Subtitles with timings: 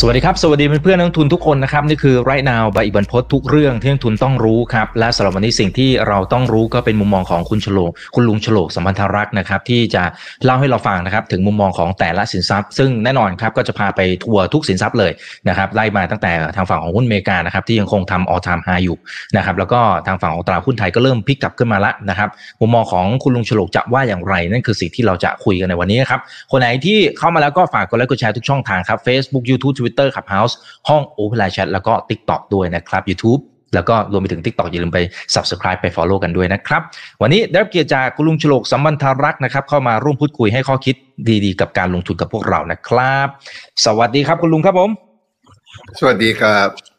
[0.00, 7.78] สวัสดีครับ สวัสดีเพื่อนๆนักทุนทุกคนนะครับ นี่คือไรนาวใบอิบันพศทุกเรื่องที่นักทุนต้องรู้ครับ และสำหรับวันนี้สิ่งที่เราต้องรู้ก็เป็นมุมมองของคุณชโล
[8.14, 10.02] คุณลุงชโลสัมพันธรักษ์นะครับ ที่จะ
[10.44, 15.12] เล่าให้เราฟังนะครับ ถึงมุมมองของแต่ละสินทรัพย์ ซึ่งแน่นอนครับก็จะพาไปทัวร์ทุกสินทรัพย์เลย
[15.48, 18.96] นะครับไล่มาตั้งแต่ทางฝั่งของหุ้นอเมริกานะครับที่ยังคงทำ all time high อยู่
[19.36, 22.28] นะครับแล้วก็ทางฝั่งของตลาดหุ้นไทยก็เริ่มพลิกกลับขึ้นมาละนะครับ
[22.60, 30.54] มุมมองของคุณลุงฉลกจะว่าอย่างไร นั่นคือสิ่งที่เราจะคุยกันในวันนี้นะครับคนไหนที่เข้ามาแล้วก็ฝากกดไลค์กดแชร์ทุกช่องทางครับ Facebook YouTube Twitter Clubhouse
[30.88, 33.42] ห้อง Open Line Chat แล้วก็ TikTok ด้วยนะครับ YouTube
[33.74, 35.00] แล้วก็รวมไปถึง TikTok อย่าลืมไป
[35.34, 36.82] Subscribe ไป Follow กันด้วยนะครับ
[37.22, 40.94] วันนี้ได้รับเกียรติจากคุณลุงฉลกสัมบันธารักษ์นะครับ เข้ามาร่วมพูดคุยให้ข้อคิด
[41.44, 43.26] ดีๆ กับการลงทุนกับพวกเรานะครับ
[43.84, 44.90] สวัสดีครับคุณลุงครับผม
[45.98, 46.95] สวัสดีครับ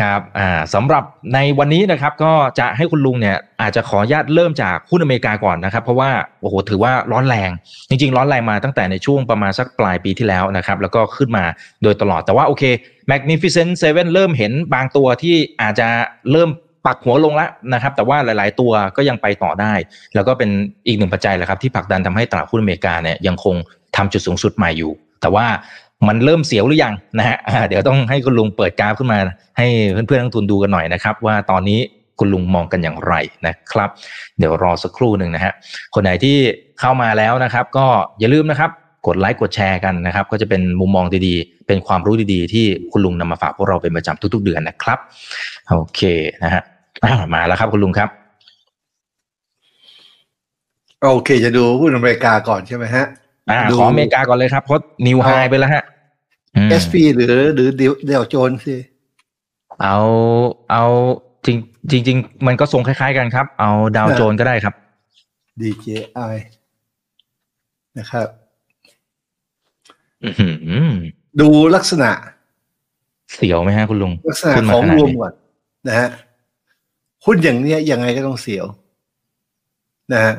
[0.00, 1.04] ครับอ่าสำหรับ
[1.34, 7.50] ในวันนี้นะครับก็จะให้คุณลุงเนี่ยอาจจะขออนุญาตเริ่มจากหุ้นอเมริกาก่อนนะครับ เพราะว่าโอ้โหถือว่าร้อนแรง
[7.88, 11.44] จริง ๆ ร้อนแรงมาตั้งแต่ในช่วงประมาณสักปลายปีที่แล้วนะครับ แล้วก็ขึ้นมา
[11.82, 12.62] โดยตลอดแต่ว่าโอเค
[13.10, 15.88] Magnificent Seven เริ่มเห็นบางตัวที่อาจจะ
[16.32, 16.50] เริ่ม
[16.86, 19.72] ปักหัวลงแล้วนะครับ แต่ว่าหลาย ๆ ตัวก็ยังไปต่อได้
[20.14, 20.50] แล้วก็เป็น
[20.86, 23.54] อีกหนึ่งปัจจัยแหละครับที่ผลักดันทำให้ตลาดหุ้นอเมริกาเนี่ยยังคง
[23.96, 25.46] ทำจุดสูงสุดใหม่อยู่ แต่ว่า
[26.08, 29.18] มันเริ่มเสียวหรือยังนะฮะเดี๋ยวต้องให้คุณลุงเปิดกราฟขึ้นมา
[29.58, 31.80] ให้เพื่อนๆนักทุนดูกันหน่อยนะครับ ว่าตอนนี้
[32.18, 33.14] คุณลุงมองกันอย่างไร
[33.46, 33.88] นะครับ
[34.38, 35.52] เดี๋ยวรอสักครู่หนึ่งนะฮะ
[35.94, 36.36] คนไหนที่
[36.80, 37.86] เข้ามาแล้วนะครับ ก็
[38.20, 38.70] อย่าลืมนะครับ
[39.06, 44.98] กดไลค์กดแชร์กันนะครับ ก็จะเป็นมุมมองดีๆ เป็นความรู้ดีๆ ที่คุณลุงนำมาฝากพวกเราเป็นประจำทุก ๆ เดือนนะครับ
[45.70, 46.00] โอเค
[46.44, 46.62] นะฮะ
[47.34, 48.10] มาแล้วครับคุณลุงครับ
[51.02, 53.04] โอเค จะดูหุ้นอเมริกาก่อนใช่ไหมฮะ
[53.50, 55.84] อ่าขออเมริกาก่อนเลยครับเพราะนิวไฮไปแล้วฮะ
[56.82, 57.68] SP หรือหรือ
[58.06, 58.76] เดวโจนสิ
[59.82, 59.96] เอา
[60.70, 60.84] เอา
[61.46, 61.56] จริง
[61.90, 64.74] จริงจริงมันก็ทรงคล้ายๆกันครับ เอาดาวโจนก็ได้ครับ
[65.60, 66.34] DJI
[67.98, 68.28] นะครับ
[71.40, 72.10] ดูลักษณะ
[73.34, 75.32] เสียวไหมฮะคุณลุง ลักษณะของรวมก่อน
[75.88, 76.08] นะฮะ
[77.24, 78.66] หุ้นอย่างเนี้ยยังไงก็ต้องเสียว
[80.12, 80.34] นะฮะ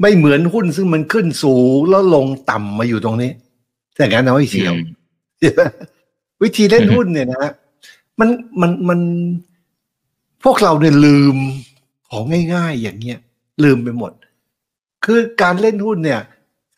[0.00, 3.30] ไม่เหมือนหุ้นซึ่งมันขึ้นสูงแล้วลงต่ำมาอยู่ตรงนี้
[3.96, 4.74] แต่งั้นเอาไม่เสียว
[6.42, 7.52] วิธีเล่นหุ้นเนี่ยนะฮะ
[8.20, 8.28] มัน
[8.60, 9.00] มันมัน
[10.44, 11.36] พวกเราเนี่ยลืม
[12.10, 12.22] ของ
[12.54, 13.18] ง่าย ๆ อย่างเงี้ย
[13.64, 14.12] ลืมไปหมด
[15.04, 16.20] คือการเล่นหุ้นเนี่ย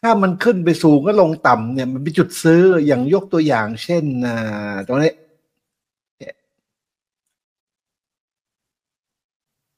[0.02, 5.12] ถ้ามันขึ้นไปสูงก็ลงต่ำเนี่ย มันเป็นจุดซื้ออย่างยกตัวอย่าง เช่นอ่าตรงนี้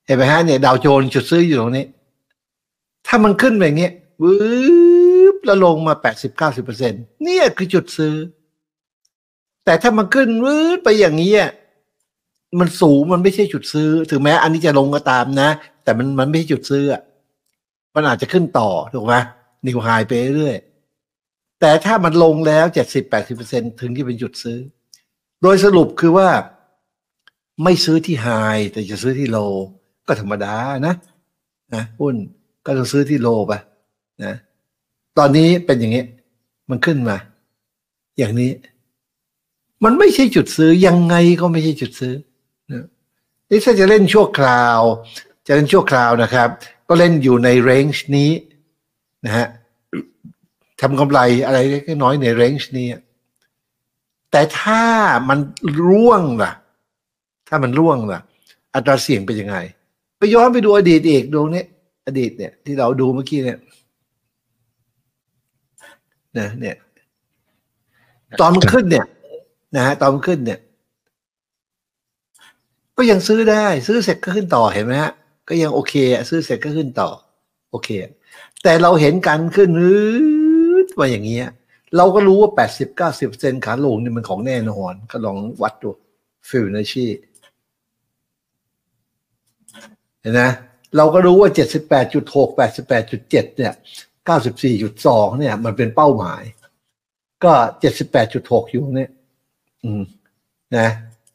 [0.07, 1.87] เห็นไหมฮะเนี่ยดาวโจนจุดซื้ออยู่ตรงนี้
[3.07, 4.35] ถ้ามันขึ้นไปอย่างเงี้ยวื
[5.35, 8.15] บแล้วลงมาแปดสิบเก้าสิบเปอร์เซ็นตเนี่ยคือจุดซื้อ
[9.65, 11.33] แต่ถ้ามันขึ้นวืบไปอย่างนี้
[12.59, 15.49] มันสูงมันไม่ใช่จุดซื้อ ถึงแม้อันนี้จะลงก็ตามนะ
[15.85, 16.85] แต่มันมันไม่ใช่จุดซื้อ
[17.95, 19.15] มันอาจจะขึ้นต่อถูกไหม
[19.67, 20.57] นิวไฮไปเรื่อย
[21.61, 24.59] แต่ถ้ามันลงแล้วเจ็ดสิบแปดสิบเปอร์เซ็นถึงที่เป็นจุดซื้อ
[25.43, 26.29] โดยสรุปคือว่า
[27.65, 28.29] ไม่ซื้อที่ไฮ
[28.73, 29.39] แต่จะซื้อที่โล
[30.07, 30.55] ก็ธรรมดา
[30.87, 30.95] นะ
[31.75, 32.17] นะหุ้น
[32.65, 33.53] ก็ต้องซื้อที่โลไป
[34.25, 34.35] นะ
[35.19, 36.05] ตอนนี้เป็นอย่างนี้
[36.71, 37.17] มันขึ้นมา
[38.19, 38.51] อย่างนี้
[39.85, 42.15] มันไม่ใช่จุดซื้อยังไงก็ไม่ใช่จุดซื้อ
[43.51, 44.81] นี่ถ้าจะเล่นชั่วคราว
[45.47, 46.49] จะเล่นชั่วคราวนะครับ
[46.89, 48.31] ก็เล่นอยู่ในเรนจ์นี้
[49.25, 49.47] นะฮะ
[50.81, 52.87] ทำกำไรอะไรเล็กน้อยในเรนจ์นี้
[54.31, 54.85] แต่ถ้า
[55.29, 55.39] มัน
[55.89, 56.53] ร่วงล่ะ
[57.49, 58.21] ถ้ามันร่วงล่ะ
[58.75, 59.57] อัตราเสี่ยงเป็นยังไง
[60.19, 61.65] ไปย้อนไปดูอดีตเอกดวงนี้
[62.07, 63.59] อดีตเนี่ย ที่เราดูเมื่อกี้เนี่ย
[66.39, 66.77] นะเนี่ย
[68.41, 69.07] ตอนมันขึ้นเนี่ย
[69.77, 70.59] นะฮะตอนมันขึ้นเนี่ย
[72.97, 75.13] ก็ยังซื้อได้ ซื้อเสร็จก็ขึ้นต่อเห็นไหมฮะ
[75.49, 75.95] ก็ยังโอเค
[76.31, 77.09] ซื้อเสร็จก็ขึ้นต่อ
[77.71, 77.89] โอเค
[78.63, 80.03] แต่เราเห็นการขึ้นรื้
[80.79, 81.47] อมาอย่างเงี้ย
[81.97, 85.91] เราก็รู้ว่าแปดสิบเก้าสิบเซนขาลงนี่มันของแน่นอนก็ลองวัดดู
[86.49, 87.07] ฟิลนาชี
[90.21, 90.43] เห็นไหม
[90.97, 93.21] เราก็รู้ว่าเจ็ดสิบแปดจุดหกแปดสิบแปดจุด
[93.59, 93.75] เนี่ย
[94.27, 96.43] เก้าสิบสี่จุดสองเนี่ย มันเป็นเป้าหมาย
[97.45, 99.11] ก็เจ็ดสิบแปดจุดหกอยู่เนี่ย
[99.85, 100.03] อืม
[100.77, 100.89] นะ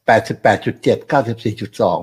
[0.05, 1.99] แปดสิบแปดจุดเจ็ดเก้าสิบสี่จุดสอง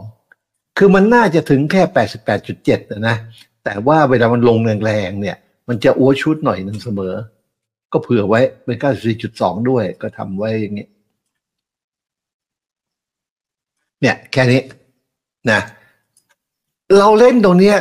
[0.79, 3.17] คือมันน่าจะถึงแค่แปดสิบแปดจุดเจ็ดนะ
[3.65, 5.37] แต่ว่าเวลามันลงแรงๆเนี่ย
[5.69, 7.15] มันจะอ้วชุดหน่อยหนึ่งเสมอ
[7.93, 10.87] ก็เผื่อไว้เป็นเก้าสิบสี่จุดสองด้วย ก็ทำไว้อย่างนี้
[14.01, 14.63] เนี่ย แค่นี้
[15.51, 15.61] นะ
[16.99, 17.79] เราเล่นตรงเนี้ย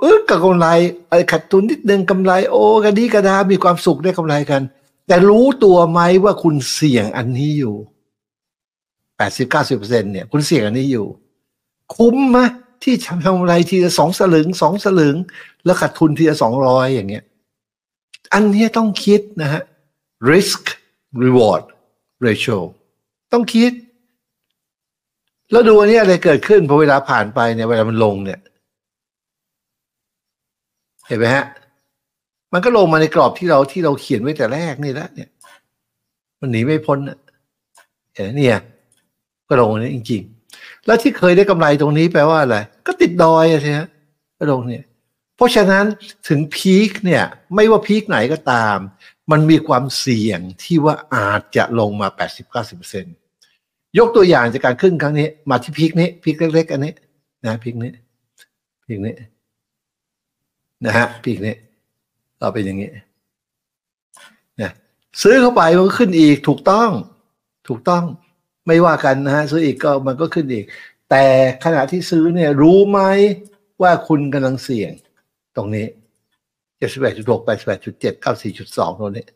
[0.00, 0.66] เออกับกำไร
[1.08, 4.62] ไอ้ขัดทุนนิดนึงกำไร โอ้กระดีกระดามีความสุขได้กำไรกัน
[5.06, 7.74] แต่รู้ตัวไหมว่าคุณเสี่ยงอันนี้อยู่
[9.16, 11.06] แปดสิบเก้าสิบเปอร์เซ็นเนี่ยคุณเสี่ยงอันนี้อยู่
[11.96, 12.38] คุ้มไหม
[12.82, 15.16] ที่ทำกำไรทีละสองสลึงสองสลึง
[15.64, 17.24] แล้วขาดทุนทีละสองร้อยอย่างเงี้ย
[18.34, 19.62] อันนี้ต้องคิดนะฮะ
[20.30, 20.62] risk
[21.22, 21.64] reward
[22.26, 22.58] ratio
[23.32, 23.72] ต้องคิด
[25.50, 28.40] แล้วดูอันนี้อะไรเกิดขึ้นพอเวลาผ่านไปเนี่ยเวลามันลงเนี่ย
[31.06, 31.44] เห็นไหมฮะ
[32.52, 35.28] มันก็ลงมาในกรอบที่เราที่เราเขียนไว้แต่แรกนี่แล้วเนี่ย
[36.40, 37.18] มันหนีไม่พ้นนะ
[38.12, 38.58] เห็นไหมเนี่ย
[39.48, 40.22] ก็ลงนี้จริง
[40.54, 42.56] ๆ แล้วที่เคยได้กำไรตรงนี้แปลว่าอะไร
[42.86, 43.78] ก็ติดดอยอะใช่ไหม
[44.38, 44.84] ก็ลงเนี่ย
[45.36, 45.84] เพราะฉะนั้น
[46.28, 48.76] ถึงพีคเนี่ย ไม่ว่าพีคไหนก็ตาม
[49.30, 52.08] มันมีความเสี่ยงที่ว่าอาจจะลงมา
[52.82, 56.92] 80-90%ยกตัวอย่างจากการขึ้นครั้งนี้ มาที่พีคนี้พีคเล็ก ๆ อันนี้
[57.46, 57.92] นะพีคนี้
[58.86, 59.14] พีคนี้
[60.86, 61.54] นะฮะพีคนี้
[62.40, 62.90] เราเป็นอย่างนี้
[64.60, 64.70] นะ
[65.22, 66.90] ซื้อเข้าไปมันก็ขึ้นอีกถูกต้อง
[67.68, 68.04] ถูกต้อง
[68.66, 70.64] ไม่ว่ากันนะฮะซื้ออีกก็มันก็ขึ้นอีก
[71.10, 71.24] แต่
[71.64, 73.00] ขณะที่ซื้อเนี่ยรู้ไหม
[73.82, 74.92] ว่าคุณกำลังเสี่ยง
[75.56, 75.86] ตรงนี้
[76.78, 79.26] เจ็ดสิบแปดจุดหกแปดสิบแปดจุดเจ็ดเก้าสี่จุดสองตรงนี้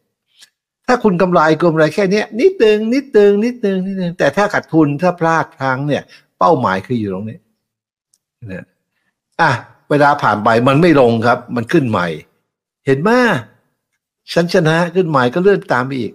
[0.86, 6.02] ถ้าคุณกำไรกำไรแค่นี้นิดนึงนิดนึงนิดนึงนิดนึงแต่ถ้าขาดทุนถ้าพลาดพลังเนี่ย
[6.38, 7.38] เป้าหมายคืออยู่ตรงนี้
[8.52, 8.66] นะ
[9.40, 9.50] อะ
[9.90, 12.06] เวลาผ่านไปมันไม่ลงครับ มันขึ้นใหม่
[12.86, 13.10] เห็นไหม
[14.32, 16.12] ฉันชนะขึ้นใหม่ก็เลื่อนตามไปอีก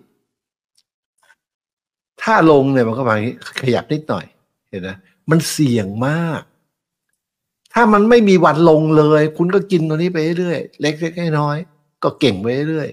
[2.22, 4.26] ถ้าลงเนี่ยมันก็มาอย่างนี้ขยับนิดหน่อย
[4.70, 4.90] เห็นไหม
[5.30, 6.42] มันเสี่ยงมาก
[7.74, 12.90] ถ้ามันไม่มีวันลงเลย คุณก็กินตัวนี้ไปเรื่อยเล็กๆน้อยๆก็เก่งไปเรื่อย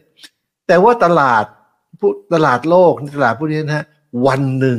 [0.67, 1.45] แต่ว่าตลาด
[1.99, 3.87] ผู้ตลาดโลกตลาดพวกนี้นะฮะ
[4.27, 4.79] วันหนึ่ง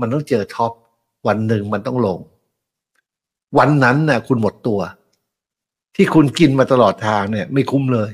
[0.00, 0.72] มันต้องเจอท็อป
[1.26, 2.18] วันหนึ่งมันต้องลง
[3.58, 4.80] วันนั้นน่ะคุณหมดตัว
[5.96, 8.10] ที่คุณกินมาตลอดทางเนี่ย ไม่คุ้มเลย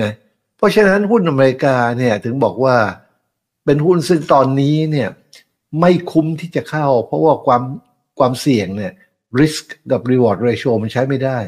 [0.00, 0.10] นะ
[0.56, 2.76] เพราะฉะนั้นหุ้นอเมริกาเนี่ยถึงบอกว่า
[3.64, 5.08] เป็นหุ้นซึ่งตอนนี้เนี่ย
[5.80, 7.62] ไม่คุ้มที่จะเข้า เพราะว่าความ
[8.18, 8.92] ความเสี่ยงเนี่ย
[9.40, 11.38] risk กับ reward ratio มันใช้ไม่ได้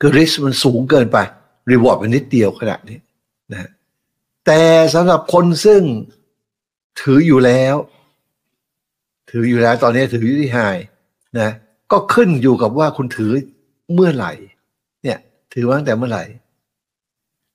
[0.00, 1.18] คือ risk มันสูงเกินไป
[1.70, 2.98] reward มันนิดเดียวขนาดนี้
[3.52, 3.70] นะ
[4.46, 4.62] แต่
[4.94, 5.82] สำหรับคนซึ่ง
[7.00, 7.76] ถืออยู่แล้ว
[9.30, 10.58] ถืออยู่แล้วตอนนี้ถืออยู่ที่ไฮ
[11.40, 11.50] นะ
[11.92, 13.32] ก็ขึ้นอยู่กับว่าคุณถือ
[13.94, 14.32] เมื่อไหร่
[15.02, 15.18] เนี่ย
[15.52, 16.24] ถือมาตั้งแต่เมื่อไหร่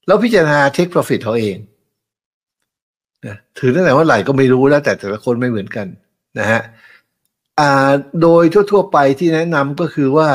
[0.08, 1.58] แล้วพิจารณา take profit เขาเอง
[3.26, 5.88] นะถือตั้งแต่เมื่อไหร่ก็ไม่รู้แล้วแต่แต่ละคนไม่เหมือนกัน
[6.40, 6.62] นะฮะ
[7.60, 7.92] อ่า
[8.22, 10.30] โดยทั่ว ๆ ไปที่แนะนำก็คือว่า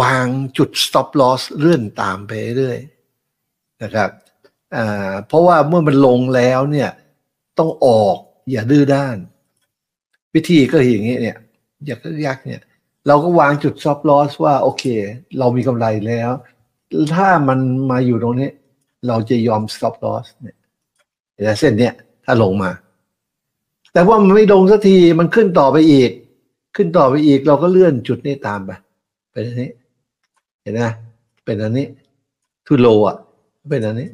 [0.00, 0.26] วาง
[0.58, 2.78] จุด stop loss เลื่อนตามไปเรื่อย
[3.82, 4.10] นะครับ
[4.76, 6.90] อ่าเพราะว่าเมื่อมันลงแล้วเนี่ย
[7.58, 8.16] ต้องออก
[8.50, 9.16] อย่าดื้อด้าน
[10.34, 11.36] วิธีก็อย่างนี้เนี่ย
[11.86, 12.60] อย่าก็ยักเนี่ย
[13.06, 14.84] เราก็วางจุด stop loss ว่าโอเค
[15.38, 16.30] เรามีกำไรแล้ว
[17.14, 17.58] ถ้ามัน
[17.90, 18.50] มาอยู่ตรงนี้
[19.08, 20.56] เราจะยอม stop loss เนี่ย
[21.34, 21.94] แต่เส้นเนี้ย
[22.24, 22.70] ถ้าลงมา
[23.92, 26.10] แต่ว่ามันไม่ลงสักทีมันขึ้นต่อไปอีก
[26.76, 28.70] ขึ้นต่อไปอีก เราก็เลื่อนจุดนี้ตามไป
[29.32, 29.70] เป็นอันนี้
[30.62, 30.82] เห็นไหม
[31.44, 31.86] เป็นอันนี้
[32.66, 33.16] ทุโลอะ
[33.70, 34.08] เป็นอันนี้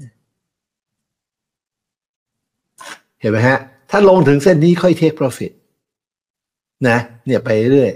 [3.20, 3.58] เห็นไหมฮะ
[3.90, 5.52] ถ้าลงถึงเส้นนี้ค่อย take profit
[6.88, 7.92] นะ เนี่ยไปเรื่อย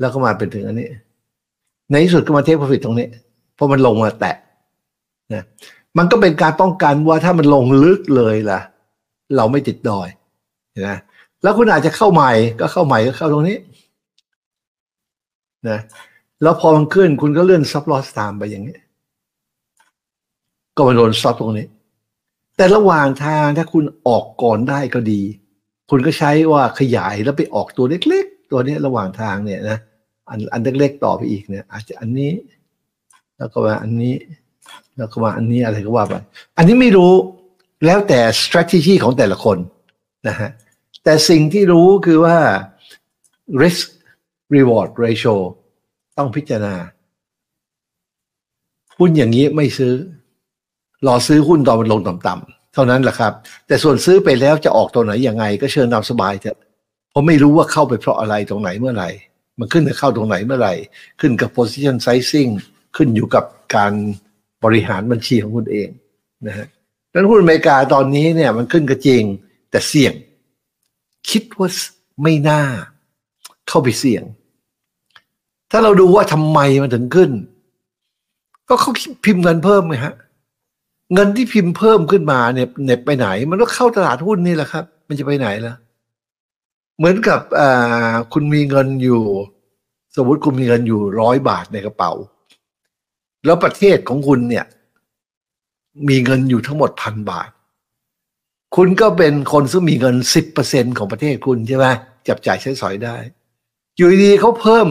[0.00, 0.88] แล้วก็มาเป็นถึงอันนี้
[1.90, 3.08] ในที่สุดก็มา take profit ตรงนี้
[3.54, 4.36] เพราะมันลงมาแตะ
[5.34, 5.42] นะ
[5.98, 8.60] มันก็เป็นการป้องกันว่าถ้ามันลงลึกเลยล่ะ
[9.36, 10.08] เราไม่ติดดอย
[10.86, 10.96] นะ
[11.42, 13.58] แล้วคุณอาจจะเข้าใหม่ก็เข้าใหม่ก็เข้าตรงนี้
[15.68, 15.78] นะ
[16.42, 18.76] แล้วพอมันขึ้นคุณก็เลื่อนซับลอสตามไปอย่างนี้
[20.76, 21.66] ก็มาโดนซับตรงนี้
[22.56, 25.20] แต่ระหว่างทางถ้าคุณออกก่อนได้ก็ดี
[25.90, 29.78] คุณก็ใช้ว่าขยายแล้วไปออกตัวเล็ก ๆ ตัวนี้ระหว่างทางเนี่ยนะ
[30.30, 32.32] อันอันเล็กๆต่อไปอีกเนี่ย อาจจะอันนี้
[33.38, 34.14] แล้วก็มาอันนี้
[34.96, 36.14] แล้วก็มาอันนี้อะไรก็ว่าไป
[36.56, 37.12] อันนี้ไม่รู้
[37.86, 39.58] แล้วแต่ strategy ของแต่ละคน
[40.28, 40.50] นะฮะ
[41.04, 42.38] แต่สิ่งที่รู้คือว่า
[43.62, 43.86] risk
[44.54, 45.36] reward ratio
[46.18, 46.74] ต้องพิจารณา
[48.98, 49.94] หุ้นอย่างนี้ไม่ซื้อ
[51.06, 53.32] รอซื้อหุ้นตอนมันลงต่ำๆเท่านั้นแหละครับ
[53.66, 56.58] แต่ส่วนซื้อไปแล้วจะออกตัวไหนยังไง ก็เชิญตามสบายเถอะ
[57.10, 59.10] เพราะไม่รู้ว่าเข้าไปเพราะอะไรตรงไหนเมื่อไหร่
[59.58, 60.74] มันขึ้นจะเข้าตรงไหนเมื่อไหร่
[61.20, 62.50] ขึ้นกับ position sizing
[62.96, 63.44] ขึ้นอยู่กับ
[63.74, 63.92] การ
[64.64, 65.88] บริหารบัญชีของคุณเอง
[66.46, 66.66] นะฮะ
[67.12, 69.22] ดังนั้นหุ้นอเมริกาตอนนี้เนี่ยมันขึ้นก็จริง
[69.70, 70.14] แต่เสี่ยง
[71.30, 71.68] คิดว่า
[72.22, 72.62] ไม่น่า
[73.68, 74.22] เข้าไปเสี่ยง
[75.70, 77.30] ถ้าเราดูว่าทำไมมันถึงขึ้น
[78.68, 78.92] ก็เขา
[79.24, 80.14] พิมพ์เงินเพิ่มไงฮะ
[81.14, 85.74] เงินที่พิมพ์เพิ่มขึ้นมาเนี่ยเน็บไปไหน มันก็เข้าตลาดหุ้นนี่แหละครับ มันจะไปไหนล่ะ
[86.96, 87.40] เหมือนกับ
[88.32, 89.22] คุณมีเงินอยู่
[90.16, 92.12] สมมติคุณมีเงินอยู่ร้อยบาทในกระเป๋า
[93.44, 94.64] แล้วประเทศของคุณเนี่ย
[96.08, 97.50] มีเงินอยู่ทั้งหมดพันบาท
[98.76, 101.86] คุณก็เป็นคนซึ่งมีเงินสิบเปอร์เซ็นของประเทศคุณใช่ไหม
[102.28, 103.16] จับจ่ายใช้สอยได้
[103.96, 104.88] อยู่ดีเขาเพิ่ม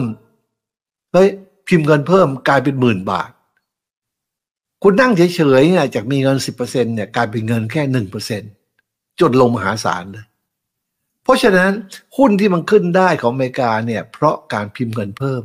[1.12, 1.28] เฮ้ย
[1.68, 3.30] พิมพ์เงินเพิ่มกลายเป็นหมื่นบาท
[4.82, 8.42] คุณนั่งเฉยๆเนี่ยจากมีเงินสิบเปอร์เซ็นเนี่ยกลายเป็นเงินแค่หนึ่งเปอร์เซ็น
[9.20, 10.26] จนลงมหาศาลเลย
[11.26, 11.70] เพราะฉะนั้น
[12.16, 15.42] หุ้นที่มันขึ้นได้ของอเมริกาเนี่ยเพราะการพิมพ์เงินเพิ่ม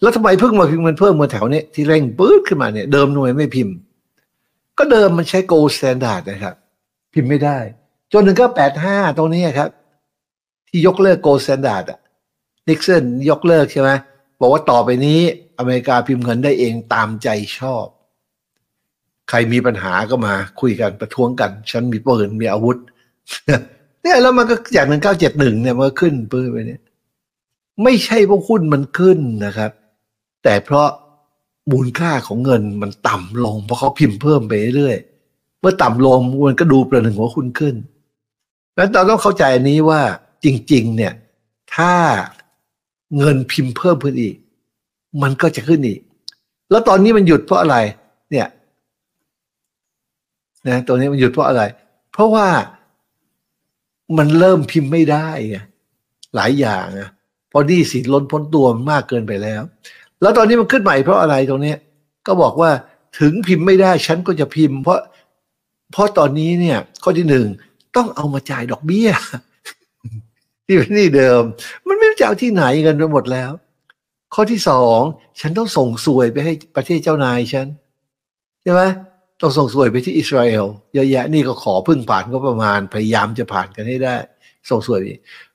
[0.00, 3.74] แล้วทำไมเพิ่งมาพิมพ์เงินเพิ่มเมื่อแถวนี้ที่เร่งปื๊ดขึ้นมาเนี่ยเดิมหน่วยไม่พิมพ์
[4.78, 6.54] ก็เดิมมันใช้ gold standard นะครับ
[7.14, 7.58] พิมพ์ไม่ได้
[8.12, 9.70] จนหนึ่งก็แปดห้าตรงนี้ครับ
[10.68, 11.98] ที่ยกเลิก gold standard อะ
[12.68, 13.90] นิกสันยกเลิกใช่ไหม
[14.40, 15.20] บอกว่าต่อไปนี้
[15.58, 17.28] อเมริกาพิมพ์เงินได้เองตามใจ
[17.58, 17.86] ชอบ
[19.28, 22.78] ใครมีปัญหาก็มาคุยกันประท้วงกัน ฉันมีปืนมีอาวุธ
[24.02, 26.82] เนี่ยแล้วมันก็จากหนึ่งเก้าเจ็ดหนึ่งเนี่ยมันก็ขึ้นปื้นไปเนี่ย
[27.82, 29.70] ไม่ใช่เพราะหุ้นมันขึ้นนะครับ
[30.44, 30.88] แต่เพราะ
[31.72, 34.96] มูลค่าของเงินมันต่ำลง เพราะเขาพิมพ์เพิ่มไปเรื่อย
[35.60, 37.74] เมื่อต่ำลงมันก็ดูประหนึ่งว่าหุ้นขึ้น
[38.74, 40.00] แล้วเราต้องเข้าใจอันนี้ว่า
[40.44, 41.12] จริง ๆ เนี่ย
[41.74, 41.92] ถ้า
[43.18, 44.34] เงินพิมพ์เพิ่มขึ้นอีก
[45.22, 46.00] มันก็จะขึ้นอีก
[46.70, 47.76] แล้วตอนนี้มันหยุดเพราะอะไร
[48.30, 48.48] เนี่ย
[50.68, 51.62] นะตัวนี้มันหยุดเพราะอะไร
[52.12, 52.46] เพราะว่า
[54.16, 55.56] มันเริ่มพิมพ์ไม่ได้ไง
[56.34, 57.10] หลายอย่างอะ
[57.52, 59.62] พอดีสิล้นพ้นตัวมากเกินไปแล้ว
[60.20, 61.74] แล้วตอนนี้มันขึ้นใหม่เพราะอะไรตรงนี้
[62.26, 62.70] ก็บอกว่า
[63.20, 65.00] ถึงพิมพ์ไม่ได้ฉันก็จะพิมพ์ เพราะ
[65.92, 67.46] เพราะตอนนี้เนี่ย ข้อที่หนึ่ง
[67.96, 69.10] ต้องเอามาจ่ายดอกเบี้ย
[70.66, 71.42] ที่เป็นนี่เดิม
[71.86, 73.50] มันไม่รู้จะเอาที่ไหนกันไปหมดแล้ว
[74.34, 75.00] ข้อที่สอง
[75.40, 77.66] ฉันต้องส่งสวยไปให้ประเทศเจ้านายฉัน
[78.62, 78.82] ใช่ไหม
[79.40, 80.64] ต้องส่งสวยไปที่อิสราเอล
[80.94, 84.14] เยอะแยะนี่ก็ขอพึ่งผ่านก็ประมาณพยายามจะผ่านกันให้ได้
[84.70, 85.00] ส่งสวย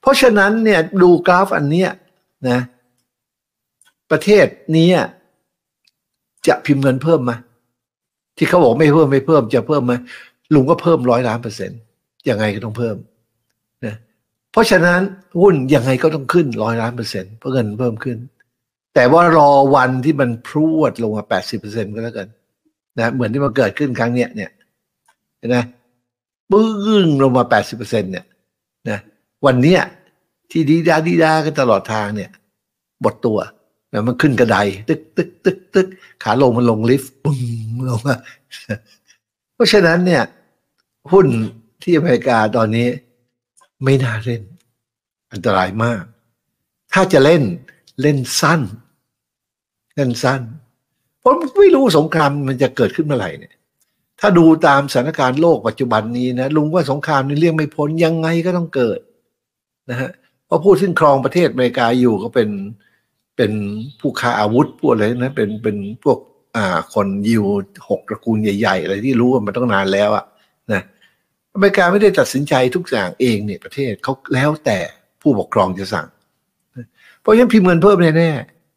[0.02, 1.90] เพราะฉะนั้นเนี่ยดูกราฟอันเนี้ย
[2.50, 2.60] นะ
[4.12, 4.46] ประเทศ
[4.78, 4.90] นี้
[6.48, 7.32] จะพิมพ์เงินเพิ่มไหม
[8.38, 9.94] ที่เขาบอกไม่เพิ่มไม่เพิ่มจะเพิ่มไหม
[10.54, 11.80] ลุงก็เพิ่มร้อยล้านเปอร์เซ็นต์
[12.30, 12.96] ยังไงก็ต้องเพิ่ม
[13.86, 13.96] นะ
[14.52, 15.00] เพราะฉะนั้น
[15.42, 18.18] หุ้นยังไงก็ต้องขึ้นร้อยล้านเปอร์เซ็นต์เพราะเงินเพิ่มขึ้น
[18.96, 22.28] แต่ว่ารอวันที่มันพรวดลงมาแปดสิบเปอร์เซ็นต์ก็แล้วกัน
[23.00, 24.52] นะเหมือนที่มันเกิดขึ้นครั้งเนี้ยเนี่ย
[25.38, 25.58] เห็นไหม
[26.52, 26.68] ปึ้
[27.06, 28.26] งลงมาแปดสิบเปอร์เซ็นเนี่ย
[28.90, 29.00] นะ
[29.46, 29.82] วันเนี้ย
[30.52, 32.32] ที่ดีดาดีดากันตลอดทางเนี่ย
[33.04, 33.40] บดตัว
[33.92, 34.58] แล้วมันขึ้นกระได
[34.90, 35.88] ตึกตึกตึกตึก
[36.24, 37.40] ขาลงมันลงลิฟต์ปึ้ง
[37.88, 38.16] ลงมา
[39.54, 40.24] เพราะฉะนั้นเนี่ย
[41.12, 41.28] หุ้น
[41.82, 42.88] ที่อเมริกาตอนนี้
[43.84, 44.44] ไม่น่าเล่น
[45.32, 46.04] อันตรายมาก
[46.94, 47.44] ถ้าจะเล่น
[48.02, 48.62] เล่นสั้น
[49.96, 50.42] เล่นสั้น
[51.24, 53.54] เพราะไม่รู้สงครามมันจะเกิดขึ้นเมื่อไหร่เนี่ย
[54.20, 59.00] ถ้าดูตามสถานการณ์โลกปัจจุบันนี้นะลุงว่าสงครามนี่เลี่ยงไม่พ้นยังไงก็ต้องเกิด
[59.90, 60.12] นะฮะ
[60.46, 62.50] เพราะผู้ที่งครองประเทศอเมริกาอยู่ก็เป็น
[63.38, 63.52] เป็น
[64.00, 66.18] ผู้ค้าอาวุธพวกอะไรนะเป็นเป็นพวก
[66.56, 67.44] อ่าคนยิว
[67.90, 70.26] หกตระกูลใหญ่ๆอะไรที่รู้กันมาตั้งนานแล้วอะ
[70.72, 70.82] นะ
[71.54, 74.80] อเมริกาไม่ได้ตัดสินใจทุกอย่างเองเนี่ยประเทศเขาแล้วแต่
[75.22, 76.08] ผู้ปกครองจะสั่ง
[77.22, 78.32] เพราะฉะนั้นพิมพ์เงินเพิ่มแน่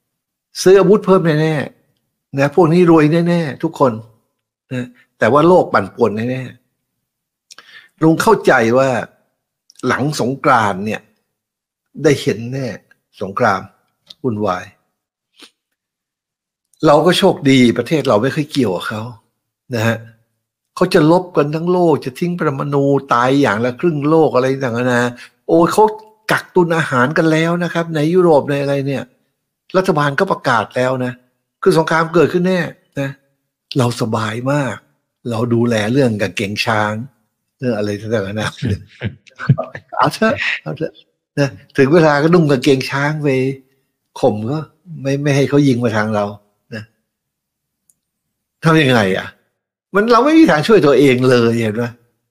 [0.08, 1.85] ๆซื้ออาวุธเพิ่มแน่ๆ
[2.38, 3.92] นะพวกนี้รวยแน่ๆทุกคน
[4.72, 4.86] นะ
[5.18, 8.88] แต่ว่าโลกปั่นป่วนแน่ๆลุงเข้าใจว่า
[9.86, 11.00] หลังสงกรานเนี่ย
[12.02, 12.66] ได้เห็นแน่
[13.22, 13.60] สงคราม
[14.22, 14.64] วุ่นวาย
[16.86, 19.02] เราก็โชคดีประเทศเราไม่เคยเกี่ยวกับเขา
[19.74, 19.96] นะฮะ
[20.76, 25.10] เขาจะลบกันทั้งโลกจะทิ้งประมาณูตายอย่างละครึ่งโลกอะไรต่างๆนะ
[25.46, 25.84] โอ้เขา
[26.30, 29.02] กักตุนอาหารกันแล้วนะครับ ในยุโรปในอะไรเนี่ย
[29.76, 31.12] รัฐบาลก็ประกาศแล้วนะ
[31.62, 32.60] คือสงครามเกิดขึ้นแน่
[33.00, 33.10] นะ
[33.78, 34.76] เราสบายมาก
[35.30, 36.92] เราดูแลเรื่องกับเก่งช้าง
[37.58, 38.50] เรื่องอะไรต่างๆนะ
[39.96, 40.92] เอาเถอะเอาเถอะ
[41.38, 43.28] นะถึงเวลาก็นุ่งกับเกงช้างไป
[44.20, 44.58] ข่มก็
[45.02, 46.24] ไม่ไม่ให้เขายิงมาทางเรา
[46.74, 46.82] นะ
[48.64, 49.26] ทำยังไง อะ
[49.94, 51.84] มันเราไม่มีทางช่วยตัวเองเลยเห็นไหม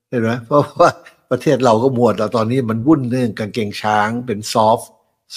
[0.09, 0.89] เห็นไหมเพราะว่า
[1.31, 4.79] ประเทศเราก็หมวดเราตอนนี้มันวุ่นเรื่องกางเกงช้างเป็นซอฟ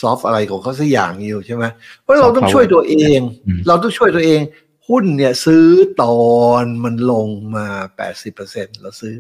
[0.01, 1.65] ซอฟอะไรของเขาสักอย่างอยู่ใช่ไหม
[2.03, 3.21] เพราะเราต้องช่วยตัวเอง
[3.69, 4.41] เราต้องช่วยตัวเอง
[4.89, 5.67] หุ้นเนี่ยซื้อ
[6.03, 6.19] ตอ
[6.63, 7.67] นมันลงมา
[7.97, 9.17] แปดสิบเปอร์เซ็นเราซื้อ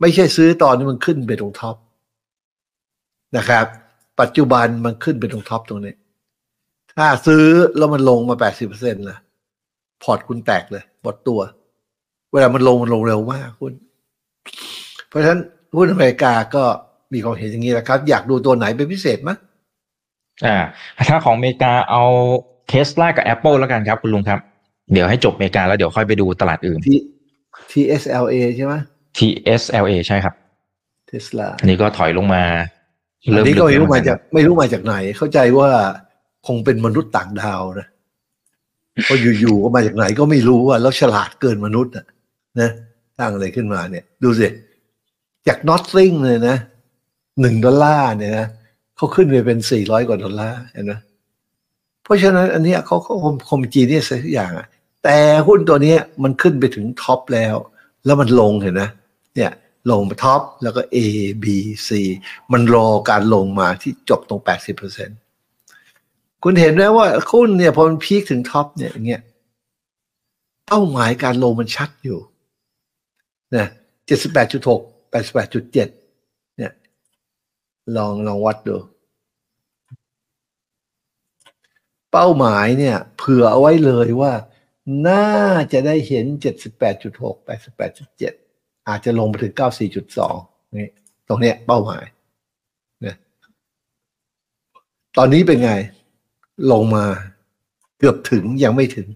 [0.00, 1.76] ไม่ใช่ซื้อตอนที่มันขึ้นไปตรง top
[3.36, 3.66] นะครับ
[4.20, 5.94] ปัจจุบันมันขึ้นไปตรง top ตรงนี้
[6.96, 7.44] ถ้าซื้อ
[7.76, 9.18] แล้วมันลงมาแปดสิบเปอร์เซ็นต์นะ
[10.02, 11.40] พอร์ตคุณแตกเลยหมดตัว
[12.32, 13.72] เวลามันลงมันลงเร็วมากคุณ
[15.08, 15.40] เพราะฉะนั้น
[15.76, 16.64] หุ้นอเมริกาก็
[17.14, 19.30] มีความเห็นอย่างนี้แหละครับ อยากดูตัวไหนเป็นพิเศษไหม
[20.46, 20.56] อ่า
[21.08, 22.02] ถ้าของอเมริกาเอา
[22.68, 24.40] เทสลากับ Apple แล้วกันครับคุณลุงครับ
[24.92, 26.98] เดี๋ยวให้จบอเมริกาแล้วเดี๋ยวค่อยไปดูตลาดอื่นที่
[27.70, 28.74] TSLA ใช่ไหม
[29.18, 30.34] TSLA ใช่ครับ
[31.08, 32.42] เทสลาอันนี้ก็ถอยลงมา
[33.22, 35.68] อันนี้ก็ไม่รู้มาลึจากไม่รู้มาจากไหน เข้าใจว่า
[36.46, 37.86] คงเป็นมนุษย์ต่างดาวนะ
[39.04, 42.06] เพราะอยู่ๆก็มาจากไหนก็ไม่รู้ว่าแล้วฉลาดเกินมนุษย์นะ
[42.60, 42.70] นะ
[43.18, 44.48] ตั้งอะไรขึ้นมาเนี่ย ดูสิ
[45.48, 46.56] จาก nothing เลยนะ
[47.40, 48.48] หนึ่งดอลลาร์เนี่ยนะ
[48.96, 50.92] เขาขึ้นไปเป็นสี่ร้อยกว่าดอลลาร์เห็นไหม
[52.02, 53.16] เพราะฉะนั้นอันนี้เขาเขา
[53.48, 54.66] คมจีเนี่ยสักอย่างอะ
[55.04, 55.16] แต่
[55.46, 57.54] หุ้นตัวนี้มันขึ้นไปถึง top แล้ว
[58.04, 58.90] แล้วมันลงเห็นนะ
[59.34, 59.50] เนี่ย
[59.90, 60.98] ลง top แล้วก็ A
[61.44, 61.46] B
[61.88, 61.90] C
[62.52, 64.40] มันรอการลงมาที่จบตรง
[65.56, 69.22] 80%คุณเห็นไหมว่าหุ้นเนี่ยพอมัน peak ถึง top เนี่ยอย่างเงี้ย
[70.66, 72.18] เป้าหมายการลงมันชัดอยู่
[73.56, 73.66] นะ
[74.08, 75.88] 78.6 88.7เนี่ย
[77.96, 78.76] ลองลองวัดดู
[82.12, 84.32] เป้าหมายเนี่ย เผื่อเอาไว้เลยว่า
[85.08, 85.28] น่า
[85.72, 86.26] จะได้เห็น
[86.86, 89.54] 78.6 88.7 อาจจะลงไปถึง
[90.14, 90.88] 94.2 นี่
[91.28, 92.04] ตรงเนี้ยเป้าหมาย
[93.00, 93.16] เนี่ย
[95.16, 95.72] ตอนนี้เป็นไง
[96.72, 97.04] ลงมา
[97.98, 99.08] เกือบถึงยังไม่ถึง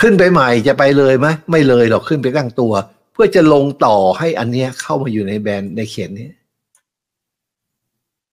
[0.00, 2.72] ขึ้นไปใหม่จะไปเลยไหมไม่เลยหรอกขึ้นไปตั้งตัว
[3.12, 6.28] เพื่อจะลงต่อให้อันเนี้ยเข้ามาอยู่ในแบรนด์ในเขียนนี้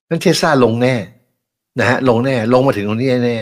[0.09, 0.95] นั้นเทสลาลงแน่
[1.79, 3.37] นะฮะลงแน่ลงมาถึงตรงนี้แน่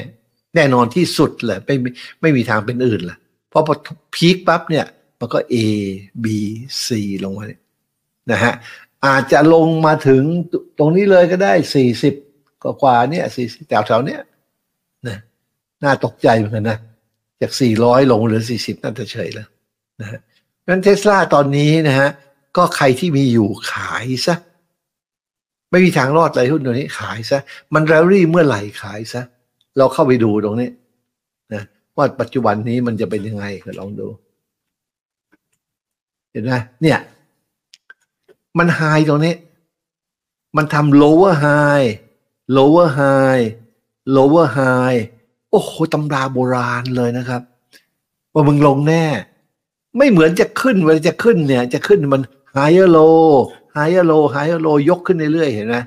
[0.55, 1.89] แน่นอนที่สุดเลยไม่มี
[2.21, 3.17] ไม่มีทางเป็นอื่นละ
[3.49, 3.75] เพราะพอ
[4.15, 4.85] พีคปั๊บเนี่ย
[5.19, 5.55] มันก็ A
[6.23, 6.25] B
[6.85, 6.87] C
[7.23, 7.61] ลงมาเนี่ย
[8.31, 8.53] นะฮะ
[9.05, 10.23] อาจจะลงมาถึง
[10.77, 12.13] ตรงนี้เลยก็ได้สี่สิบ
[12.81, 14.21] กว่าเนี่ยสี่สิบแถวๆเนี้ย
[15.07, 15.17] นะ
[15.83, 16.77] น่าตกใจเหมือนกันนะ
[17.41, 19.47] จากสี่ร้อยลงเหลือสี่สิบน่าจะเฉยแล้ว
[20.01, 20.19] นะฮะ
[20.67, 22.09] งั้นเทสลาตอนนี้นะฮะ
[22.57, 24.35] ก็ใครที่มีอยู่ขายซะ
[25.75, 27.39] ไม่มีทางรอดเลยหุ้นตัวนี้ขายซะ
[27.73, 29.21] มันแรลลี่เมื่อไหร่ขายซะ
[29.77, 30.69] เราเข้าไปดูตรงนี้
[31.53, 31.63] นะ
[31.97, 34.07] ว่าปัจจุบันนี้มันจะเป็นยังไงก็ลองดู
[36.31, 36.99] เห็นไหมเนี่ย
[38.57, 39.35] มันไฮตรงนี้
[40.57, 41.87] มันทำ lower high
[42.57, 43.43] lower high
[44.15, 44.99] lower high
[45.49, 47.41] โอ้โหตำราโบราณเลยนะครับ
[48.33, 49.05] ว่ามึงลงแน่
[49.97, 52.21] ไม่เหมือนจะขึ้นเวลาจะขึ้นเนี่ย จะขึ้นมัน
[52.57, 53.25] higher low
[53.77, 55.77] higher low higher low ยกขึ้นเรื่อยๆเห็นไหม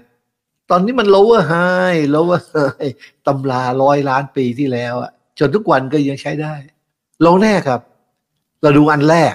[0.71, 2.91] ตอนนี้มัน lower high lower high
[3.27, 6.55] ตำราร้อยล้านปีที่แล้วอะจนทุกวันก็ยังใช้ได้
[7.25, 7.81] ลงแน่ครับ
[8.63, 9.35] เราดูอันแรก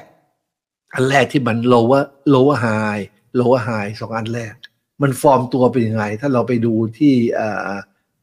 [0.95, 3.03] อันแรกที่มัน lower lower high
[3.39, 4.53] lower high สองอันแรก
[5.01, 7.59] มันฟอร์มตัวเป็นยังไง ถ้าเราไปดูที่อ่า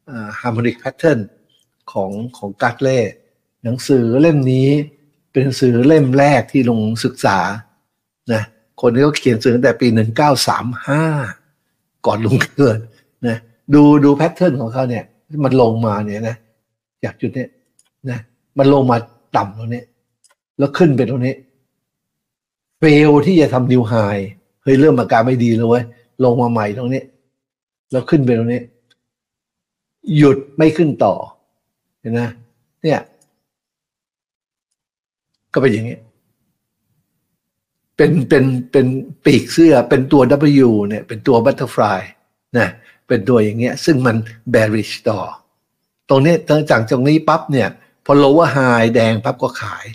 [0.09, 1.19] อ่า harmonic pattern
[1.91, 2.99] ของของกัตเล่
[3.63, 4.69] หนังสือเล่มนี้
[5.31, 7.37] เป็นหนังสือเล่มแรกที่ลงศึกษา
[8.33, 8.43] นะ
[8.81, 9.87] คนที่เขาเขียนสื่อตั้งแต่ปี
[11.11, 12.79] 1935ก่อนลุงเกิด
[13.27, 13.37] นะ
[13.73, 15.03] ดูดูแพทเทิร์นของเขาเนี่ย
[15.43, 16.35] มันลงมาเนี่ยนะ
[17.03, 17.49] จากจุดเนี้ย
[18.09, 18.19] นะ
[18.57, 18.97] มันลงมา
[19.35, 19.83] ต่ำตรงนี้
[20.57, 21.33] แล้วขึ้นไปตรงนี้
[22.79, 23.93] เฟลที่จะทำนิวไฮ
[24.63, 25.83] เฮ้ยเริ่มอาการไม่ดีเลยเว้ย
[26.23, 27.01] ลงมาใหม่ตรงนี้
[27.91, 28.61] แล้วขึ้นไปตรงนี้
[30.17, 31.13] หยุดไม่ขึ้นต่อ
[31.99, 32.21] เห็นไหม
[32.83, 32.99] เนี่ย
[35.53, 35.97] ก็เป็นอย่างนี้
[38.01, 38.87] เป็นเป็นเป็น
[39.25, 40.21] ปีกเสื้อเป็นตัว
[40.65, 42.01] W เนี่ยเป็นตัว butterfly
[42.57, 42.69] นะ
[43.07, 44.15] เป็นตัวอย่างเงี้ยซึ่งมัน
[44.53, 45.19] bearish ต่อ
[46.09, 46.33] ตรงนี้
[46.69, 47.69] จากตรงนี้ปั๊บเนี่ย
[48.05, 49.85] พอ lower high แดงปั๊บก็ขาย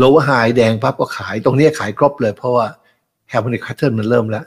[0.00, 2.66] lower high แดงปั๊บก็ขาย ตรงนี้ขายครบเลยเพราะว่า
[3.30, 4.44] harmonic pattern มันเริ่มแล้ว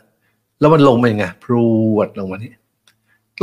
[0.60, 1.54] แล้วมันลงไปไงพร
[1.93, 2.54] วดลงมานี้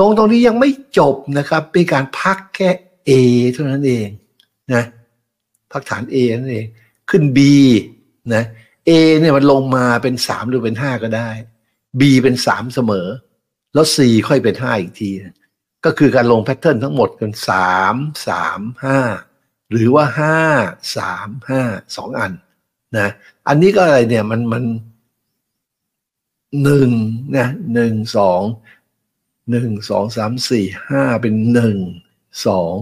[0.00, 2.70] ลงตรงนี้ยังไม่จบนะครับ เป็นการพักแค่
[3.09, 3.11] A
[3.52, 4.09] เท่านั้นเอง
[4.74, 4.83] นะ
[5.72, 6.66] พักฐาน A นั่นเอง
[7.11, 7.38] ขึ้น B
[8.35, 8.44] นะ
[8.88, 11.31] A เนี่ยมันลงมาเป็นสามหรือเป็นห้าก็ได้
[12.01, 13.09] B เป็นสามเสมอ
[13.75, 13.96] แล้ว C
[14.29, 15.11] ค่อยเป็นห้าอีกที
[15.85, 17.94] ก็คือการลงแพทเทิร์นทั้งหมดเป็นสาม
[18.29, 18.99] สามห้า
[19.70, 20.38] หรือว่าห้า
[20.96, 21.62] สามห้า
[21.96, 22.33] สองอัน
[22.99, 23.09] นะ
[23.49, 24.64] อันนี้ก็อะไรเนี่ยมันมัน
[26.62, 26.90] หนึ่ง
[27.37, 28.42] นะหนึ่งสอง
[29.51, 31.79] หนึ่งสองสามสี่ห้าเป็นหนึ่ง
[32.46, 32.75] สอง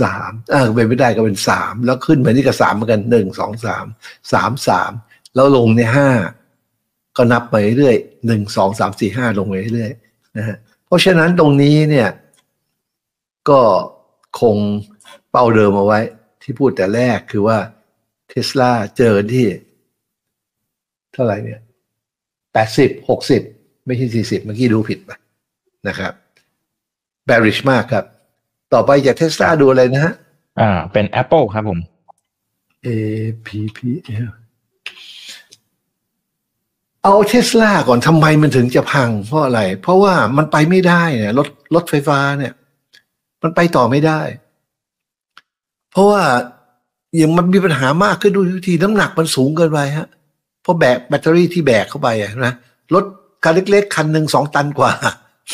[0.00, 3.84] สามอ่าเป็นไม่ได้ก็เป็นสามแล้วขึ้นมานี่ก็สามเหมือนกันหนึ่งสองสาม
[4.32, 4.92] สามสาม
[5.38, 6.08] แล้วลงในห้า
[7.16, 7.96] ก็นับไปเรื่อย
[8.26, 9.92] หนึ่งสองสามสี่ห้าลงไปเรื่อย
[10.36, 12.08] นะฮะเพราะฉะนั้นตรงนี้เนี่ย
[13.50, 13.60] ก็
[14.40, 14.56] คง
[15.30, 16.00] เป้าเดิมเอาไว้
[16.42, 17.58] ที่พูดแต่แรกคือว่า
[18.28, 19.46] เทสลาเจอที่
[21.12, 21.60] เท่าไหร่เนี่ย
[22.52, 23.42] แปดสิบหกสิบ
[23.86, 25.10] ไม่ใช่สี่สิบเมื่อกี้ดูผิดไป
[25.88, 26.12] นะครับ
[27.28, 28.04] bearish มากครับ
[28.72, 30.14] ต่อไปจากเทสลาดูอะไรนะฮะ
[30.60, 31.78] อ่า เป็น Apple ครับผม
[32.86, 32.88] A
[33.46, 33.78] P P
[34.28, 34.30] L
[37.02, 42.52] เอาเทสลาก่อนทำไมมันถึงจะพัง เพราะอะไร เพราะว่ามันไปไม่ได้เนี่ยรถรถไฟฟ้าเนี่ย
[43.42, 44.20] มันไปต่อไม่ได้
[45.92, 46.22] เพราะว่า
[47.16, 50.08] อย่างมันมีปัญหามากขึ้นดูทีน้ำหนักมันสูงเกินไปฮะ
[50.62, 52.08] เพราะแบกแบตเตอรี่ที่แบกเข้าไป
[52.46, 52.54] นะ
[52.94, 53.04] รถ
[53.44, 54.92] คันเล็กๆคันหนึ่งสองตันกว่า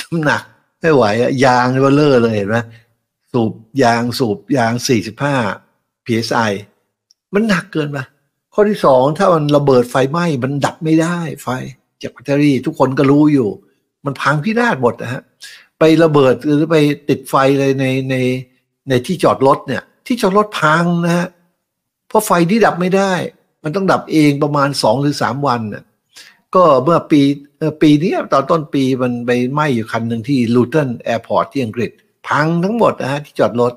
[0.00, 0.42] น้ำหนัก
[0.80, 2.56] ไม่ไหวอะยางเบลเลอร์เลยเห็นไหม
[3.32, 3.52] สูบ
[3.82, 5.34] ยางสูบยางสี่สิบห้า
[6.06, 6.50] psi
[7.34, 7.98] มันหนักเกินไป
[8.54, 11.48] ข้อที่สองถ้ามันระเบิดไฟไหม้มันดับไม่ได้ไฟ
[12.02, 13.48] จากแบตเตอรี่ทุกคนก็รู้อยู่
[14.04, 15.22] มันพังพินาศหมดนะฮะ
[15.78, 16.76] ไประเบิดหรือไป
[17.08, 18.16] ติดไฟเลยในใน
[18.88, 21.26] ในที่จอดรถเนี่ย ที่จอดรถพังนะฮะ
[22.08, 23.12] เพราะไฟที่ดับไม่ได้
[23.62, 25.84] มันต้องดับเองประมาณสองหรือสามวันน่ะ
[26.54, 27.20] ก็เมื่อปี
[27.82, 31.90] ปีนี้ตอนต้นปีมันไปไหม้อยู่คันหนึ่งที่ Luton Airport ที่อังกฤษ
[32.28, 33.72] พังทั้งหมดนะฮะที่จอดรถ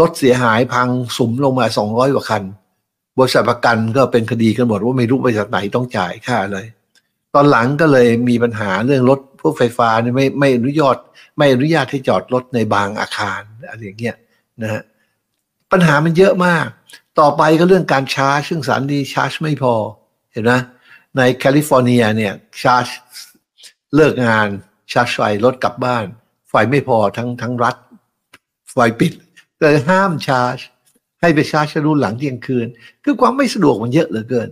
[0.00, 2.42] รถเสียหายพังสุมลงมาสองร้อยกว่าคัน
[3.18, 6.58] บริษัทประกันก็เป็นคดีกันหมดว่าไม่รู้บริษัทไหนต้องจ่ายค่าอะไร
[7.34, 10.96] ตอนหลังก็เลยมีปัญหาเรื่องรถพวกไฟฟ้าเนี่ยไม่ไม่อนุญาต
[11.38, 14.16] ไม่อนุญาตให้จอดรถในบางอาคารอะไรอย่างเงี้ย
[14.62, 14.82] นะฮะ
[15.72, 16.66] ปัญหามันเยอะมาก
[17.20, 19.74] ต่อไปก็เรื่องการชาร์จซึ่งสถานีชาร์จไม่พอ
[20.32, 20.52] เห็นไหม
[21.16, 22.86] ในแคลิฟอร์เนียเนี่ยชาร์จ
[23.94, 24.48] เลิกงาน
[24.92, 26.04] ชาร์จไฟรถกลับบ้าน
[26.48, 27.76] ไฟไม่พอทั้งทั้งรัฐ
[28.72, 29.12] ไฟปิด
[29.60, 30.56] เลยห้ามชาร์จ
[31.24, 32.66] ให้ไปชาร์จโน่นหลังเที่ยงคืน
[33.04, 34.48] คือความไม่สะดวกมันเยอะเหลือเกิน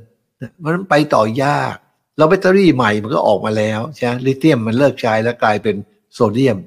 [0.59, 1.75] เพราะฉะนั้นไปต่อยาก
[2.17, 5.77] แล้วแบตเตอรี่ใหม่มันก็ออกมาแล้วใช่ไหมลิเธียมมันเลิกใช้แล้วกลายเป็น
[6.15, 6.59] โซเดียม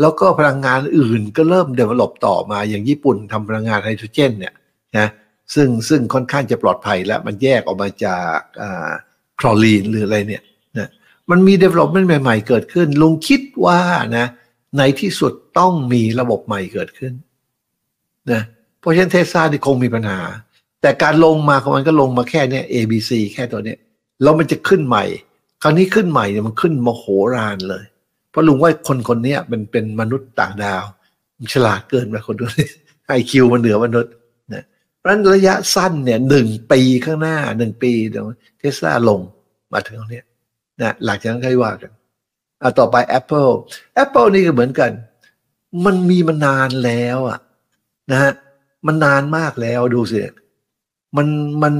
[0.00, 4.54] แล้วก็พลังงานอื่นก็เริ่มเดเวล็อปต่อมาอย่างญี่ปุ่นทำพลังงานไฮโดรเจนเนี่ย
[4.98, 5.08] นะ
[5.54, 8.38] ซึ่งซึ่งค่อนข้างจะปลอดภัยแล้วมันแยกออกมาจาก
[9.40, 10.42] คลอรีนหรืออะไรเนี่ย
[10.78, 10.88] นะ
[11.30, 13.80] มันมี development ใหม่ๆ เกิดขึ้น ลุงคิดว่า
[14.18, 14.26] นะ
[14.78, 17.12] ในที่สุดต้องมีระบบใหม่เกิดขึ้น
[18.32, 18.42] นะ
[18.84, 20.20] เพราะฉะนั้นเทสซาที่คงมีปัญหา
[20.82, 23.78] แต่การลงมาของมันก็ลงมาแค่เนี้ย A B C แค่ตัวเนี้ย
[24.22, 25.04] แล้วมันจะขึ้นใหม่
[25.62, 27.84] คราวนี้ขึ้นใหม่เนี่ยมันขึ้นมโหฬารเลย
[28.30, 30.84] เพราะลุงว่าคนคนนี้เป็นเป็นมนุษย์ต่างดาว
[31.36, 32.68] มันฉลาดเกินไปคนนี้
[33.06, 34.12] ไอคิวมันเหนือมนุษย์
[34.52, 34.64] นะ
[34.96, 38.26] เพราะฉะนั้นระยะสั้นเนี่ยหนึ่งปีข้างหน้าหนึ่งปีเดี๋ยว
[38.58, 39.20] เทสลาลง
[39.72, 40.22] มาถึงตรงนี้
[40.80, 41.92] นะหลังจากนั้นค่อยว่ากัน
[42.62, 43.52] อ่าต่อไป Apple
[44.02, 44.90] Apple นี่ก็เหมือนกัน
[45.84, 47.38] มันมีมานานแล้วอะ
[48.10, 48.32] นะฮะ
[48.86, 50.18] มันนานมากแล้วดูสิ
[51.16, 51.26] มัน
[51.62, 51.74] มัน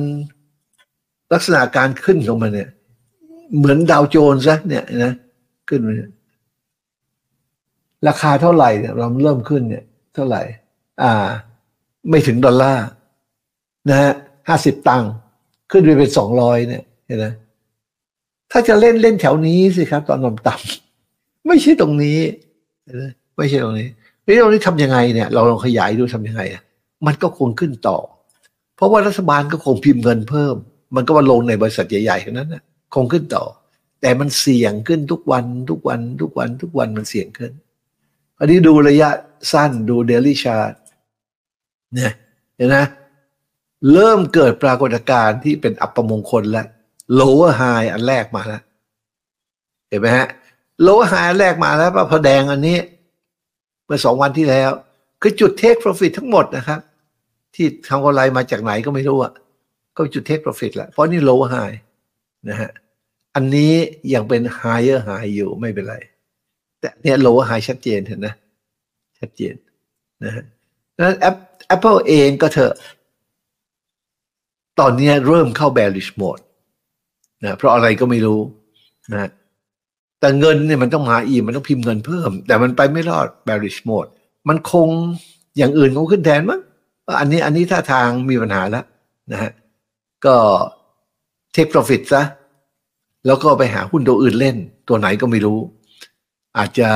[1.33, 2.69] ลักษณะการขึ้นของมันเนี่ย
[3.59, 5.13] เหมือนดาวโจนซะเนี่ยนะ
[5.69, 6.11] ขึ้นมาเนี่ย
[8.09, 10.43] ราคาเท่าไหร่เนี่ยเราเริ่มขึ้นเนี่ย เท่าไหร่
[11.03, 11.13] อ่า
[12.11, 12.87] ไม่ถึงดอลลาร์
[13.89, 14.13] นะฮะ
[14.49, 15.11] ห้าสิบตังค์
[15.71, 17.27] ขึ้นไปเป็นสองร้อยเนี่ยเห็นไหม
[18.51, 22.19] ถ้าจะเล่นเล่นแถวนี้สิครับ ตอนนมต่ำไม่ใช่ตรงนี้
[23.37, 23.89] ไม่ใช่ตรงนี้
[24.27, 26.63] นี่ตรงนี้ทำยังไงเนี่ย เราลองขยายดูทำยังไงอะ
[27.07, 27.99] มันก็คงขึ้นต่อ
[28.77, 30.57] เพราะว่ารัฐบาลก็คงพิมพ์เงินเพิ่ม
[30.97, 32.63] มันก็มาลงในบริษัทใหญ่ๆนั้นนะ
[32.95, 33.45] คงขึ้นต่อ
[34.01, 37.53] แต่มันเสี่ยงขึ้นทุกวันทุกวันทุกวันทุกวันมันเสี่ยงขึ้น
[38.39, 39.09] อันนี้ดูระยะ
[39.53, 40.73] สั้นดูเดลี่ชาร์ต
[41.95, 42.13] เนี่ย
[42.57, 42.77] เห็นไหม
[43.93, 46.67] เริ่มเกิดปรากฏการณ์ที่เป็นอัปมงคลแล้ว
[47.19, 48.63] lower high อันแรกมาแล้ว
[49.89, 50.29] เห็นไหมฮะ
[50.87, 52.79] lower high อันแรกมาแล้วพอแดงอันนี้
[53.87, 54.71] เมื่อสองวันที่แล้ว
[55.27, 56.81] คือจุด take profit ทั้งหมดนะครับ
[57.55, 59.33] ที่ทำกำไรมาจากไหนก็ไม่รู้อะ
[59.97, 61.77] ก็จุด take profit แล้วเพราะนี่ lower high
[62.49, 62.71] นะฮะ
[63.35, 63.73] อันนี้
[64.15, 65.97] ยังเป็น higher high อยู่ไม่เป็นไร
[66.81, 68.35] แต่เนี่ย lower high ชัดเจนเห็นนะ
[69.19, 69.55] ชัดเจน
[70.25, 70.45] นะฮะ
[70.99, 71.17] นั้น
[71.75, 72.75] Apple เองก็เถอะ
[74.81, 76.45] ตอนนี้เริ่มเข้า bearish mode
[77.45, 78.41] นะเพราะอะไรก็ไม่รู้
[79.13, 79.31] นะ
[80.21, 84.11] แต่เงินเนี่ยมันต้องมาอีกมันต้องพิมพ์เงินเพิ่ม แต่มันไปไม่รอด bearish mode
[84.49, 84.89] มันคง
[85.57, 86.61] อย่างอื่นคงขึ้นแทนมั้ง
[87.21, 88.85] อันนี้อันนี้ท่าทางมีปัญหาแล้ว
[89.33, 89.53] นะฮะ
[90.25, 90.37] ก็
[91.55, 92.23] take profit ซะ
[93.27, 94.57] แล้วก็ไปหาหุ้นตัวอื่นเล่น
[94.89, 95.59] ตัวไหนก็ไม่รู้
[96.59, 96.91] อาจจะ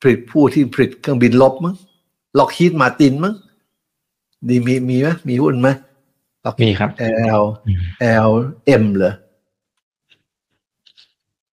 [0.00, 1.74] ผลิตผู้ที่ผลิตเครื่องบินลบมั้ง
[2.38, 3.34] ล็อกฮีดมาตินมั้ง
[4.48, 5.68] ดีมีมีไหมมีหุ้นไหม
[6.62, 6.90] มีครับ
[7.40, 7.44] L
[8.28, 8.32] L
[8.82, 9.14] M เหรอ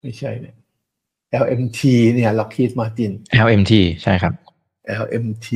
[0.02, 0.56] ไม่ใช่เนี่ย
[1.43, 1.82] LMT
[2.13, 3.12] เนี่ย Lockheed Martin
[3.46, 4.34] LMT ใช่ครับ
[5.04, 5.48] LMT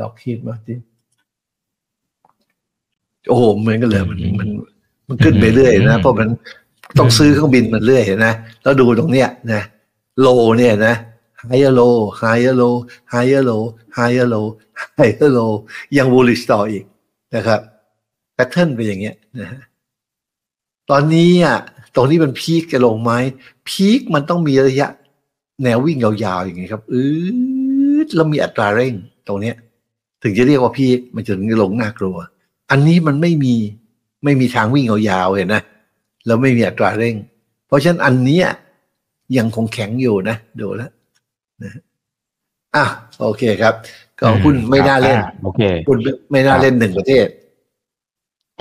[0.00, 0.80] Lockheed Martin
[3.28, 4.48] โอ้โหเหมือนกันเลยมันมัน
[5.08, 6.28] มันขึ้นไปเรื่อยนะ เพราะมัน
[6.98, 9.62] ต้องซื้อเครื่องบินมันเรื่อยนะ แล้วดูตรงเนี้ยนะ
[10.20, 10.94] โลเนี่ยนะ
[11.42, 12.74] higher low higher low
[13.12, 13.62] higher low
[13.96, 14.46] higher low
[14.98, 15.52] higher low
[15.96, 16.84] ยัง bullish ต่ออีก
[17.36, 17.60] นะครับ
[18.34, 19.60] แพทเทิร์นเป็นอย่างเงี้ยนะฮะ
[20.90, 21.58] ตอนนี้อะ
[21.94, 23.12] ตรงนี้มันพีคจะลงไหม
[23.68, 24.88] พีคมันต้องมีระยะ
[25.62, 27.36] แนววิ่งยาวๆอย่างเงี้ยครับ อืด
[28.14, 28.94] แล้วมีอัตราเร่ง
[29.28, 29.56] ตรงเนี้ย
[30.22, 32.16] ถึงจะเรียกว่าพีคมันจะถึงจะลงน่ากลัว
[32.70, 33.54] อันนี้มันไม่มี
[34.24, 35.62] ไม่มีทางวิ่งยาวๆเห็นนะ
[36.26, 37.14] แล้วไม่มีอัตราเร่ง
[37.66, 38.40] เพราะฉะนั้นอันนี้
[39.38, 40.90] ยังคงแข็งอยู่นะดูแล้ว
[41.62, 41.72] นะ
[42.76, 42.84] อะ
[43.20, 43.74] โอเคครับ
[44.20, 45.98] ก็หุ้นไม่น่าเล่นโอเคหุ้น
[46.30, 47.26] ไม่น่าเล่นหนึ่งประเทศ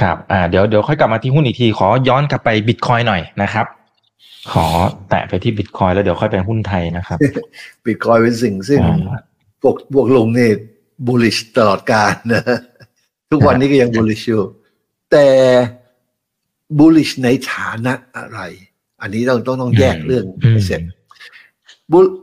[0.01, 3.65] ครับอ่าเดี๋ยวเดี๋ยวค่อยกลับมาที่หุ้นอีกที ขอย้อนกลับไปบิตคอยหน่อยนะครับ
[4.51, 4.65] ขอ
[5.09, 7.17] แตะไปที่บิตคอยแล้วเดี๋ยวค่อยไปหุ้นไทยนะครับ
[7.85, 9.34] บิตคอยเป็นสิ่งซึ่งพ
[9.67, 10.51] วกพวกลงเนี่ย
[11.07, 12.43] บูลลิชตลอดการนะ
[13.29, 14.43] ทุกวันนี้ก็ยังบูลลิชอยู่
[15.11, 15.27] แต่
[16.77, 18.39] บูลลิชในฐานะอะไร
[19.01, 20.81] อันนี้ต้องต้องต้องแยกเรื่องให้เสร็จ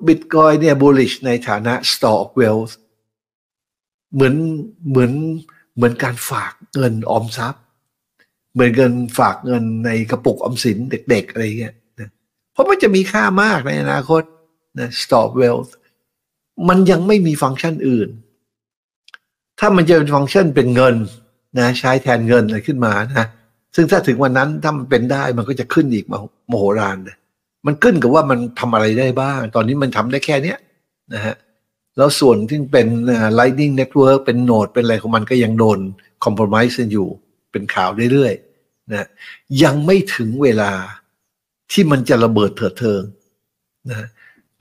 [0.07, 2.73] บิตคอยเนี่ยบูลลิชในฐานะ store of wealth
[4.15, 4.35] เหมือน
[4.89, 5.13] เหมือน
[5.77, 7.63] เหมือนการฝากเงินออมทรัพย์
[8.53, 10.79] เหมือนเงินฝากเงินในกระปุกออมสิน
[11.11, 12.09] เด็กๆ อะไรเงี้ยนะ
[12.53, 14.23] เพราะมันจะมีค่ามากในอนาคต
[14.81, 15.73] นะ stop wealth
[16.69, 18.09] มันยังไม่มีฟังก์ชันอื่น
[19.59, 20.95] ถ้ามันจะเป็นฟังก์ชันเป็นเงิน
[21.59, 23.27] นะใช้แทนเงินอะไรขึ้นมานะ
[23.75, 26.05] ซึ่งถ้าถึงวันนั้นถ้ามันเป็นได้มันก็จะขึ้นอีก
[26.51, 27.17] มโหฬารเลย
[27.67, 30.59] มันขึ้นกับว่ามันทำอะไรได้บ้าง ตอนนี้มันทำได้แค่เนี้ย
[31.15, 31.37] นะฮะ
[31.97, 32.87] แล้วส่วนที่เป็น
[33.39, 35.79] Lightning Network เป็นโนดเป็นอะไรของมันก็ยังโดน
[36.25, 37.09] คอม p r o m i s e อยู่
[37.53, 39.07] เป็นข่าวเรื่อยๆนะ
[39.63, 40.73] ยังไม่ถึงเวลา
[41.73, 43.03] ที่มันจะระเบิดเถิดเทิง
[43.91, 44.07] นะ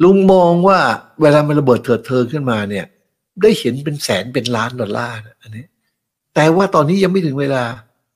[0.04, 0.80] ลุงมองว่า
[1.22, 2.86] เวลามันระเบิดเถิดเทิงขึ้นมาเนี่ย
[3.42, 5.66] ได้เห็นเป็นแสนเป็นล้านดอลลาร์อันนี้
[6.36, 7.64] แต่ว่าตอนนี้ยังไม่ถึงเวลา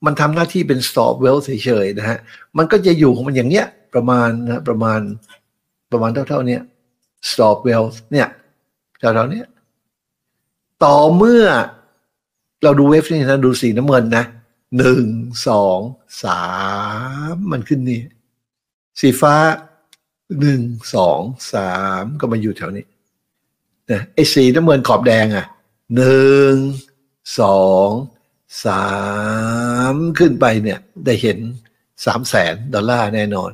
[0.05, 1.49] มันทำหน้าที่เป็น stop well เฉ
[1.83, 2.19] ยๆนะฮะ
[2.57, 4.99] มันก็จะอยู่ของมันอย่างเนี้ยประมาณนะประมาณ
[5.91, 6.59] ประมาณเท่าๆเนี้
[7.29, 8.27] stop well เนี่ย
[8.99, 9.47] แถวๆเนี้ย
[10.83, 11.45] ต่อเมื่อ
[12.63, 14.25] เราดูเวฟนี่นะดูสีน้ำเงินนะ
[14.77, 15.05] หนึ่ง
[15.47, 15.79] สอง
[16.23, 16.43] สา
[17.33, 18.01] มมันขึ้นนี่
[18.99, 19.35] สีฟ้า
[20.39, 20.61] หนึ่ง
[20.95, 21.19] สอง
[21.53, 22.85] สามก็มาอยู่แถวนี้
[23.91, 25.45] นะไอ้สีน้ำเงินขอบแดงอะ
[25.95, 26.53] หนึ่ง
[27.39, 27.89] สอง
[28.65, 28.87] สา
[29.93, 31.37] มขึ้นไปเนี่ยได้เห็น
[32.05, 33.51] สามแสนดอลลาร์แน่นอน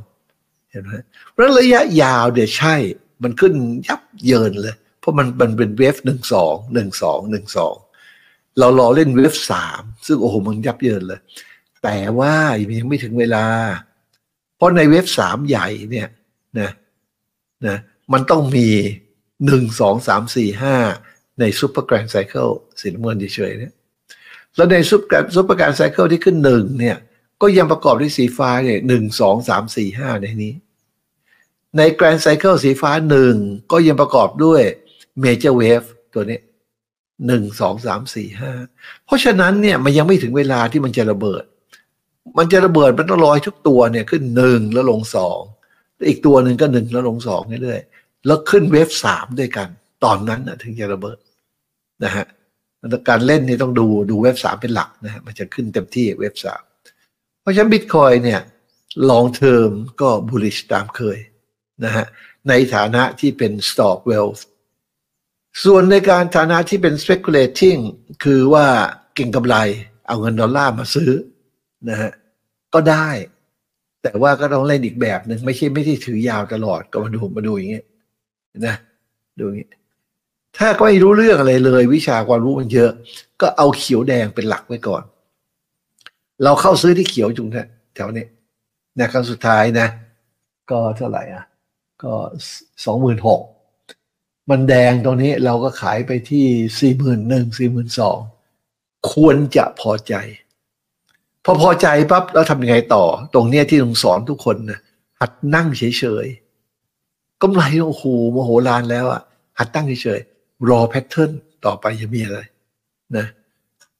[0.72, 0.94] เห็นไหม
[1.32, 2.76] เพราะระยะยาวเดี๋ยวใช่
[3.24, 3.54] มันขึ้น
[3.88, 7.76] ยับเยินเลย เพราะมันมันเป็นเวฟหนึ่งสองหนึ่งสองหนึ่งสอง
[8.60, 11.22] เรารอเล่นเวฟสามซึ่งโอ้โหมันยับเยินเลย
[11.84, 12.34] แต่ว่า
[12.80, 13.46] ยังไม่ถึงเวลา
[14.56, 16.08] เพราะใน wave สามใหญ่เนี่ย
[16.60, 16.70] นะ
[17.68, 17.78] นะ
[18.14, 18.70] มันต้องมี
[19.46, 20.76] หนึ่งสองสามสี่ห้า
[21.40, 23.74] ใน super grand cycle สีน้ำเงินเฉยๆเนี่ย
[24.56, 26.98] แล้วใน super super grand cycle ที่ขึ้นหนึ่งเนี่ย
[27.42, 30.54] ก็ยังประกอบด้วยสีฟ้าเนี่ยหนึ่งสองสามสี่ห้าในนี้
[31.78, 33.36] ใน grand cycle สีฟ้าหนึ่ง
[33.72, 34.62] ก็ยังประกอบด้วย
[35.22, 35.82] major wave
[36.14, 36.40] ตัวนี้
[37.28, 38.52] หนึ่งสองสามสี่ห้า
[39.06, 41.44] เพราะฉะนั้นเนี่ยมันยังไม่ถึงเวลาที่มันจะระเบิด
[42.38, 45.42] มันจะระเบิดมันต้องรอทุกตัวเนี่ยขึ้นหนึ่งแล้วลงสอง
[46.08, 49.68] อีกตัวหนึ่งก็หนึ่งแล้วลงสองเรื่อยๆแล้วขึ้น wave สามด้วยกัน
[50.04, 51.18] ตอนนั้นนะถึงจะระเบิด
[52.04, 52.26] นะฮะ
[53.10, 56.64] การเล่นนี่ต้องดูดู wave สามเป็นหลักนะฮะมันจะขึ้นเต็มที่ wave สาม
[57.42, 58.42] เพราะฉะนั้นบิตคอยเนี่ย
[59.10, 59.70] long term
[60.02, 61.20] ก็ bullish ตามเคย
[61.86, 62.06] นะฮะ
[62.50, 64.42] ในฐานะที่เป็น stock wealth
[65.64, 67.80] ส่วนในการฐานะที่เป็น speculating
[68.24, 68.66] คือว่า
[69.16, 69.56] เก่งกำไร
[70.08, 71.12] เอาเงินดอลลาร์มาซื้อ
[71.90, 72.12] นะฮะ
[72.74, 73.10] ก็ได้
[74.04, 77.86] แต่ว่าก็ต้องเล่นอีกแบบหนึ่งไม่ใช่ไม่ได้ถือยาวตลอดก็มาดูมาดูอย่างเงี้ย
[78.66, 78.76] นะ
[79.40, 79.72] ดูอย่างเงี้ย
[80.58, 82.92] ถ้าก็ไม่รู้เรื่องอะไรเลย วิชาความรู้มันเยอะ
[83.42, 85.04] ก็เอาเขียวแดงเป็นหลักไว้ก่อน
[86.44, 87.48] เราเข้าซื้อที่เขียวจุง
[87.96, 88.26] แถวนี้
[89.00, 89.88] นะครั้งสุดท้ายนะ
[90.72, 91.44] ก็เท่าไหร่อะ
[92.04, 92.14] ก็
[92.86, 93.42] สองหมื่นหก
[94.50, 96.46] มันแดงตรงนี้เราก็ขายไปที่
[96.80, 98.20] สี่หมื่นหนึ่งสี่หมื่นสอง
[99.12, 100.14] ควรจะพอใจ
[101.46, 104.80] พอพอใจปั๊บแล้วทำยังไงต่อ ตรงเนี้ยที่ลุงสอนทุกคนนะ
[105.20, 105.84] หัดนั่งเฉ
[106.24, 109.22] ยๆกำไรโอ้โหโมโหลานแล้วอะ
[109.60, 111.32] หัดตั้งเฉยๆรอแพทเทิร์น
[111.66, 112.40] ต่อไปจะมีอะไร
[113.18, 113.26] นะ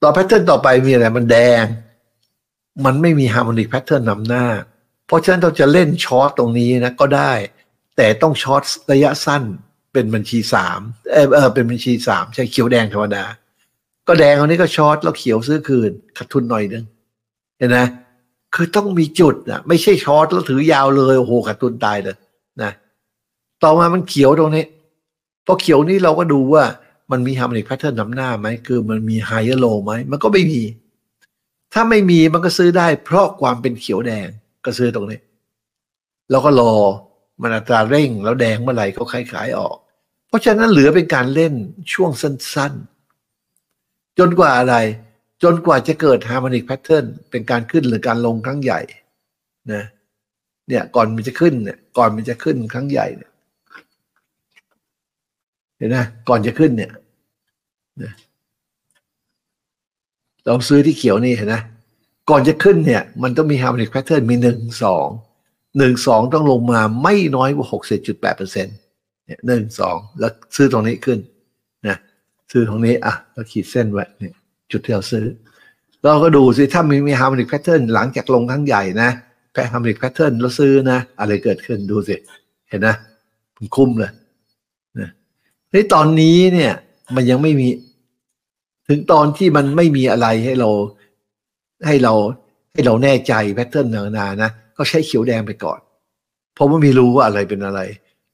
[0.02, 1.64] ต่อ pattern ต่อไปมีอะไรมันแดง
[2.84, 4.46] มันไม่มี harmonic pattern นำหน้า
[5.06, 7.32] เพราะฉะนั้นเราจะเล่น short ตรงนี้นะก็ได้
[7.96, 9.42] แต่ต้อง short ระยะสั้น
[9.92, 10.80] เป็นบัญชีสาม
[11.12, 13.24] เออเออเป็นบัญชีสามใช่เขียวแดงธรรมดา
[14.08, 16.84] ก็แดงอันนี้ก็ short แล้วเขียวซื้อคืนขาดทุนหน่อยนึง
[17.62, 17.80] เห็นไหม
[18.54, 22.16] คือต้องมีจุดนะไม่ใช่ short แล้วถือยาวเลยโอ้โหขาดทุนตายเลย
[22.62, 22.72] นะ
[23.62, 24.64] ต่อมามันเขียวตรงนี้
[25.46, 26.64] พอเขียวนี้เราก็ดูว่า
[27.10, 30.62] มันมี harmonic pattern นำหน้าไหมคือมันมี higher low ไหมมันก็ไม่มี
[31.72, 34.26] ถ้าไม่มีมันก็ซื้อได้ เพราะความเป็นเขียวแดง
[34.64, 35.18] ก็ซื้อตรงนี้
[36.30, 36.74] แล้วก็รอ
[37.42, 39.76] มันอัตราเร่งแล้วแดงเมื่อไหร่ก็ขายขายออก
[40.28, 41.54] เพราะฉะนั้นเหลือเป็นการเล่น
[41.92, 42.72] ช่วงสั้น
[43.46, 44.74] ๆ จนกว่าอะไร
[45.42, 48.80] จนกว่าจะเกิด harmonic pattern เป็นการขึ้นหรือการลงครั้งใหญ่
[49.72, 49.84] นะ
[50.68, 53.30] เนี่ยก่อนมันจะขึ้นเนี่ยก่อนมันจะขึ้นครั้งใหญ่เนี่ย
[55.76, 55.96] เห็นไหม
[56.28, 56.92] ก่อนจะขึ้นเนี่ย
[58.02, 58.12] นะ
[60.44, 61.56] เราซื้อที่เขียวนี่เห็นไหม
[62.30, 65.06] ก่อนจะขึ้นเนี่ย มันต้องมี harmonic pattern มีหนึ่งสอง
[65.78, 68.76] หนึ่งสองต้องลงมาไม่น้อยกว่าหกสิบจุดแปดเปอร์เซ็นต์
[69.26, 71.18] เนี่ยหนึ่งสองแล้วซื้อตรงนี้ขึ้น
[71.86, 71.96] นะ
[72.52, 74.34] ซื้อตรงนี้อะเราขีดเส้นไว้เนี่ย
[74.72, 75.26] จุดที่เราซื้อ
[76.04, 79.10] เราก็ดูสิถ้ามีมี harmonic pattern หลังจากลงครั้งใหญ่นะ
[79.52, 82.16] แพ้ harmonic pattern แล้วซื้อนะ อะไรเกิดขึ้นดูสิ
[82.68, 82.94] เห็นนะ
[83.56, 84.12] มันคุ้มเลย
[84.98, 85.08] นะ
[85.72, 86.72] ในตอนนี้เนี่ย
[87.14, 87.68] มันยังไม่มี
[88.88, 90.70] ถึงตอนที่มันไม่มีอะไรให้เรา
[91.86, 92.14] ให้เรา
[92.72, 95.80] ให้เราแน่ใจ pattern นานานะก็ใช้เขียวแดงไปก่อน
[96.54, 97.80] เพราะว่ามีรู้ว่าอะไรเป็นอะไร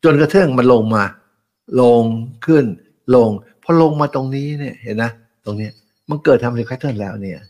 [0.04, 1.04] จนกระทั่งมันลงมา
[1.80, 2.02] ลง
[2.46, 2.64] ขึ้น
[3.14, 3.30] ลง
[3.62, 5.10] พอลงมาตรงนี้เนี่ย เห็นนะ
[5.44, 5.72] ตรงเนี้ย
[6.08, 7.40] มันเกิดทำในแพทเทิร์นแล้วเนี่ย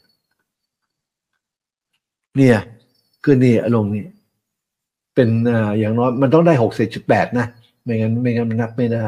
[2.36, 2.58] เนี่ย
[3.24, 4.06] คือนี่ลงนี่
[5.14, 7.46] เป็นออย่างน้อยมันต้องได้หกสิบจุดแปดนะ
[7.82, 9.06] ไม่งั้นไม่งั้นมันนับไม่ได้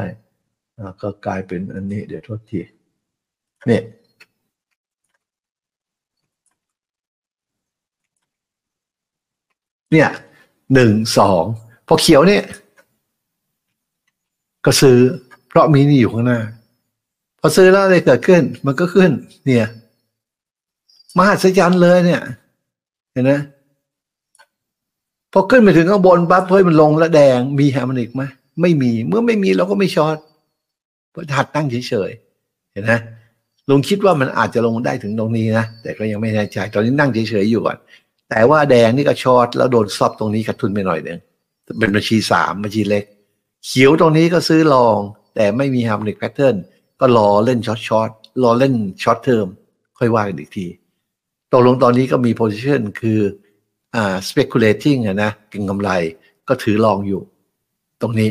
[1.01, 2.59] ก็กลายเป็นอันนี้ เดี๋ยวโทษที
[3.67, 3.83] เนี่ย
[9.91, 10.09] เนี่ย
[10.73, 11.43] หนึ่งสอง
[11.87, 12.43] พอเขียวเนี่ย
[14.65, 14.97] ก็ซื้อ
[15.47, 16.39] เพราะมีนี่อยู่ข้างหน้า
[17.41, 19.11] พอซื้อแล้วอะไรเกิดขึ้น มันก็ขึ้น
[19.45, 19.67] เนี่ย
[21.17, 22.21] มหัศจรรย์เลยเนี่ย
[23.13, 23.31] เห็นไหม
[25.33, 28.23] พอขึ้นไปถึงข้างบนปั๊บเฮ้ยมันลงแล้วแดงมีแฮมันอีกไหม
[28.61, 30.17] ไม่มีเมื่อไม่มีเราก็ไม่ช็อต
[31.11, 32.91] เพราะหัดตั้งเฉยๆเห็นไหม
[33.69, 37.77] ลงคิดว่ามันอาจจะลงได้ถึงตรงนี้นะแต่ก็ยังไม่แน่ใจ ตอนนี้นั่งเฉยๆอยู่ก่อน
[38.29, 41.19] แต่ว่าแดงนี่ก็ short แล้วโดน stop ตรงนี้ขาดทุนไปหน่อยหนึ่ง
[41.79, 43.03] เป็นบัญชีสามบัญชีเล็ก
[43.65, 44.97] เขียวตรงนี้ก็ซื้อ long
[45.35, 46.55] แต่ไม่มี harmonic pattern
[47.01, 48.11] ก็รอเล่น short short
[48.43, 49.47] รอเล่น short term
[49.97, 50.65] ค่อยว่ากันอีกที
[51.51, 53.19] ตกลงตอนนี้ก็มี position คือ
[53.95, 55.89] อ่า speculating อะนะเก็งกำไร
[56.47, 57.21] ก็ถือ long อยู่
[58.01, 58.29] ตรงนี้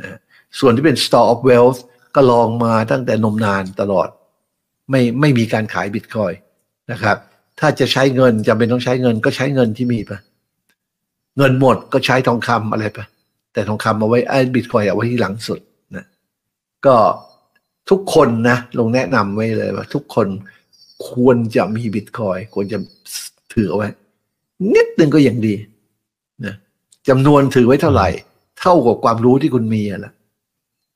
[0.00, 0.18] นะ
[0.58, 1.80] ส่วนที่เป็น store of wealth
[2.14, 4.08] ก็ long มาตั้งแต่นมนานตลอด
[4.90, 6.32] ไม่ไม่มีการขายบิตคอย
[6.92, 7.16] นะครับ
[7.60, 10.12] ถ้าจะใช้เงินจำเป็นต้องใช้เงินก็ใช้เงินที่มีไป
[11.36, 12.98] เงินหมดก็ใช้ทองคำอะไรไป
[13.52, 15.60] แต่ทองคำเอาไว้ไอ้บิตคอยเอาไว้ที่หลังสุด
[15.96, 16.04] นะ
[16.86, 16.96] ก็
[17.90, 20.26] ทุกคนนะลงแนะนำไว้เลยว่า ทุกคน
[21.08, 22.78] ควรจะมีบิตคอยควรจะ
[23.52, 23.88] ถือเอาไว้
[24.74, 25.54] นิดนึงก็ยังดี
[26.44, 26.54] นะ
[27.08, 28.08] จำนวนถือไว้เท่าไหร่
[28.60, 30.12] เท่ากับความรู้ที่คุณมีอะละ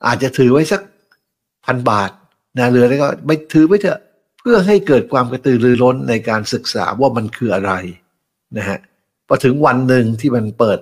[0.06, 0.80] อาจจะถือไว้สัก
[1.64, 2.10] พันบาท
[2.58, 4.00] นะเหลือแล้วก็ไม่ถือไว้เถอะ
[4.38, 7.72] เพื่อให้เกิดความกระตือรือร้นในการศึกษาว่ามันคืออะไร
[8.58, 8.78] นะฮะ
[9.28, 10.78] พอถึงวันหนึ่งที่มันเปิด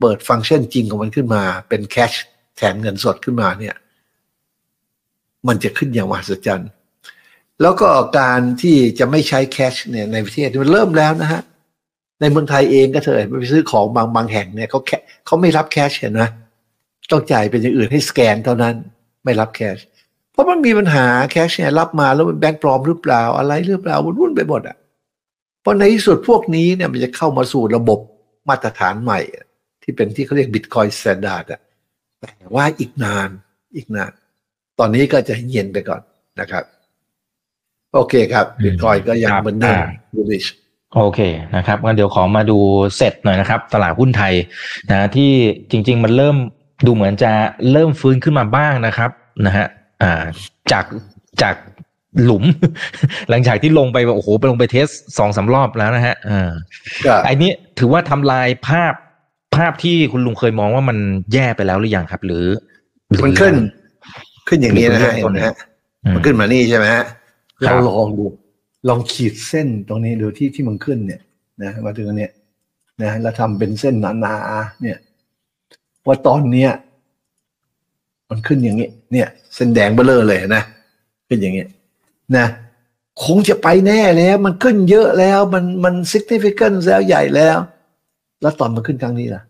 [0.00, 2.12] เปิดฟังก์ชันจริงของมันขึ้นมา เป็นแคช
[2.56, 3.74] แทนเงินสดขึ้นมาเนี่ย
[5.48, 6.70] มันจะขึ้นอย่างมหัศจรรย์
[7.62, 11.42] แล้วก็การที่จะไม่ใช้แคชเนี่ยในประเทศมันเริ่มแล้วนะฮะ
[12.20, 14.90] ในเมืองไทยเองก็เถอะไปซื้อของบางบางแห่งเนี่ยเขาแค
[15.26, 16.22] เขาไม่รับ cash เห็นไหม
[17.10, 18.74] ต้องจ่ายเป็นอย่างอื่นให้สแกนเท่านั้น
[19.24, 19.78] ไม่รับ cash
[20.32, 24.76] เพราะมันมีปัญหา cash เนี่ยรับมาแล้วมันแบงค์ปลอมหรือเปล่าอะไรหรือเปล่าวุ่นไปหมดอะ
[25.60, 28.00] เพราะในที่สุดพวกนี้เนี่ยมันจะเข้ามาสู่ระบบ
[28.48, 29.20] มาตรฐานใหม่
[29.82, 31.60] ที่เป็นที่เขาเรียก Bitcoin standard อะ
[32.20, 33.28] แต่ว่าอีกนาน
[33.76, 34.12] อีกนาน
[34.78, 36.00] ตอนนี้ก็จะเย็นไปก่อน
[36.40, 36.64] นะครับ
[37.94, 39.80] โอเคครับบิตคอยก็ยังเหมือนเดิม
[40.14, 40.48] bullish
[40.94, 41.20] โอเค
[41.56, 42.58] นะครับงั้นเดี๋ยวขอมาดู
[42.96, 44.34] เสร็จหน่อยนะครับ ตลาดหุ้นไทย
[44.90, 45.30] นะที่
[45.70, 46.36] จริง ๆ มันเริ่ม
[46.86, 47.32] ดูเหมือนจะ
[47.72, 49.10] เริ่มฟื้นขึ้นมาบ้างนะครับ
[49.46, 49.66] นะฮะ
[50.02, 50.22] อ่า
[50.72, 50.84] จาก
[51.42, 51.54] จาก
[52.24, 52.44] หลุม
[53.30, 54.86] หลังจากที่ลงไปโอ้โหไปลงไปเทส
[55.18, 56.50] สองสารอบแล้วนะฮะอ่า
[57.06, 58.94] ก็ไอ้นี้ถือว่าทำลายภาพ
[59.56, 60.98] ภาพที่คุณลุงเคยมองว่ามัน
[61.32, 62.44] แย่ไปแล้วหรือยังครับ หรือ
[63.08, 63.54] หรือมันขึ้น
[64.48, 65.54] ขึ้นอย่างนี้นะฮะหรือเห็นไหมฮะ
[66.04, 67.04] อืมันขึ้นมานี่ใช่ไหมฮะ
[67.66, 68.24] ครัเราบลองดู
[68.88, 71.20] ลองขีดเส้นตรงนี้ดูที่ที่มันขึ้นเนี่ย
[71.62, 72.32] นะมาถึงอันเนี้ย
[73.02, 74.98] นะแล้วทำเป็นเส้นหนาๆเนี่ย
[76.06, 76.70] ว่าตอนเนี้ย
[78.30, 80.62] มันขึ้นอย่างนี้เนี่ย เส้นแดงเบลอเลยนะ
[81.28, 81.64] ขึ้นอย่างนี้
[82.36, 82.46] นะ
[83.24, 87.58] คงจะไปแน่แล้ว มันขึ้นเยอะแล้ว มันมัน significant แล้วใหญ่แล้ว
[88.40, 89.42] แล้วตอนมันขึ้นครั้งนี้ล่ะ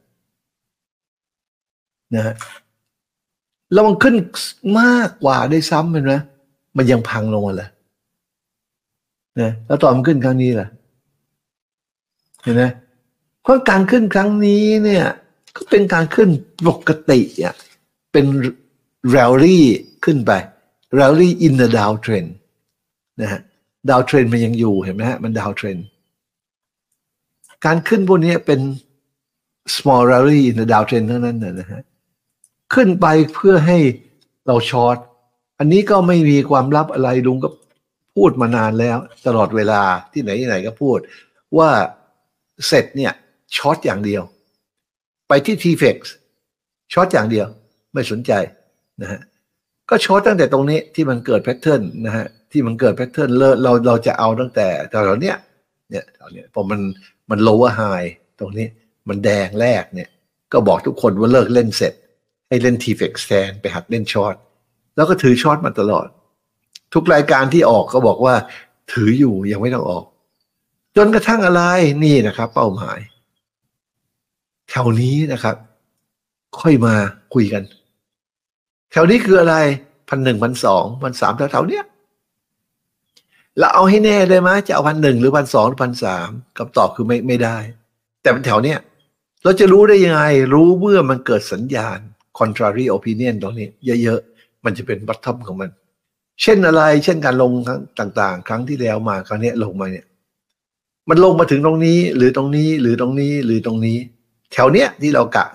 [2.15, 2.35] นะฮะ
[3.73, 4.15] แล้วมันขึ้น
[4.81, 6.15] มากกว่าได้ซ้ำเห็นไหม
[6.77, 7.71] มันยังพังลงมาเลย
[9.41, 10.69] นะแล้วตอนมันขึ้นครั้งนี้ล่ะ
[12.43, 12.65] เห็นไหม
[13.43, 15.05] เพราะการขึ้นครั้งนี้เนี่ย
[15.57, 16.29] ก็เป็นการขึ้น
[16.69, 17.55] ปกติอะ
[18.13, 18.27] เป็น
[19.15, 19.59] rally
[20.05, 20.33] ขึ้นไป
[20.99, 22.31] rally in the downtrend
[23.21, 23.41] นะฮะ
[23.91, 25.83] downtrend มันยังอยู่เห็นไหมฮะมัน downtrend
[27.65, 28.61] การขึ้นพวกนี้เป็น
[29.75, 31.83] small rally in the downtrend เท่านั้นนะนะฮะ
[32.75, 33.79] ขึ้นไปเพื่อให้
[34.47, 34.97] เรา short
[35.59, 37.49] อันนี้ก็ไม่มีความลับอะไรลุงก็
[38.17, 40.99] พูดมานานแล้ว ตลอดเวลาที่ไหนที่ไหนก็พูด
[41.59, 41.71] ว่า
[42.67, 43.13] เสร็จเนี่ย
[43.57, 44.23] short อย่างเดียว
[45.29, 45.99] ไปที่ TFEX
[46.93, 47.47] short อย่างเดียว
[47.93, 48.33] ไม่สนใจ
[49.03, 49.21] นะฮะ
[49.91, 55.37] ก็ short ตั้งแต่ตรงนี้ที่มันเกิด pattern นะฮะที่มันเกิด pattern เราเราจะเอาตั้งแต่แถวเนี้ย
[55.91, 56.81] เนี่ยแถวเนี้ยพอมัน
[57.31, 58.09] มัน lower high
[58.41, 58.67] ตรงนี้
[59.09, 60.09] มันแดงแรกเนี่ย
[60.53, 61.95] ก็บอกทุกคนว่าเลิกเล่นเสร็จ
[62.49, 64.35] ให้เล่น t f e x แทนไปหัดเล่นช็อต
[64.97, 66.07] แล้วก็ถือช็อตมาตลอด
[66.95, 68.35] ทุกรายการที่ออกก็บอกว่า
[68.93, 70.05] ถืออยู่ยังไม่ต้องออก
[70.97, 71.63] จนกระทั่งอะไร
[72.05, 72.99] นี่นะครับ เป้าหมาย
[74.69, 75.57] แถวนี้นะครับ
[76.61, 76.95] ค่อยมา
[77.35, 77.63] คุยกัน
[78.93, 79.55] แถวนี้คืออะไร
[80.09, 81.85] พันหนึ่งพันสองพันสามแถวๆเนี้ย
[83.59, 86.29] แล้วเอาให้แน่ได้ไหมจะเอาพันหนึ่งหรือพันสองหรือพันสาม
[86.59, 87.57] คำตอบคือไม่ไม่ได้
[88.23, 88.79] แต่เป็นแถวเนี้ย
[89.43, 90.23] เราจะรู้ได้ยังไง
[90.55, 91.99] รู้เมื่อมันเกิดสัญญาณ
[92.39, 93.69] contrary opinion ตรงนี้
[94.03, 95.71] เยอะๆ มันจะเป็น bottom ของมัน
[96.43, 97.81] เช่นอะไร เช่นการลงครั้ง
[98.21, 100.07] ต่าง ๆ ครั้งที่แล้วมาครั้งนี้ลงมาเนี่ย
[101.09, 103.99] มันลงมาถึงตรงนี้ หรือตรงนี้หรือตรงนี้หรือตรงนี้
[104.53, 105.47] แถวเนี้ยที่เรากะ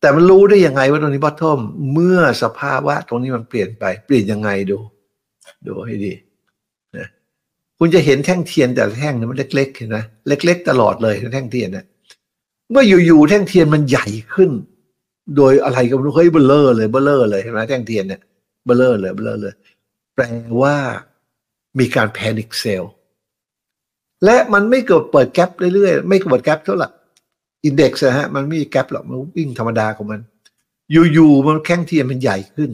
[0.00, 1.60] แต่มันรู้ได้ยังไงว่าตรงนี้ bottom
[1.92, 4.78] เมื่อสภาพว่าตรงนี้มันเปลี่ยนไป เปลี่ยนยังไงดู
[5.66, 6.12] ดูให้ดี
[6.96, 7.06] นะ
[7.78, 11.84] คุณจะเห็นแท่งเทียนแต่แท่งนี่มันเล็กๆเห็นไหมเล็ก ๆ ตลอดเลยแท่งเทียนนะ
[12.70, 14.50] เมื่ออยู่ๆแท่งเทียนมันใหญ่ขึ้น
[15.36, 18.20] โดยอะไรก็ไม่รู้เฮ้ยเบ้อเร่อเลยเบ้อเร่อเลยเห็นไหมแท่งเทียนเนี่ย
[18.64, 19.54] เบ้อเร่อเลยเบ้อเร่อเลย
[20.14, 20.24] แปล
[20.62, 20.74] ว่า
[21.78, 22.84] มีการ panic sell
[24.24, 26.88] และมันไม่เกิดเปิดแกลบเรื่อยๆ ไม่เปิดแกลบเท่าไหร่
[27.64, 30.20] อินเด็กซ์นะฮะ มันไม่มีแกลบหรอก มันวิ่งธรรมดาของมัน
[30.92, 32.70] อยู่ๆ มันแข้งเทียนมันใหญ่ขึ้น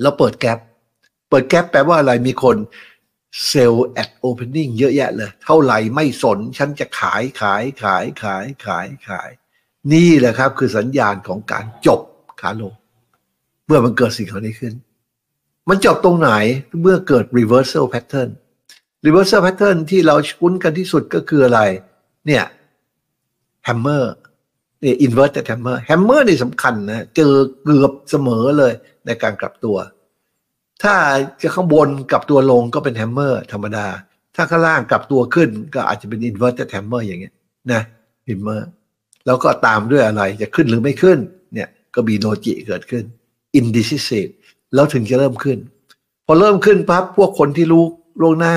[0.00, 0.58] แล้วเปิดแกลบ
[1.30, 2.56] เปิดแกลบแปลว่าอะไรมีคน
[3.48, 9.30] เซลล์แอดโอเพนนิ่งเยอะแยะเลย เท่าไหร่ไม่สน ฉันจะขายขายขายขายขายขาย
[9.92, 12.00] นี่แหละครับ คือสัญญาณของการจบ
[12.40, 12.72] ขาลง
[13.66, 14.74] เมื่อมันเกิดสิ่งเหล่านี้ขึ้น
[15.68, 16.30] มันจบตรงไหน
[16.82, 18.30] เมื่อเกิด reversal pattern
[19.06, 21.60] reversal pattern ที่เราคุ้นกันที่สุดก็คืออะไร
[22.26, 22.44] เนี่ย
[23.68, 24.04] hammer
[24.80, 27.32] เนี่ย inverted hammer hammer นี่สำคัญนะ เจอ
[27.64, 28.72] เกือบเสมอเลย
[29.06, 29.76] ในการกลับตัว
[30.82, 30.94] ถ้า
[31.42, 33.86] จะข้างบนกลับตัวลงก็เป็น hammer ธรรมดา
[34.36, 37.34] ถ้าข้างล่างกลับตัวขึ้นก็อาจจะเป็น inverted hammer อย่างเงี้ย
[37.72, 37.82] นะ
[38.28, 38.60] hammer
[39.28, 41.18] แล้วก็ตามด้วยอะไรจะขึ้นหรือไม่ขึ้น
[41.54, 43.04] เนี่ยก็มีโนจิเกิดขึ้น
[43.58, 44.32] indecisive
[44.74, 45.58] แล้วถึงจะเริ่มขึ้น
[46.26, 47.84] พอเริ่มขึ้นปั๊บพวกคนที่รู้
[48.20, 48.56] ล่วงหน้า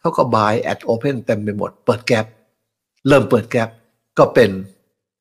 [0.00, 2.26] เขาก็ buy at open เต็มไปหมด เปิดแกลบ
[3.08, 3.68] เริ่มเปิดแกลบ
[4.18, 4.50] ก็เป็น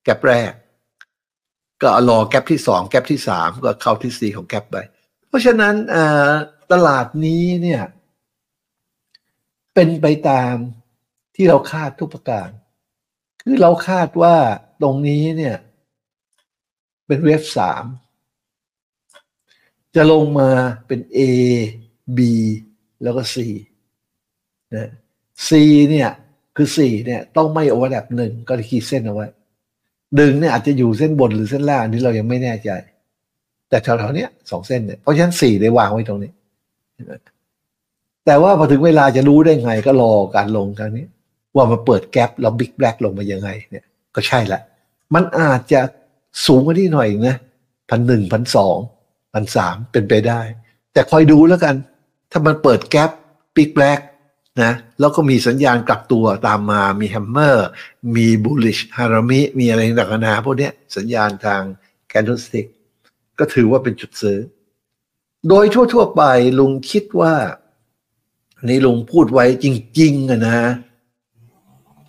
[0.03, 0.51] แกลบแรก
[1.81, 4.77] ก็รอแกลบที่สองแกลบที่สามก็เข้าที่สี่ของแกลบไป
[5.27, 5.75] เพราะฉะนั้น
[6.71, 7.81] ตลาดนี้เนี่ย
[9.73, 10.53] เป็นไปตาม
[11.35, 12.49] ที่เราคาดทุกประการ
[13.43, 14.35] คือเราคาดว่า
[14.81, 15.55] ตรงนี้เนี่ย
[17.07, 17.83] เป็นเวฟสาม
[19.95, 20.49] จะลงมา
[20.87, 21.19] เป็น A
[22.17, 22.19] B
[23.03, 23.35] แล้วก็ C
[24.75, 24.89] นะ
[25.47, 25.49] C
[25.89, 26.09] เนี่ย
[26.55, 29.27] คือ 4 เนี่ยต้องไม่โอเวอร์แลปหนึ่งก็ขีดเส้นเอาไว้
[30.19, 32.69] ดึงเนี่ยอาจจะอยู่เส้นบนหรือเส้นล่างนี้เรายังไม่แน่ใจ
[33.69, 36.31] แต่แถวๆนี้สองเส้นเนี่ยเพราะฉะนั้นสี่ได้วางไว้ตรงนี้
[38.25, 41.05] แต่ว่าพอถึงเวลาจะรู้ได้ไงก็รอการลงครั้งนี้
[41.55, 44.61] ว่ามาเปิด gap แล้ว big black ลงมายังไงเนี่ยก็ใช่ละ
[45.13, 45.81] มันอาจจะ
[46.45, 47.35] สูงกว่านี้หน่อยนะ
[47.89, 48.77] พันหนึ่งพันสอง
[49.33, 50.41] พันสามเป็นไปได้
[50.93, 51.75] แต่คอยดูแล้วกัน
[52.31, 53.99] ถ้ามันเปิด gap big black
[54.63, 57.67] นะแล้วก็มีสัญญาณกลับตัวตามมามี hammer
[58.15, 61.61] มี bullish harami มีอะไรต่างๆพวกนี้สัญญาณทาง
[62.09, 62.65] candlestick
[63.39, 64.39] ก็ถือว่าเป็นจุดซื้อ
[65.49, 66.23] โดยทั่วๆไป
[66.59, 67.33] ลุงคิดว่า
[68.63, 69.65] นี่ลุงพูดไว้จ
[69.99, 70.59] ริงๆนะ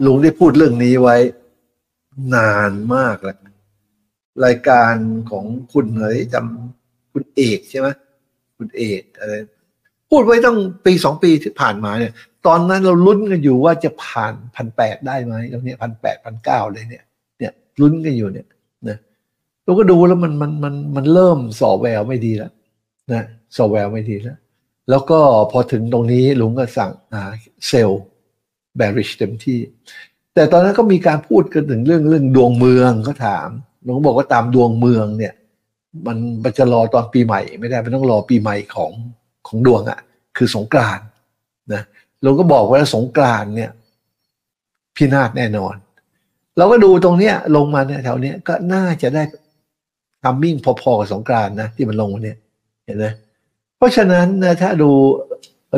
[0.06, 1.16] ลุงได้พูดเรื่องนี้ไว้
[2.34, 3.38] นานมากแล้ว
[4.44, 4.94] รายการ
[5.30, 7.88] ของคุณเฮ้ยจำคุณเอกใช่ไหม
[8.58, 9.34] คุณเอกอะไร
[10.10, 12.12] พูดไว้ตั้งปีสองปีที่ผ่านมาเนี่ย
[12.46, 17.04] ตอนนั้นเราลุ้นกันอยู่ว่าจะผ่านพันแปดได้ไหมตรงนี้พันแปดพันเก้าเลยเนี่ย
[17.38, 18.46] เนี่ยลุ้นกันอยู่เนี่ย
[18.88, 18.98] นะ
[19.64, 22.52] เราก็ดูแล้วมันมันมันมันเริ่มสอแววไม่ดีแล้ว
[23.12, 23.22] นะ
[23.56, 24.38] สอแววไม่ดีแล้ว
[24.90, 25.20] แล้วก็
[25.52, 27.22] พอถึงตรงนี้ลุงก็สั่งอ่า
[27.68, 28.02] เซลล์
[28.76, 29.58] แบริชเต็มที่
[30.34, 33.48] แต่ตอนนั้นก็มีการพูดกันถึงเรื่องเรื่องดวงเมืองก็ถาม
[33.84, 35.34] ลุงบอกว่าตามดวงเมืองเนี่ย
[36.06, 38.92] มันมันจะรอตอนปีใหม่ ไม่ได้มันต้องรอปีใหม่ของ
[39.46, 39.98] ของดวงอะ่ะ
[40.36, 41.00] คือสงกราน
[41.72, 41.82] นะ
[42.22, 43.70] เราก็บอกว่าสงกรานเนี่ย
[44.96, 45.74] พินาศแน่นอน
[46.56, 49.22] เราก็ดูตรงเนี้ยลงมาเนี่ยแถวเนี้ยก็น่าจะได้
[50.22, 52.34] ทัมมิ่งพอๆกับสงกรานนะที่มันลงวันนี้
[52.84, 53.06] เห็นไหม
[53.76, 54.90] เพราะฉะนั้นนะถ้าดู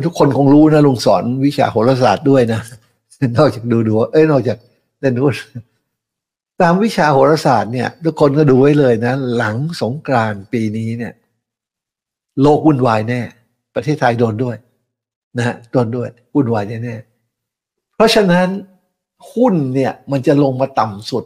[0.06, 2.60] ทุกคนคงรู้นะลุงสอนวิชาโหราศาสตร์ด้วยนะ
[3.38, 4.58] นอกจากดูดูเอ้ยนอกจาก
[5.00, 5.22] เล่นดู
[6.60, 11.12] ตามวิชาโหราศาสตร์เนี่ย ทุกคนก็ดูไว้เลยนะ หลังสงกรานปีนี้เนี่ย
[12.42, 13.20] โลกวุ่นวายแน่
[13.74, 14.56] ประเทศไทยโดนด้วย
[15.38, 16.96] นะฮะโดนด้วยวุ่นวายแน่
[17.94, 18.48] เพราะฉะนั้น
[19.34, 21.24] หุ้นเนี่ยมันจะลงมาต่ำสุด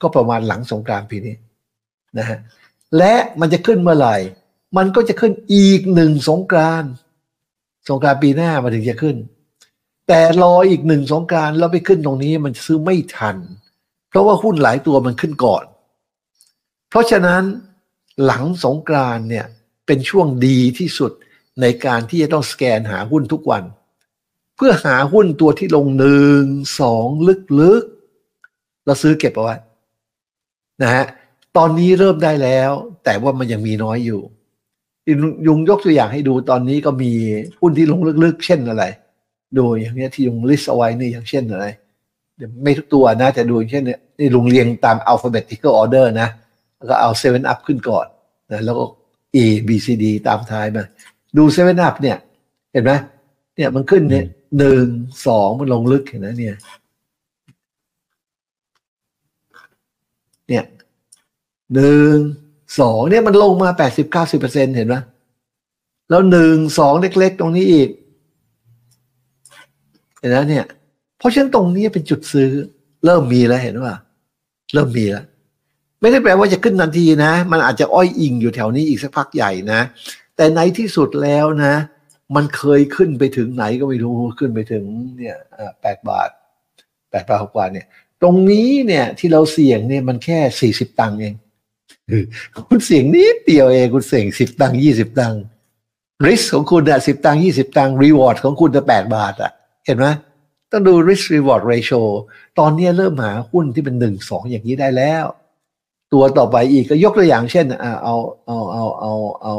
[0.00, 1.34] ก็ประมาณหลังสงกรานปีนี้
[2.18, 2.38] นะฮะ
[2.98, 4.16] และมันจะขึ้นเมื่อไหร่
[4.76, 6.84] มันก็จะขึ้นอีกหนึ่งสงกราน
[7.88, 9.16] สงกรานปีหน้ามาถึงจะขึ้น
[10.12, 13.36] แต่รออีกหนึ่งสงกานต์แล้วไปขึ้นตรงนี้มันซื้อไม่ทัน
[14.08, 15.64] เพราะว่าหุ้นหลายตัวมันขึ้นก่อน
[16.88, 17.42] เพราะฉะนั้น
[18.24, 19.46] หลังสงกรานเนี่ย
[19.86, 21.12] เป็นช่วงดีที่สุด
[21.60, 23.62] ในการที่จะต้องสแกนหาหุ้นทุกวัน
[24.56, 26.42] เพื่อหาหุ้นตัวที่ลงหนึ่ง
[26.80, 27.06] สอง
[27.60, 29.56] ลึกๆเราซื้อเก็บเอาไว้
[30.82, 31.04] นะฮะ
[31.56, 32.70] ตอนนี้เริ่มได้แล้ว
[33.04, 34.20] แต่ว่ามันยังมีน้อยอยู่
[35.46, 37.12] ยุงยกตัวอย่างให้ดูตอนนี้ก็มี
[37.60, 38.84] หุ้นที่ลงลึกๆ เช่นอะไร
[39.56, 41.66] ดูอย่างนี้ที่ยุงลิสเอาไว้นี่อย่างเช่นอะไร
[42.62, 43.84] ไม่ทุกตัวนะ แต่ดูเช่น
[44.18, 46.28] นี่ลุงเรียงตาม alphabetical order นะ
[46.76, 48.06] แล้วก็เอา 7 up ขึ้นก่อน
[48.52, 48.84] นะแล้วก็
[49.34, 49.38] A
[49.68, 50.84] B C D ตามท้ายมา
[51.36, 52.16] ดูเซเว่นอัพเนี่ย
[52.72, 52.92] เห็นไหม
[53.56, 54.24] เนี่ยมันขึ้นเนี่ย
[54.58, 54.86] หนึ่ง
[55.26, 56.56] สองมันลงลึกเห็นไหมเนี่ย
[60.48, 60.64] เนี่ย
[61.74, 62.14] หนึ่ง
[62.80, 64.96] สองเนี่ยมันลงมาแปดสิบเก้าสิบเปอร์เซ็นเห็นไหม
[66.10, 67.88] แล้วหนึ่งสองเล็ก ๆ ตรงนี้อีก
[70.20, 70.66] เห็นไหมเนี่ย
[71.18, 72.50] เพราะฉะนั้นตรงนี้เป็นจุดซื้อ
[73.04, 73.94] เริ่มมีแล้วเห็นว่า
[74.74, 75.24] เริ่มมีแล้ว
[76.00, 79.80] ไม่ได้แปลว่าจะขึ้นทันทีนะ มันอาจจะอ้อยอิงอยู่แถวนี้อีกสักพักใหญ่นะ
[80.36, 81.74] แต่ในที่สุดแล้วนะ
[82.36, 84.84] มันเคยขึ้นไปถึงไหนก็ไม่รู้ขึ้นไปถึง
[85.16, 85.36] เนี่ย
[85.82, 86.30] แปดบาท
[87.10, 87.86] แปดบาทกว่าเนี่ย
[88.22, 91.34] ตรงนี้เนี่ยที่เราเสี่ยงเนี่ยมันแค่สี่สิบตังค์เอง
[92.68, 95.42] คุณเสี่ยงนิดเดียวเองคุณเสี่ยงสิบตังค์ยี่สิบตังค์
[96.26, 99.52] ริสของคุณอะสิบตังค์ยี่สิบตังค์รีวอร์ดของคุณจะแปดบาทอะ
[99.86, 100.06] เห็นไหม
[100.70, 102.00] ต้องดู risk reward ratio
[102.58, 105.24] ตอนนี้เริ่มหาหุ้นที่เป็นหนึ่งสองอย่างนี้ได้แล้ว
[106.12, 108.16] ตัวต่อไปอีกก็ยกตัวอย่างเช่นเอาเอา
[108.46, 109.12] เอาเอาเอา
[109.42, 109.54] เอา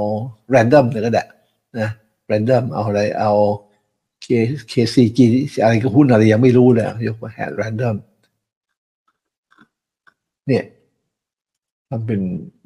[0.54, 1.24] random เลยก็ได้
[1.80, 1.90] นะ
[2.32, 3.32] random เอาอะไรเอา
[4.24, 4.28] K
[4.72, 5.20] KCG
[5.64, 7.96] อะไรก็หุ้นอะไรยังไม่รู้เลยยกมาแฮ random
[10.48, 10.64] เนี่ย
[11.90, 12.20] มันเป็น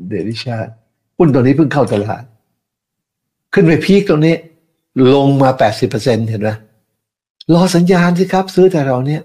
[0.07, 0.67] เดลิชาต
[1.17, 2.23] หุ้นตัวนี้เพิ่งเข้าตลาด
[3.53, 4.35] ขึ้นไปพีคตรงนี้
[5.13, 5.49] ลงมา
[5.89, 6.49] 80%เห็นไหม
[7.53, 9.21] รอสัญญาณสิครับ ซื้อแต่เราเนี่ย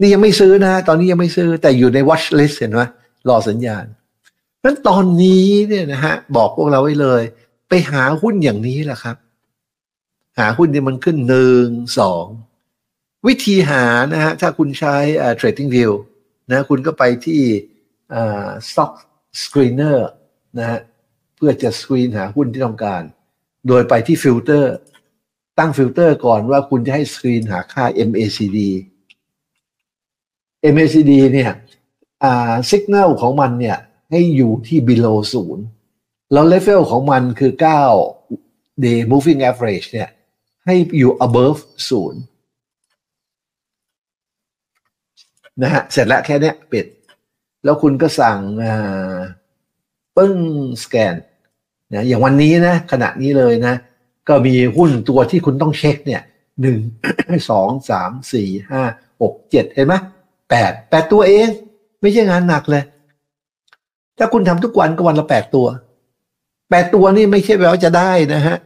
[0.00, 2.82] นี่ยังไม่ซื้อนะ ตอนนี้ยังไม่ซื้อแต่อยู่ใน watch list เห็นไหม
[3.28, 3.84] รอสัญญาณ
[4.64, 7.22] นั้นตอนนี้เนี่ยนะฮะบอกพวกเราไว้เลย
[7.68, 9.16] ไปหาหุ้นอย่างนี้แหละครับ
[10.38, 11.66] หาหุ้นที่มันขึ้นหนึ่ง
[11.98, 12.26] สอง
[13.26, 15.92] วิธีหานะฮะถ้าคุณใช้ uh, trading view
[16.50, 17.42] นะคุณก็ไปที่
[18.20, 18.92] uh, stock
[19.42, 19.98] screener
[20.58, 20.78] นะฮะ
[21.36, 23.02] เพื่อจะสกรีนหาหุ้นที่ต้องการ
[23.68, 24.74] โดยไปที่ฟิลเตอร์
[25.58, 28.58] ตั้งฟิลเตอร์ก่อนว่าคุณจะให้สกรีนหาค่า MACD
[30.74, 31.50] MACD เนี่ย
[32.24, 33.78] อ่าสัญญาณของมันเนี่ย
[34.10, 35.64] ให้อยู่ที่ below ศูนย์
[36.32, 37.52] แล้ว level ของมันคือ
[38.18, 40.10] 9 day moving average เนี่ย
[40.64, 42.20] ให้อยู่ above ศูนย์
[45.62, 46.86] นะฮะ เสร็จแล้วแค่นี้ปิด
[47.64, 48.38] แล้วคุณก็สั่ง
[50.16, 50.36] ปึ้ง
[50.84, 51.14] สแกน
[51.94, 53.74] นะอย่างวันนี้นะ ขณะนี้เลยนะ
[54.28, 56.22] ก็มีหุ้นตัวที่คุณต้องเช็คเนี่ย
[56.60, 56.78] หนึ่ง
[57.50, 58.82] สองสามสี่ห้า
[59.22, 59.94] หกเจ็ดเห็นไหม
[60.50, 61.48] แปดแปดตัวเอง
[62.00, 62.82] ไม่ใช่งานหนักเลย
[64.18, 65.66] ถ้าคุณทำทุกวันก็วันละแปดตัว
[66.70, 68.56] แปดตัวนี่ไม่ใช่แปลว่าจะได้นะฮะ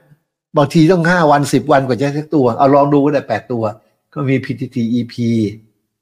[0.57, 3.65] บางทีต้องห้าวันสิบวันกว่าจะสักตัว เอาลองดูก็ได้แปดตัว
[4.13, 5.15] ก็มี PTTEP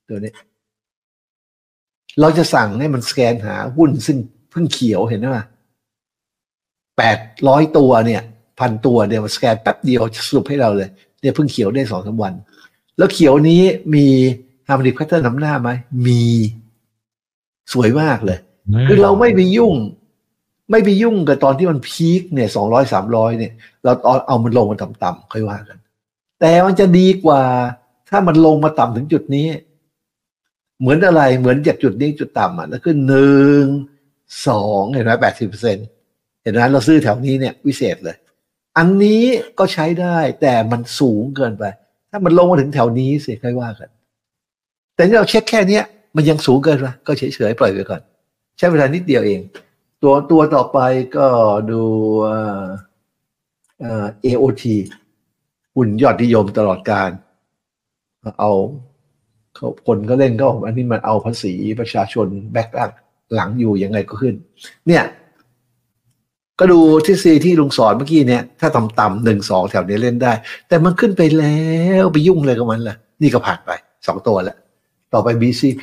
[0.09, 0.33] ตัวนี้
[2.21, 4.19] เราจะสั่งให้มันสแกนหาหุ้นซึ่ง
[4.51, 5.39] เพิ่งเขียวเห็นไหม
[6.99, 8.23] แปดร้อยตัวเนี่ย
[8.61, 10.89] พันตัวเนี่ยมันสแกนแป๊บเดียวจะสรุปให้เราเลย
[11.21, 12.33] เนี่ยเพิ่งเขียวได้สองสามวัน
[12.99, 13.63] แล้วเขียวนี้
[13.95, 14.07] มี
[14.69, 15.71] harmonic pattern นำหน้าไหม
[16.07, 16.23] มี
[17.73, 18.39] สวยมากเลย
[18.89, 19.75] คือเราไม่ไปยุ่ง
[20.71, 23.53] ไม่ไปยุ่งกับตอนที่มัน peak เนี่ยสองร้อยสามร้อยเนี่ย
[23.85, 25.79] เราเอาเอามันลงมาต่ำๆค่อยว่ากัน
[26.41, 27.43] แต่มันจะดีกว่า
[28.09, 29.47] ถ้ามันลงมาต่ำถึงจุดนี้
[30.81, 33.65] เหมือนอะไรเหมือนจากจุดนี้จุดต่ำอะแล้วขึ้นหนึ่ง
[34.49, 35.77] สองเห็นไหมแปดสิบเปอร์เซ็น
[36.43, 38.17] เห็นไหมเราซื้อแถวนี้เนี่ย วิเศษเลย
[38.77, 39.23] อันนี้
[39.59, 41.65] ก็ใช้ได้แต่มันสูงเกินไป
[42.11, 43.89] ถ้ามันลงมาถึงแถวนี้สิค่อยว่ากัน
[44.95, 45.85] แต่ที่เราเช็คแค่เนี้ย
[46.17, 48.01] มันยังสูงเกินไปก็เฉยๆปล่อยไปก่อน
[48.59, 49.41] ใช้เวลานิดเดียวเอง
[50.03, 50.79] ตัวตัวต่อไป
[51.17, 51.27] ก็
[51.71, 51.83] ดู
[53.81, 54.63] เอ่อ AOT
[55.77, 57.11] หุ่นยอดนิยมตลอดการ
[58.41, 58.53] เอา
[59.87, 62.91] คนก็เล่นก็อันนี้มันเอาภาษีประชาชนแบกอัพ
[63.35, 64.35] หลังอยู่ยังไงก็ขึ้น
[64.87, 65.05] เนี่ย
[66.61, 70.33] ก็ดูที่ซีที่ลุงสอนเมื่อกี้เนี่ย ถ้าต่ำๆหนึ่งสองแถวนี้เล่นได้
[70.69, 71.61] แต่มันขึ้นไปแล้
[72.03, 73.71] วไปยุ่งเลยกับมันล่ะ นี่ก็ผ่านไป
[74.07, 74.57] สองตัวแล้ว
[75.13, 75.83] ต่อไป BCP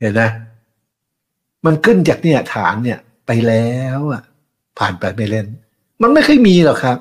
[0.00, 0.22] เห็นไหม
[1.66, 4.22] มันขึ้นจากเนี่ยฐานเนี่ยไปแล้วอะ
[4.78, 5.46] ผ่านไปไม่เล่น
[6.02, 6.98] มันไม่เคยมีหรอกครับ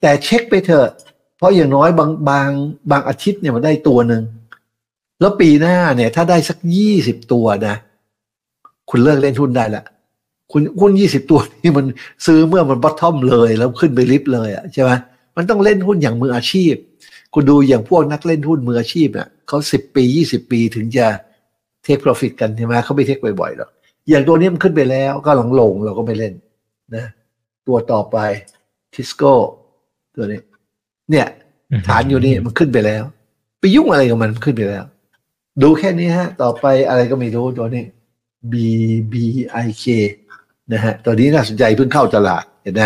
[0.00, 0.88] แต่เช็คไปเถอะ
[1.36, 2.50] เพราะอย่างน้อยบางบาง
[2.90, 4.22] บางอาทิตย์เนี่ยมันได้ตัวหนึ่ง
[5.20, 7.74] แล้วปีหน้าเนี่ย ถ้าได้สักยี่สิบตัวนะ
[8.90, 9.84] คุณเลิกเล่นหุ้นได้ละ
[10.52, 11.86] คุณหุ้นยี่สิบตัวนี่มัน
[12.26, 14.90] ซื้อเมื่อมันบอททอมเลยแล้วขึ้นไปลิฟต์เลยอะใช่ไหม
[15.36, 16.74] มันต้องเล่นหุ้นอย่างมืออาชีพ
[17.34, 21.06] คุณดูอย่างพวกนักเล่นหุ้นมืออาชีพเนี่ยเขาสิบปียี่สิบปีถึงจะ
[21.84, 23.70] เทคโปรฟิตกันใช่ไหมเขาไม่เทคบ่อยๆหรอก
[24.08, 26.34] อย่างตัวนี้มันขึ้นไปแล้วก็หลังลงเราก็ไม่เล่น
[26.94, 27.04] นะ
[27.66, 28.16] ตัวต่อไป
[28.94, 29.32] ทิสโก้
[30.14, 30.40] ตัวนี้
[31.10, 31.26] เนี่ย
[31.88, 33.02] ฐานอยู่นี่มันขึ้นไปแล้ว
[33.60, 34.84] ไปยุ่งอะไรกับมันขึ้นไปแล้ว
[35.62, 37.84] ดูแค่นี้ฮะ ต่อไปอะไรก็ไม่รู้ตัวนี้
[38.52, 38.54] B
[39.12, 39.14] B
[39.66, 39.84] I K
[40.72, 42.82] นะฮะตัวนี้น่าสนใจเพิ่งเข้าตลาดเห็นไหม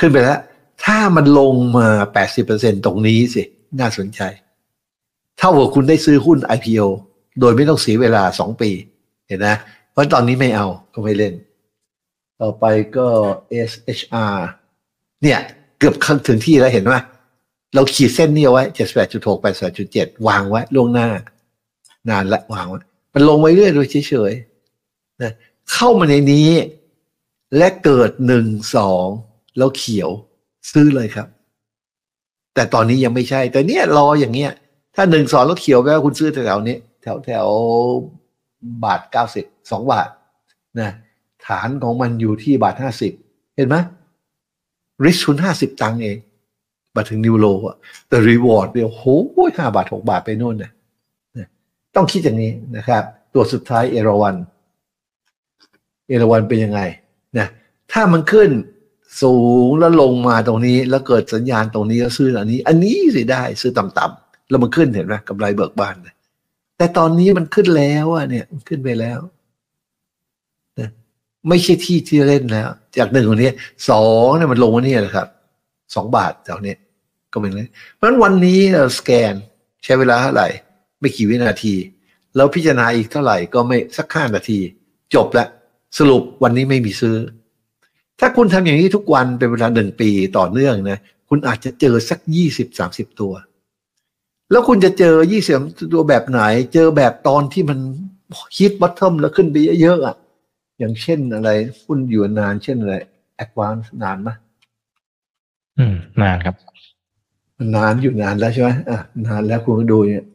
[0.00, 0.40] ขึ้นไปแล้ว
[0.84, 3.42] ถ้ามันลงมาแปดสิบเปอร์เซ็นตรงนี้สิ
[3.80, 4.20] น่าสนใจ
[5.38, 6.86] เท่ากับคุณได้ซื้อหุ้น IPO
[7.40, 8.70] โดยไม่ต้องเสียเวลาสองปี
[9.28, 9.48] เห็นไหม
[9.92, 11.34] เพราะตอนนี้ไม่เอาก็ไม่เล่น
[12.40, 12.64] ต่อไป
[12.96, 13.06] ก็
[13.70, 14.34] SHR
[15.22, 15.38] เนี่ย
[15.78, 15.94] เกือบ
[16.28, 16.96] ถึงที่แล้วเห็นไหม
[17.74, 21.08] เราขีดเส้นนี้เอาไว้เจ็ดแปดจุดหกแปดจุดเจ็ดวางไว้ล่วงหน้า
[22.08, 22.78] นานละวางไว้
[23.14, 25.32] มันลงไว้เรื่อยโดยเฉยๆนะ
[25.72, 26.48] เข้ามาในนี้
[27.56, 28.46] และเกิดหนึ่ง
[28.76, 29.06] สอง
[29.58, 30.10] แล้วเขียว
[30.72, 31.28] ซื้อเลยครับ
[32.54, 34.52] แต่ตอนนี้ยังไม่ใช่ แต่เนี้ยรออย่างเงี้ย
[34.94, 37.46] ถ้าหนึ่งสองแล้วเขียวแปลว่าคุณซื้อแถวๆนี้แถวแถว
[38.84, 40.08] บาทเก้าสิบสองบาท
[40.80, 40.90] นะ
[41.46, 43.12] ฐานของมันอยู่ที่บาทห้าสิบ
[43.56, 43.76] เห็นไหม
[45.04, 46.16] ริชคุณห้าสิบตังเอง
[46.96, 47.76] มาถึงนิวโลอะ
[48.08, 49.02] แต่รีวอร์ดเดียวโห
[49.56, 50.70] ห้าบาทหกบาทไปโน่นนะ
[51.94, 53.02] ต้องคิดอย่างนี้นะครับ
[53.34, 54.36] ตัวสุดท้ายเอราวัน
[56.08, 56.80] เอราวันเป็นยังไง
[57.38, 57.48] นะ
[57.92, 58.50] ถ้ามันขึ้น
[59.22, 65.94] สูงแล้วลงมาตรงนี้ แล้วเกิดสัญญาณตรงนี้แล้วซื้ออันนี้ อันนี้สิได้ซื้อต่ำๆแล้วมันขึ้นเห็นไหมกำไรเบิกบาน
[66.78, 69.18] แต่ตอนนี้มันขึ้นแล้วอะเนี่ยมันขึ้นไปแล้ว
[70.78, 70.88] นะ
[71.48, 72.68] ไม่ใช่ที่ที่เล่นแล้ว
[72.98, 73.50] จากหนึ่งคนนี้
[73.90, 75.28] สองเนี่ยมันลงมาเนี่ยแหละครับ
[75.94, 76.74] สองบาทแถวนี้
[77.32, 79.32] ก็เป็นเลยเพราะฉะนั้นวันนี้เราสแกน
[79.84, 80.48] ใช้เวลาเท่าไหร่
[81.00, 81.74] ไม่กี่วินาที
[82.36, 84.58] แล้วพิจารณาอีกเท่าไหร่ก็ไม่สักห้านาที
[85.14, 85.48] จบแล้ว
[85.98, 87.16] สรุปวันนี้ไม่มีซื้อ
[88.20, 93.32] ถ้าคุณทำอย่างนี้ทุกวันเป็นเวลาหนึ่งปีต่อเนื่องนะคุณอาจจะเจอสักยี่สิบสามสิบตัว
[94.50, 95.54] แล้วคุณจะเจอยี่สิบ
[95.92, 96.40] ตัวแบบไหน
[96.74, 97.78] เจอแบบตอนที่มัน
[98.56, 100.16] ฮิตบัตทอมแล้วขึ้นไปเยอะๆอะ
[100.78, 101.50] อย่างเช่นอะไร
[101.84, 102.94] หุ้นอยู่นานเช่นอะไร
[103.36, 104.30] Advance นานไหม
[105.78, 106.56] อืม นานครับ
[107.56, 110.26] มันนานอยู่นานแล้วใช่ไหมอะนานแล้วคุณก็ดูเนี่ย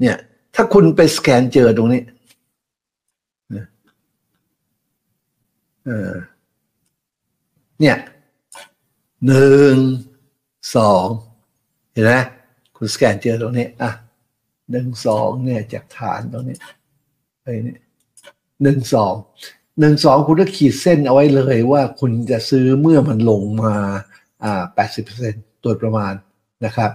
[0.00, 0.16] เนี่ย
[0.54, 2.02] ถ้าคุณไปสแกนเจอตรงนี้
[7.80, 7.96] เนี่ย
[9.26, 9.74] หนึ่ง
[10.76, 11.06] สอง
[11.92, 12.12] เห็นไหม
[12.76, 13.90] คุณสแกนเจอตรงนี้ อะ
[14.70, 16.56] หนึ่งสองเนี่ยจากฐานตรงนี้
[17.42, 17.76] ไอ้นี่
[18.62, 19.14] หนึ่งสอง
[19.80, 23.74] หนึ่งสองคุณก็ขีดเส้นเอาไว้เลยว่าคุณจะซื้อเมื่อมันลงมา
[24.44, 26.12] อ่าแปดสิบเปอร์เซ็นโดยประมาณ
[26.64, 26.90] นะครับ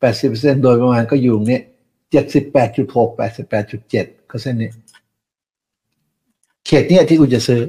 [0.00, 1.62] แปดสิบเปอร์เซ็นโดยประมาณก็อยู่เนี่ย
[2.10, 4.70] เจ็ดสิบแปดจุดหกแปดสิบแปดจุดเจ็ดก็เส้นนี้
[6.66, 7.60] เขตเนี้ยที่คุณจะซื้อ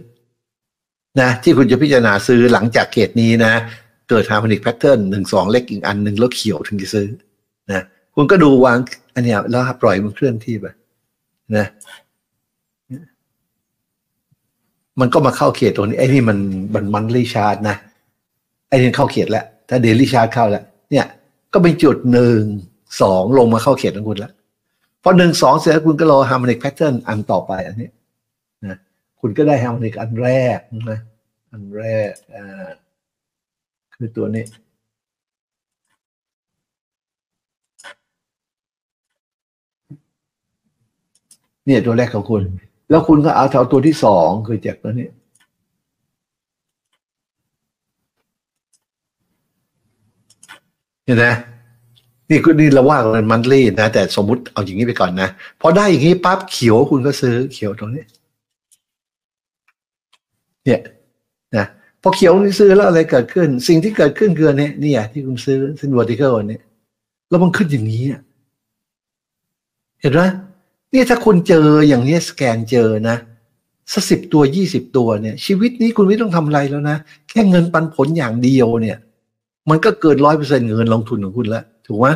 [1.22, 3.54] นะที่คุณจะพิจารณาซื้อหลังจากเขตนี้นะ
[4.10, 7.08] เกิด harmonic pattern หนึ่งสองเล็กอีกอันหนึ่งแล้วเขียวถึงจะซื้อ
[7.72, 7.82] นะ
[8.16, 8.78] คุณก็ดูวาง
[9.16, 10.66] อันเนี้ยแล้วปล่อยมันเคลื่อนที่ไป
[11.58, 11.68] นะ
[15.00, 16.38] มันก็มาเข้าเขตตรงนี้ไอ้นี่มัน
[16.74, 17.76] มันมันรีชาร์ดนะ
[18.70, 21.06] ไอ้นี่เข้าเขตแล้ว ถ้าเดลี่ชาร์ดเข้าแล้วเนี่ย
[21.54, 22.42] ก็เป็นจุดหนึ่ง
[23.02, 24.32] สองลงมาเข้าเขตของคุณแล้ว
[25.04, 27.90] พอหนึ่งสองเสร็จแล้วคุณก็รอ harmonic pattern อันต่อไปอันนี้
[29.26, 30.60] คุณก็ได้ harmonic อันแรก
[30.92, 31.00] นะ
[31.52, 32.70] อันแรกอ่า
[33.96, 34.46] คือตัวนี้
[41.66, 42.42] เนี่ยตัวแรกของคุณ
[42.90, 45.10] แล้วคุณก็เอาแถวตัวที่สองคือจากตัวนี้
[51.06, 51.26] เห็นไหม
[52.30, 55.30] นี่คือนี่เราว่ากันมันลี่นะ แต่สมมุติเอาอย่างนี้ไปก่อนนะ
[55.62, 58.06] พอได้อย่างนี้ปั๊บเขียวคุณก็ซื้อเขียวตรงนี้
[60.66, 60.80] เนี่ย
[61.56, 61.66] นะ
[62.02, 66.60] พอเขียวนี่ซื้อแล้วอะไรเกิดขึ้น สิ่งที่เกิดขึ้นคืออันนี้เนี่ยที่คุณซื้อเส้น vertical อันนี้
[67.30, 68.04] แล้วมันขึ้นอย่างนี้
[70.02, 70.22] เห็นไหม
[70.94, 73.18] นี่ถ้าคุณเจออย่างนี้สแกนเจอนะ
[73.94, 76.98] สักสิบตัวยี่สิบตัวเนี่ย ชีวิตนี้คุณไม่ต้องทำอะไรแล้วนะ
[77.30, 78.98] แค่เงินปันผลอย่างเดียวเนี่ย
[79.70, 82.08] มันก็เกินร้อยเปอร์เซ็นต์เงินลงทุนของคุณแล้วถูกไหม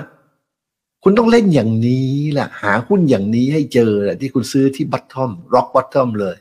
[1.03, 6.35] คุณต้องเล่นอย่างนี้แหละหาหุ้นอย่างนี้ให้เจอแหละที่คุณซื้อที่บัตทอมร็อกบัตทอมเลย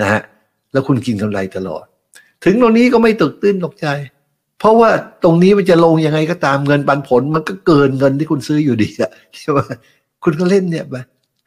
[0.00, 0.20] นะฮะ
[0.74, 1.84] แล้วคุณกินกำไรตลอด
[2.44, 3.86] ถึงตรงนี้ก็ไม่ตกตื้นตกใจ
[4.58, 4.90] เพราะว่า
[5.22, 9.58] ตรงนี้มันจะลงยังไงก็ตามเงินปันผล มันก็เกินเงินที่คุณซื้ออยู่ดีอะใช่ไหม
[10.22, 10.94] คุณก็เล่นเนี่ยไป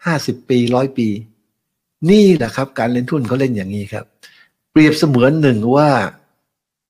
[0.05, 1.07] ห้าสิบปีร้อยปี
[2.09, 4.05] นี่แหละครับ การเล่นทุนเขาเล่นอย่างนี้ครับ
[4.71, 5.89] เปรียบเสมือนหนึ่งว่า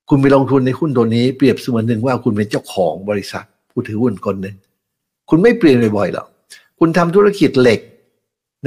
[0.08, 4.56] คุณไปลงทุนในหุ้นตัวนี้ เปรียบเสมือนหนึ่งว่าคุณเป็นเจ้าของบริษัท ผู้ถือหุ้นคนหนึ่ง
[5.30, 6.26] คุณไม่เปลี่ยนบ่อยๆหรอก
[6.78, 7.80] คุณทำธุรกิจเหล็ก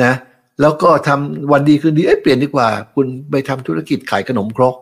[0.03, 0.13] นะ
[0.62, 4.76] แล้วก็ทำวันดีคืนดีเอ้ยเปลี่ยนดีกว่า คุณไปทำธุรกิจขายขนมครก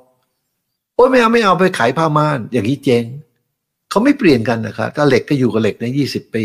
[0.96, 3.04] โอ้ยไม่เอาไม่เอาไปขายผ้าม่าน อย่างนี้เจ๊ง
[3.90, 6.44] เขาไม่เปลี่ยนกันนะครับถ้าเหล็กก็อยู่กับเหล็กในยี่สิบปี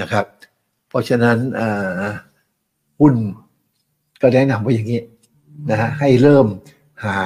[0.00, 0.24] นะครับ
[0.88, 2.08] เพราะฉะนั้นอ่า
[3.00, 3.14] หุ้น
[4.22, 5.00] ก็แนะนำว่าอย่างนี้
[5.70, 6.46] นะฮะให้เริ่ม
[7.04, 7.18] หา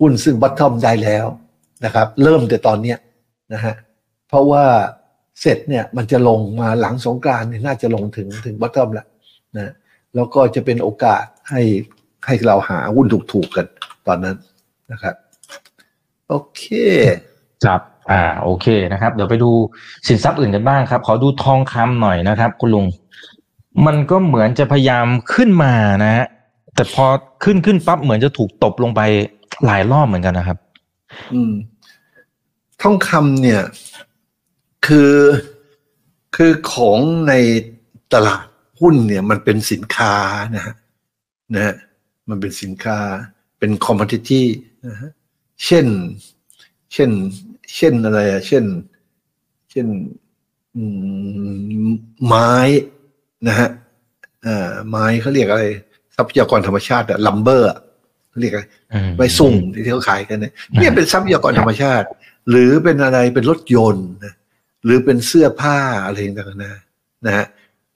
[0.00, 1.26] หุ้นซึ่งบัตทอมได้แล้ว
[1.84, 2.98] นะครับ เริ่มแต่ตอนเนี้ย
[3.52, 3.74] นะฮะ
[4.28, 4.64] เพราะว่า
[5.40, 9.06] เสร็จเนี่ยมันจะลงมาหลังสงกรานต์เนี่น่าจะลงถึงถึงบัตทอมแล้ว
[9.56, 9.72] นะ
[10.14, 11.62] แล้วก็จะเป็นโอกาสให้
[12.26, 13.66] ให้เราหาหุ้นถูกๆกัน
[14.06, 14.36] ตอนนั้น
[14.92, 15.14] นะครับ
[16.28, 16.64] โอเค
[17.64, 17.80] ครับ
[18.10, 19.50] อ่าโอเคนะครับ เดี๋ยวไปดู
[20.06, 22.86] สินทรัพย์อื่นกันบ้างครับ ขอดูทองคำหน่อยนะครับ คุณลุง
[23.86, 25.72] มันก็เหมือนจะพยายามขึ้นมา
[26.04, 26.26] นะฮะ
[26.74, 27.04] แต่พอ
[27.44, 29.00] ขึ้นขึ้นปั๊บเหมือนจะถูกตบลงไป
[29.66, 30.58] หลายรอบเหมือนกันนะครับ
[31.34, 31.52] อืม
[32.82, 33.62] ทองคำเนี่ย
[34.86, 35.14] คือ
[36.36, 36.98] คือของ
[37.28, 37.32] ใน
[38.14, 38.46] ตลาด
[38.80, 40.14] หุ้นเนี่ยมันเป็นสินค้า
[40.54, 40.74] นะฮะ
[41.54, 41.74] นะฮะ
[42.28, 42.98] มันเป็นสินค้า
[43.58, 44.46] เป็นคอมม o ดิตี้
[44.88, 45.10] นะฮะ
[45.64, 45.86] เช่น
[46.92, 47.10] เช่น
[47.76, 48.64] เช่นอะไรอะเช่น
[49.70, 49.86] เช่น
[50.76, 50.82] อื
[51.86, 51.90] ม
[52.26, 52.52] ไม้
[53.48, 53.68] นะฮะ
[54.46, 55.64] อ่าไม้เขาเรียกอะไร
[56.16, 57.70] ทรัพยากรธรรมชาติอะ lumber
[58.40, 62.06] เรียกอะไรอืมไม้ซุงที่เขาขายกันเนี่ยเนี่ยเป็นทรัพยากรธรรมชาติ
[62.50, 64.34] หรือเป็นอะไรเป็นรถยนต์นะ
[64.84, 66.72] หรือเป็นเสื้อผ้าอะไรต่างๆนะ
[67.26, 67.46] นะฮะ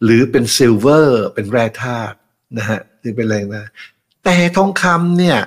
[0.05, 2.17] หรือเป็น silver เป็นแร่ธาตุ
[2.59, 3.67] นะฮะหรือเป็นอะไรนะ
[4.25, 5.39] แต่ทองคำเนี่ย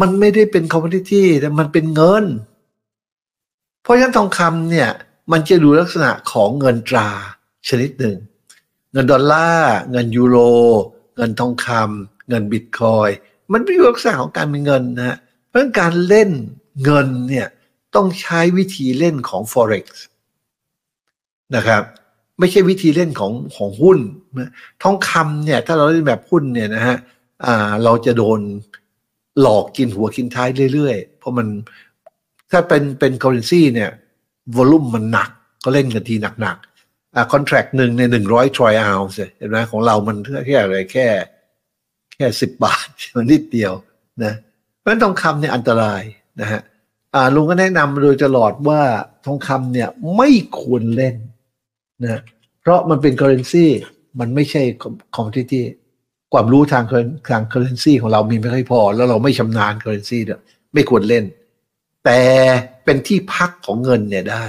[0.00, 2.24] มันไม่ได้เป็นคอมม o ดิตี้แต่มันเป็นเงิน
[3.82, 4.90] เพราะฉะนั้นทองคำเนี่ย
[5.32, 7.08] มันจะดูลักษณะของเงินตรา
[7.68, 8.16] ชนิดหนึ่ง
[8.92, 10.36] เงินดอลลาร์เงินยูโร
[11.16, 13.08] เงินทองคำเงินบิตคอย
[13.52, 15.16] มันเป็นลักษณะของการเป็นเงินนะฮะ
[15.46, 16.30] เพราะฉะนั้นการเล่น
[16.84, 17.46] เงินเนี่ย
[17.94, 19.86] ต้องใช้วิธีเล่นของ forex
[21.56, 21.82] นะครับ
[22.38, 23.98] ไม่ใช่วิธีเล่นของของหุ้น
[24.82, 26.96] ทองคำเนี่ย ถ้าเราเล่นแบบหุ้นเนี่ยนะฮะ
[27.44, 28.40] อ่าเราจะโดน
[29.40, 31.46] หลอกกินหัวกินท้ายเรื่อยๆ เพราะมัน
[32.50, 33.90] ถ้าเป็นเป็น currency เนี่ย
[34.56, 35.30] วอลุ่มมันหนัก
[35.64, 39.02] ก็เล่นกันทีหนักๆอ่าคอนแทรคหนึ่งในหนึ่งร้อยทรอยอล
[39.36, 40.16] เห็นไหมของเรามัน
[40.46, 41.06] แค่อะไรแค่
[42.14, 43.72] แค่สิบบาทมันนิดเดียว
[44.24, 44.32] นะ
[44.78, 46.02] เพราะฉะนั้นทองคำเนี่ยอันตราย
[46.40, 46.60] นะฮะ
[47.14, 48.80] อ่าลุงก็แนะนำโดยตลอดว่า
[49.26, 50.30] ทองคำเนี่ยไม่
[50.60, 51.16] ควรเล่น
[52.04, 52.20] นะ
[52.60, 53.66] เพราะมันเป็น currency
[54.20, 54.62] มันไม่ใช่
[55.14, 55.62] commodity
[56.32, 56.84] ความรู้ทาง
[57.30, 60.40] ทาง currency ของเรามีไม่ค่อยพอ แล้วเราไม่ชำนาญ currency เนี่ย
[60.74, 61.24] ไม่ควรเล่น
[62.04, 62.20] แต่
[62.84, 64.44] เป็นที่พักของเงินเนี่ยได้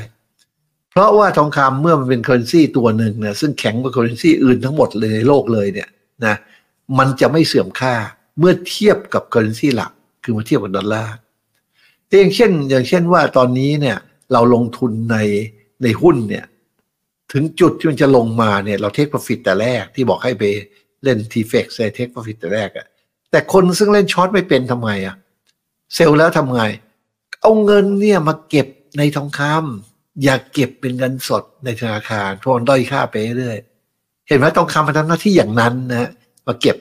[0.91, 5.89] เพราะว่าทองคำเมื่อมันเป็น currency ตัวหนึ่งเนี่ยซึ่งแข็งกว่า currency อื่นทั้งหมดเลยในโลกเลยเนี่ย
[6.25, 6.35] นะ
[6.97, 7.95] มันจะไม่เสื่อมค่า
[8.39, 9.91] เมื่อเทียบกับ currency หลัก
[10.23, 11.15] คือมาเทียบกับดอลลาร์
[12.19, 13.97] อย่างเช่น อย่างเช่นว่าตอนนี้เนี่ย
[14.33, 15.17] เราลงทุนใน
[15.83, 16.45] ในหุ้นเนี่ย
[17.33, 20.43] ถึงจุดที่มันจะลงมาเนี่ยเราเทค profit แต่แรกที่บอกให้ไป
[21.03, 22.85] เล่น t f e x ใส่เทค profit แต่แรกอะ
[23.31, 25.15] แต่คนซึ่งเล่นช็อตไม่เป็นทำไงอะ
[25.93, 26.63] เซลล์แล้วทำไง
[27.41, 28.67] เอาเงินเนี่ยมาเก็บ
[28.97, 33.57] ในทองคำอย่าเก็บเป็นเงินสดในธนาคารเพราะมันด้อยค่าไปเรื่อย
[34.27, 36.09] เห็นไหมทองคำมันทำหน้าที่อย่างนั้นนะฮะ
[36.47, 36.77] มาเก็บ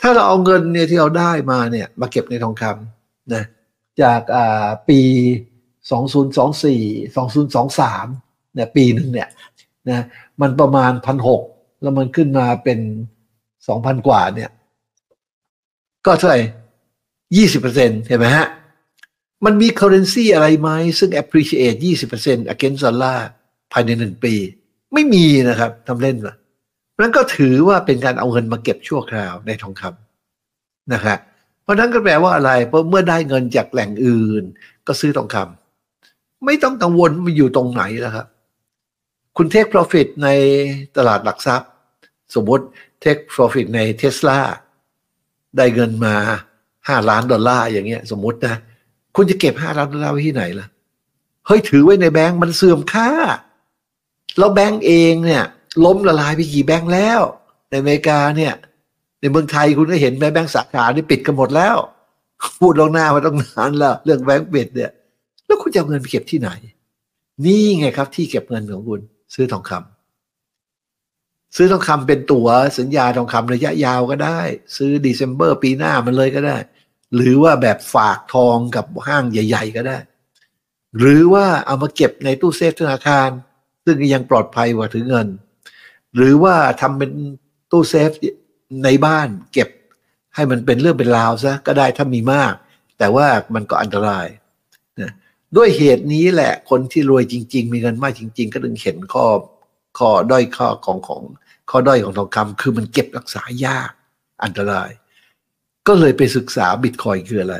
[0.00, 3.44] ถ้าเราเอาเงินเนี่ยที่เราได้มาเนี่ยมาเก็บในทองคำนะ
[4.02, 5.00] จากอ่าปี
[5.88, 9.28] 2024 2023เนี่ยปีหนึ่งเนี่ย
[9.90, 10.00] นะ
[10.40, 11.42] มันประมาณพันหก
[11.82, 12.78] แล้วมันขึ้นมาเป็น
[13.68, 14.50] สองพันกว่าเนี่ย
[16.06, 16.40] ก็เท่าไหร่
[17.36, 18.46] ยี่สิบเปอร์เซ็นเห็นไหมฮะ
[19.44, 23.18] มันมี currency อะไรไหมซึ่ง appreciate ยี่สิบเปอร์เซ็นต์ against dollar
[23.72, 24.34] ภายในหนึ่งปี
[24.92, 26.34] ไม่มีนะครับทำเล่นมา
[27.00, 31.18] นั้นก็ถือว่าเป็นการเอาเงินมาเก็บชั่วคราวในทองคำนะครับ
[31.62, 34.44] เพราะนั้นก็แปลว่าอะไร เพราะเมื่อได้เงินจากแหล่งอื่น
[34.86, 38.26] ก็ซื้อทองคำไม่ต้องกังวลมันอยู่ตรงไหนแล้วครับ
[39.40, 40.28] คุณเทค profit ใน
[40.96, 41.70] ตลาดหลักทรัพย์
[42.34, 42.64] สมมติ
[43.00, 44.38] เทค profit ในเทสลา
[45.56, 46.14] ได้เงินมา
[46.88, 48.56] ห้าล้านดอลลาร์อย่างเงี้ย สมมตินะ
[49.16, 50.66] คุณจะเก็บห้าล้านดอลลาร์ไว้ที่ไหนล่ะ
[51.46, 53.08] เฮ้ยถือไว้ในแบงก์มันเสื่อมค่า
[54.38, 55.44] แล้วแบงก์เองเนี่ย
[55.84, 57.20] ล้มละลายไปกี่แบงก์แล้ว
[57.70, 58.54] ในอเมริกาเนี่ย
[59.20, 61.76] ในเมืองไทยคุณก็เห็นไหมแบงก์สาขานี่ปิดกันหมดแล้ว
[62.60, 64.90] พูดลงหน้ามาต้องนานแล้ว เรื่องแบงก์ปิดเนี่ย
[65.46, 66.50] แล้วคุณจะเอาเงินไปเก็บที่ไหน
[67.44, 69.02] นี่ไงครับที่เก็บเงินของคุณ
[69.34, 72.48] ซื้อทองคำซื้อทองคำเป็นตั๋ว
[72.78, 74.40] สัญญาทองคำระยะยาวก็ได้
[74.76, 76.56] ซื้อ December ปีหน้ามันเลยก็ได้
[77.14, 79.98] หรือว่าแบบฝากทองกับห้างใหญ่ ๆ ก็ได้
[80.98, 83.28] หรือว่าเอามาเก็บในตู้เซฟธนาคาร
[83.84, 85.28] ซึ่งยังปลอดภัยกว่าถือเงิน
[86.16, 87.10] หรือว่าทำเป็น
[87.70, 88.10] ตู้เซฟ
[88.84, 89.68] ในบ้านเก็บ
[90.34, 92.52] ให้มันเป็นเรื่องเป็นราวซะก็ได้ถ้ามีมาก
[92.98, 94.26] แต่ว่ามันก็อันตราย
[95.56, 99.26] ด้วยเหตุนี้แหละคนที่รวยจริง ๆ มีเงินมากจริง ๆ ก็ถึงเห็นข้อ
[99.98, 101.22] ข้อด้อยข้อของของ
[101.70, 103.90] ข้อด้อยของทองคำคือมันเก็บรักษายาก
[104.44, 104.90] อันตราย
[105.86, 107.56] ก็เลยไปศึกษาบิตคอยคืออะไร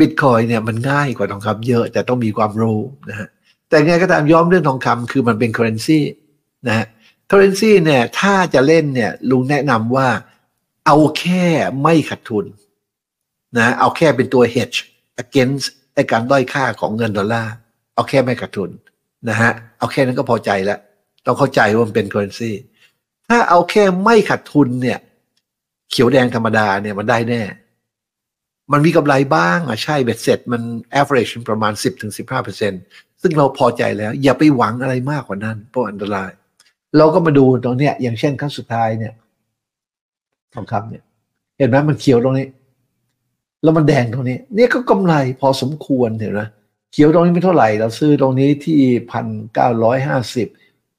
[0.00, 2.78] บิตคอยเนี่ยมันง่ายกว่าทองคำเยอะ แต่ต้องมีความรู้
[3.08, 3.28] นะฮะ
[3.68, 6.00] แต่ไงก็ตามย้อมเรื่องทองคำคือมันเป็น currency
[6.66, 6.86] นะฮะ
[7.30, 10.08] currency เนี่ยถ้าจะเล่นเนี่ยลุงแนะนำว่า
[10.86, 11.44] เอาแค่
[11.82, 12.46] ไม่ขาดทุน
[13.56, 14.78] นะเอาแค่เป็นตัว hedge
[15.22, 15.66] against
[15.96, 17.52] ไอการด้อยค่าของเงินดอลลาร์
[17.94, 18.70] เอาแค่ไม่ขาดทุน
[19.28, 20.78] นะฮะเอาแค่นั้นก็พอใจแล้ว
[21.26, 22.52] ต้องเข้าใจว่ามันเป็น currency
[23.28, 24.98] ถ้าเอาแค่ไม่ขาดทุนเนี่ย
[25.90, 27.42] เขียวแดงธรรมดาเนี่ยมันได้แน่
[28.72, 30.62] มันมีกำไรบ้างอะใช่เบ็ดเสร็จมัน
[31.00, 31.72] average ประมาณ
[32.46, 36.30] 10-15%ซึ่งเราพอใจแล้ว อย่าไปหวังอะไรมากกว่านั้นเพราะอันตราย
[36.96, 39.12] เราก็มาดูตรงเนี้ย อย่างเช่นครั้งสุดท้ายเนี่ย
[40.54, 41.02] ทองคำเนี่ย
[41.58, 42.46] เห็นไหมมันเขียวตรงนี้
[43.66, 46.42] แล้วมันแดงตรงนี้เนี่ยก็กำไรพอสมควรเห็นไหม
[46.92, 48.80] เขียวตรงนี้ไม่เท่าไหร่ เราซื้อตรงนี้ที่
[49.12, 50.48] พันเก้าร้อยห้าสิบ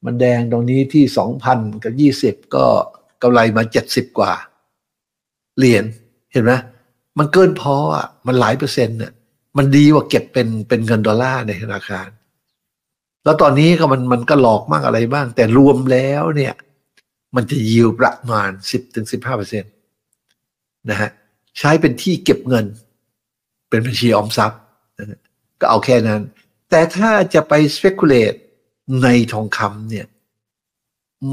[0.06, 2.66] มันแดงตรงนี้ที่สองพันกับยี่สิบก็
[3.22, 4.34] กำไรมาเจ็ดสิบกว่า
[5.58, 5.86] เหรียญ
[6.32, 6.52] เห็นไหม
[7.18, 9.12] มันเกินพออะมันหลายเปอร์เซ็นต์เนี่ย
[9.58, 12.10] มันดีกว่าเก็บเป็นเป็นเงินดอลลาร์ในธนาคาร
[13.24, 16.54] แล้วตอนนี้ก็มันมันก็หลอกมากอะไรบ้าง แต่รวมแล้วเนี่ย
[17.36, 19.72] มันจะยิวประมาณสิบถึงสิบห้าเปอร์เซ็นต์
[20.90, 21.10] นะฮะ
[21.60, 22.66] ใช้เป็นที่เก็บเงิน
[23.70, 24.60] เป็นบัญชีออมทรัพย์
[25.60, 26.22] ก็เอาแค่นั้น
[26.70, 28.38] แต่ถ้าจะไป speculate
[29.04, 30.06] ในทองคำเนี่ย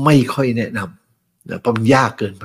[0.05, 2.45] ไม่ค่อยแนะนำนะเพราะมันยากเกินไป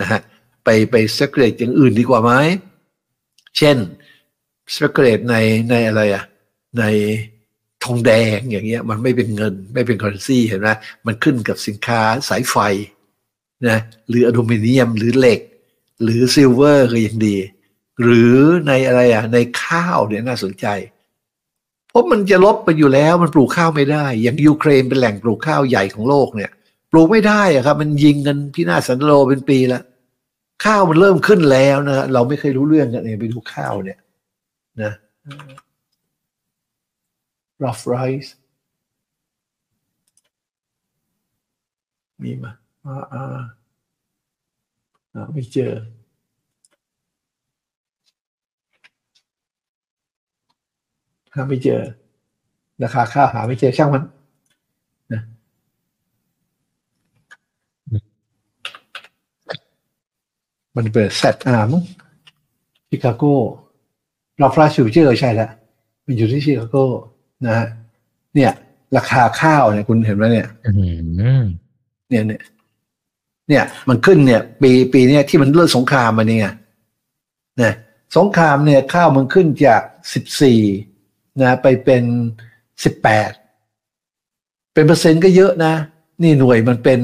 [0.00, 0.20] นะฮะ
[0.64, 2.32] ไปไป speculate อย่างอื่นดีกว่าไหม
[3.58, 3.76] เช่น
[4.74, 5.36] speculate ใน
[5.70, 6.24] ในอะไรอะ
[6.78, 6.84] ใน
[7.84, 10.68] ทองแดงอย่างเงี้ยมันไม่เป็นเงินไม่เป็น currency เห็นไหม
[11.06, 12.56] มันขึ้นกับสินค้าสายไฟ
[13.68, 15.40] นะหรืออลูมิเนียมหรือเหล็ก
[16.02, 17.36] หรือ silver ก็ยังดี
[18.02, 18.34] หรือ
[18.66, 20.66] ในอะไรอะในข้าวเนี่ยน่าสนใจ
[21.88, 26.50] เพราะมันจะรบไปอยู่แล้วมันปลูกข้าวไม่ได้ อย่างยูเครนเป็นแหล่งปลูกข้าวใหญ่ของโลกเนี่ย
[26.90, 29.82] ปลูกไม่ได้อะครับ มันยิงกันพินาศสันตะโรเป็นปีแล้ว
[30.64, 33.98] ข้าวมันเริ่มขึ้นแล้วนะเราไม่เคยรู้เรื่องกันเนี่ยไปดูข้าวเนี่ย
[34.82, 34.92] นะ
[37.64, 38.30] rough rice
[42.22, 42.52] มีมา
[43.14, 43.40] อ่า
[45.14, 45.72] อ่าอ่าไม่เจอ
[51.34, 51.80] หาไม่เจอ
[52.82, 54.02] ราคาข้าวหาไม่เจอช่างมัน
[55.12, 55.22] นะ
[60.76, 61.82] มันเปิดแซดอาร์มั้ง
[62.88, 63.24] ชิคาโก
[64.38, 65.50] เราฟลาชิวเจอร์ใช่แล้ว
[66.06, 66.76] มันอยู่ที่ชิคาโก
[67.46, 67.66] นะฮะ
[68.34, 68.52] เนี่ย
[68.96, 70.70] ราคาข้าวเนี่ยคุณเห็นไหมเนี่ยอื
[71.42, 71.44] ม
[72.08, 72.40] เนี่ยเนี่ย
[73.50, 76.52] เนี่ย มันขึ้นเนี่ยปีปีเนี้ยที่มันเลิกสงครามมาเนี่ย
[77.62, 77.74] นะ
[78.16, 79.82] สงครามเนี่ยข้าวมันขึ้นจาก
[80.12, 80.60] สิบสี่
[81.42, 82.04] นะไปเป็น
[82.84, 83.30] สิบแปด
[84.74, 85.74] เป็นเปอร์เซ็นต์ก็เยอะนะ
[86.22, 87.00] นี่หน่วยมันเป็น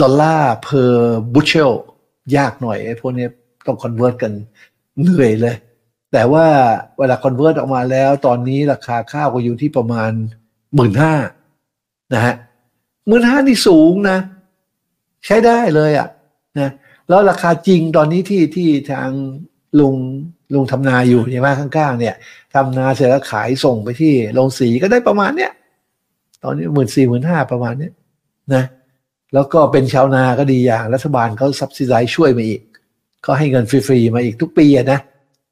[0.00, 0.92] ดอลลาร์ per
[1.34, 1.72] bushel
[2.36, 3.26] ยากหน่อยไอ้พวกนี้
[3.66, 4.32] ต้อง convert กัน
[5.00, 5.56] เหนื่อยเลย
[6.12, 6.46] แต่ว่า
[6.98, 10.12] เวลา convert ออกมาแล้ว ตอนนี้ราคาข้าวก็อยู่ที่ประมาณ
[10.74, 11.14] หมื่นห้า
[12.14, 12.34] นะฮะ
[13.08, 14.18] หมื่นห้านี่สูงนะ
[15.26, 16.08] ใช้ได้เลยอะ่ะ
[16.58, 16.70] นะ
[17.08, 19.10] แล้วราคาจริงตอนนี้ที่ที่ทาง
[19.80, 19.94] ลุง
[20.54, 22.14] ลุงทำนาอยู่ใช่ไหมข้างๆ เนี่ย
[22.54, 25.52] ทำนาเสร็จแล้วขายส่งไปที่โรงสีก็ได้ประมาณเนี้ย
[26.42, 27.92] ตอนนี้หมื่นสี่หมื่นห้าประมาณเนี้ย
[28.54, 28.64] นะ
[29.34, 32.62] แล้วก็เป็นชาวนาก็ดีอย่างรัฐบาลเขา subsidize ช่วยมาอีก
[33.26, 35.00] ก็ให้เงินฟรีๆมาอีกทุกปีนะ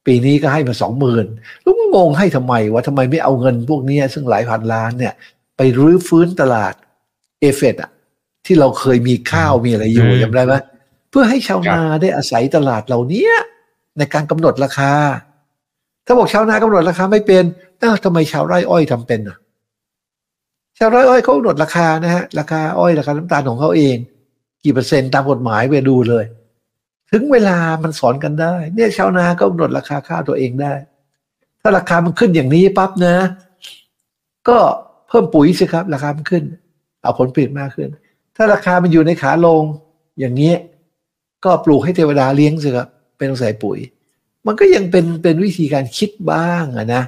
[0.07, 1.27] ปีนี้ก็ให้มาสองหมื่น
[1.65, 5.15] ลุงงงให้ทำไมว่าทำไมไม่เอาเงินพวกนี้ซึ่งหลายพันล้านเนี่ย
[5.57, 6.75] ไปรื้อฟื้นตลาด
[7.41, 7.91] AFET อะ
[8.47, 10.55] ที่เราเคยมีข้าวมีอะไรอยู่อืมจำได้ไหม
[11.11, 13.29] เพื่อให้ชาวนาได้อาศัยตลาดเหล่านี้
[13.99, 14.93] ในการกำหนดราคา
[16.07, 17.45] ถ้าบอกชาวนากำหนดราคาไม่เป็น
[17.83, 19.37] อ้าวทำไมชาวไร่อ้อยทำเป็นอะ
[20.79, 23.97] ชาวไร่อ้อยเขากำหนดราคานะฮะราคาอ้อยราคาน้ำตาลของเขาเอง
[24.65, 26.25] กี่เปอร์เซ็นต์ตามกฎหมายไปดูเลย
[27.11, 30.75] ถึงเวลามันสอนกันได้ เนี่ยชาวนาก็กำหนดราคาข้าวตัวเองได้
[31.61, 33.17] ถ้าราคามันขึ้นอย่างนี้ปั๊บนะ
[34.49, 34.59] ก็
[35.09, 36.45] เพิ่มปุ๋ยสิครับ ราคามันขึ้น
[37.03, 37.89] เอาผลผลิตมากขึ้น
[38.37, 39.63] ถ้าราคามันอยู่ในขาลง
[40.21, 40.53] อย่างนี้
[41.45, 43.79] ก็ปลูกให้เทวดาเลี้ยงสิครับเป็นองใส่ปุ๋ย
[44.47, 47.03] มันก็ยังเป็นเป็นวิธีการคิดบ้างอะนะ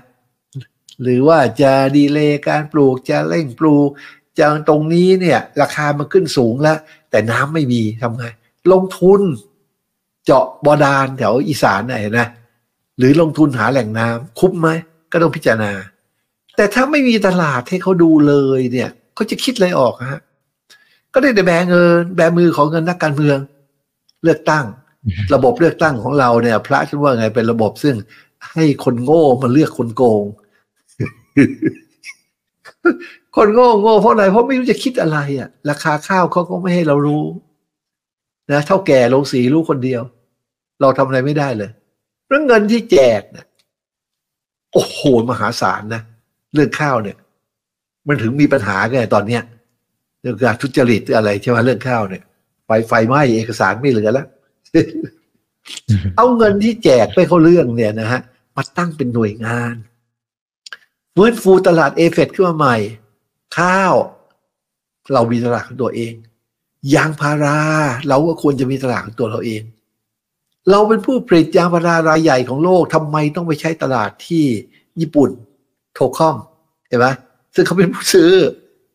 [1.03, 3.89] หรือว่าจะดีเลย์การปลูกจะเร่งปลูก
[4.39, 6.79] จะตรงนี้เนี่ยราคามันขึ้นสูงแล้ว
[7.11, 8.25] แต่น้ำไม่มีทำไง
[8.73, 9.21] ลงทุน
[10.25, 12.29] เจาะบาดาลแถวอีสานไหนนะ
[12.99, 14.69] หรือลงทุนหาแหล่งน้ำคุ้มไหม
[15.13, 15.73] ก็ต้องพิจารณา
[16.57, 20.21] แต่ถ้าไม่มีตลาดให้เขาดูเลยเนี่ยเขาจะคิดอะไรออกฮะ
[21.17, 23.39] ก็ได้แต่แบเงินแบมือของเงินนักการเมือง
[24.25, 24.65] เลือกตั้ง
[25.35, 27.95] ระบบเลือกตั้งของเราเนี่ย พระฉันว่าไงเป็นระบบซึ่ง
[28.53, 30.25] ให้คนโง่มาเลือกคนโกง
[33.37, 37.25] คนโง่โง่เพราะอะไรเพราะไม่รู้จะคิดอะไรอะ ราคาข้าวเขาก็ไม่ให้เรารู้
[38.53, 40.03] นะเท่าแก่ลงสีรู้คนเดียว
[40.81, 41.71] เราทำอะไรไม่ได้เลย
[42.29, 43.47] เรื่องเงินที่แจกเนี่ย
[44.73, 44.99] โอ้โห
[45.31, 46.03] มหาศาลนะ
[46.55, 47.17] เรื่องข้าวเนี่ย
[48.09, 52.23] มันถึงมีปัญหาไงตอนเนี้ยเรื่องการทุจริตหรืออะไรใช่ไหมเรื่องข้าวเนี่ย
[52.67, 54.27] ไฟไฟไหม้เอกสารไม่เหลือแล้ว
[56.17, 58.21] เอาเงินที่แจกไปเขาเรื่องเนี่ยนะฮะ
[58.57, 59.75] มาตั้งเป็นหน่วยงาน
[61.15, 62.77] ฟื้นฟูตลาดเอเฟดขึ้นมาใหม่
[63.59, 63.95] ข้าว
[65.13, 66.13] เรามีตลาดของตัวเอง
[66.95, 67.59] ยางพารา
[68.09, 69.63] เราก็ควรจะมีตลาดของตัวเราเอง
[70.71, 74.45] เราเป็นผู้ผลิตยางพารารายใหญ่ของโลกทำไมต้องไปใช้ตลาดที่
[75.01, 75.31] ญี่ปุ่น
[75.95, 76.37] โทคอม
[76.89, 77.07] เห็นไหม
[77.55, 78.33] ซึ่งเขาเป็นผู้ซื้อ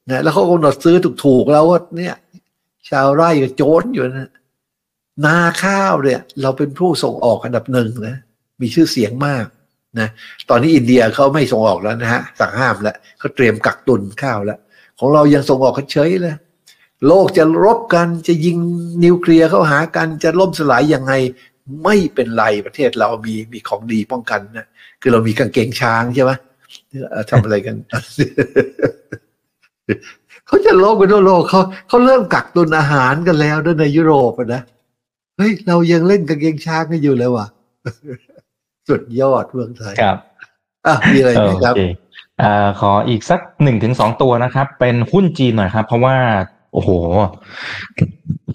[0.10, 0.96] นะแล้วเขากำหนดซื้อ
[1.26, 2.16] ถูกๆแล้วว่าเนี่ย
[2.90, 4.30] ชาวไร่ก็โจนอยู่นะ
[5.26, 8.16] นาข้าวเนี่ย เราเป็นผู้ส่งออกอันดับหนึ่งนะ
[8.62, 9.46] มีชื่อเสียงมาก
[10.00, 10.10] นะ
[10.50, 14.60] ตอนนี้อินเดียเขาไม่ส่งออกแล้วนะฮะสั่งห้ามแล้วเขาเตรียมกักตุนข้าวแล้ว
[15.00, 16.36] ของเรายังส่งออกเฉยเลย
[17.08, 18.58] โลกจะรบกันจะยิง
[19.04, 21.14] นิวเคลียร์เข้าหากันจะล่มสลายยังไง
[21.84, 24.66] ไม่เป็นไรประเทศเรามีมีของดีป้องกันนะ
[25.02, 26.32] คือเรามีกางเกงช้างใช่ไหม
[27.30, 27.76] ทำอะไรกัน
[30.48, 34.62] เขาจะโลกไปทั่วโลกเขาเขาเริ่มกักตุนอาหารกันแล้วด้วยในยุโรปอะนะ
[35.38, 37.46] เฮ้ยเรายังเล่นกางเกงช้างกันอยู่เลยว่ะ
[38.90, 40.18] สุดยอดเมืองไทยครับ
[40.88, 41.82] อะมีอะไรไหมครับโอเค
[42.42, 46.16] อ่าขออีกสักหนึ่งถึงสองตัวนะครับ เป็นหุ้นจีนหน่อยครับ เพราะว่า
[46.74, 46.90] โอ้โห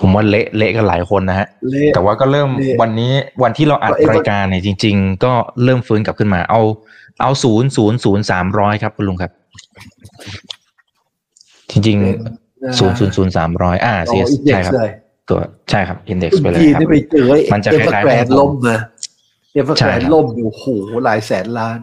[0.01, 3.13] ผมว่าเละเละกันหลายคนนะฮะเละแต่ว่าก็เริ่มเละวันนี้
[3.43, 5.33] วันที่เราอัดก็เอ้ยรายการเนี่ยจริง ๆ ก็
[5.65, 6.61] เริ่มฟื้นกลับขึ้นมา เอา
[7.23, 9.33] เอาศูนย์ศูนย์ศูนย์สามร้อยครับคุณลุงครับ
[11.77, 14.91] จริงเป็นๆศูนย์ศูนย์ศูนย์สามร้อยอ่าอ๋อ CS อินเด็กใช่ครับซ์เลย
[15.29, 15.39] ตัว
[15.71, 18.79] ใช่ครับอินเด็กคุซ์ณไปเลยจีนครับนี่ไปเจอมันจะเอฟคล้ายๆแกรนของผมล่มนะ
[19.55, 20.67] เอฟใช่แกรนครับล่มอยู่โอ้โห
[21.05, 21.79] หลายแสนล้าน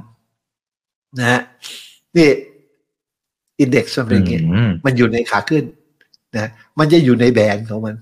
[1.20, 1.41] นะฮะ
[2.18, 2.30] นี่
[3.60, 5.64] อินเด็กซ์มันเป็นอย่างงี้อืมมันอยู่ในขาขึ้น
[6.36, 7.96] นะมันจะอยู่ในแบนของมัน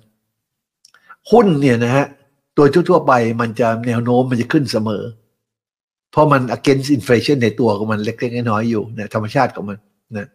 [1.32, 2.06] หุ้นเนี่ยนะฮะ
[2.56, 5.04] โดยทั่วๆไปมันจะแนวโน้มมันจะขึ้นเสมอ
[6.12, 9.78] เพราะมัน against inflation ในตัวของมันเล็กๆน้อยๆอยู่นะธรรมชาติของมัน
[10.18, 10.28] นะ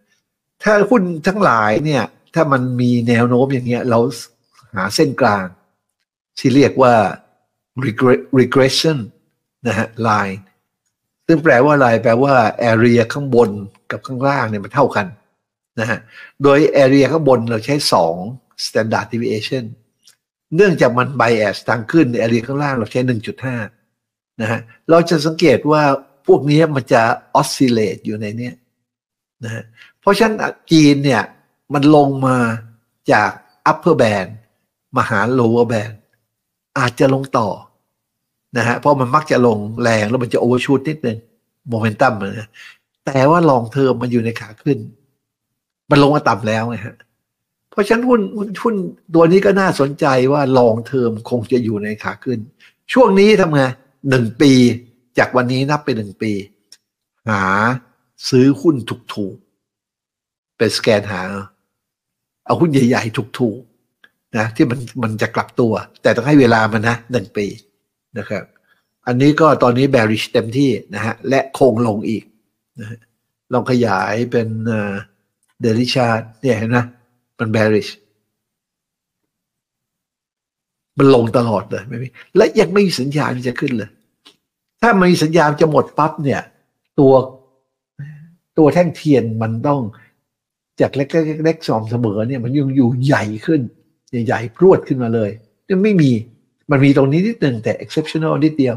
[0.63, 2.05] ถ้าหุ้นทั้งหลายเนี่ย
[2.35, 3.99] ถ้ามันมีแนวโน้มอย่างเงี้ย เรา
[4.75, 5.47] หาเส้นกลาง
[6.39, 6.95] ที่เรียกว่า
[8.41, 8.99] regression
[9.67, 10.39] นะฮะ line
[11.27, 12.35] ซึ่งแปลว่าอะไรแปลว่า
[12.73, 13.51] area ข้างบน
[13.91, 15.07] กับข้างล่างเนี่ยมันเท่ากัน
[15.81, 15.99] นะฮะ
[16.43, 17.75] โดย area ข้างบนเราใช้
[18.21, 19.65] 2 standard deviation
[20.57, 23.01] เนื่องจากมัน bias ทางขึ้น area ข้างล่างเราใช้
[23.71, 25.83] 1.5 นะฮะ เราจะสังเกตว่า
[26.27, 27.03] พวกนี้มันจะ
[27.41, 28.55] oscillate อยู่ในเนี้ย
[29.45, 29.65] นะฮะ
[30.07, 30.35] ราะฉะนั้น
[30.73, 31.23] จีนเนี่ย
[31.75, 32.37] มันลงมา
[33.13, 33.31] จาก
[33.71, 34.31] upper band
[34.97, 35.95] มาหา lower band
[36.79, 37.49] อาจจะลงต่อ
[38.57, 41.19] นะฮะเพราะมันมักจะลงแรงแล้วมันจะ overshoot นิดนึง
[41.69, 42.49] โมเมนตัมนะ
[43.07, 44.79] แต่ว่าลองเทอมมันอยู่ในขาขึ้น
[45.91, 46.97] มันลงมาต่ำแล้วไงฮะ
[47.71, 48.75] เพราะฉะนั้นหุ้นหุ้นหุ้น
[49.15, 52.39] ตัวนี้ก็น่าสนใจว่าลองเทอมคงจะอยู่ในขาขึ้น
[52.93, 53.63] ช่วงนี้ทำไง
[54.11, 54.53] หนึ่งปี
[55.19, 56.33] จากวันนี้นับไปหนึ่งปี
[57.29, 57.43] หา
[58.29, 58.77] ซื้อหุ้น
[59.15, 59.46] ถูกๆ
[60.57, 61.23] เป็นสแกนหา
[62.47, 67.47] เอาหุ้นใหญ่ ๆ ถูกๆนะที่มันมันจะกลับตัว แต่ต้องให้เวลามันนะหนึ่งปี
[68.19, 68.45] นะครับ
[69.07, 72.25] อันนี้ก็ตอนนี้ bearish เต็มที่นะฮะและคงลงอีก
[72.81, 72.99] นะฮะ
[73.53, 74.49] ลองขยายเป็น
[75.61, 76.79] เดลิชาร์ดเนี่ยเห็นไหม
[77.39, 77.91] มัน bearish
[80.99, 83.91] มันลงตลอดเลยไม่มีและยังไม่มีสัญญาณที่จะขึ้นเลย
[84.83, 86.43] ถ้ามีสัญญาณจะหมดปั๊บเนี่ย
[86.99, 87.13] ตัว
[88.59, 89.81] ตัวแท่งเทียนมันต้อง
[90.81, 93.61] จากเล็กๆเล็กๆสมเสมอเนี่ยมันยังอยู่ใหญ่ขึ้น
[94.11, 95.31] ใหญ่ๆพรวดขึ้นมาเลย
[95.70, 96.11] ยังไม่มี
[96.70, 98.77] มันมีตรงนี้นิดหนึ่งแต่ exceptional นิดเดียว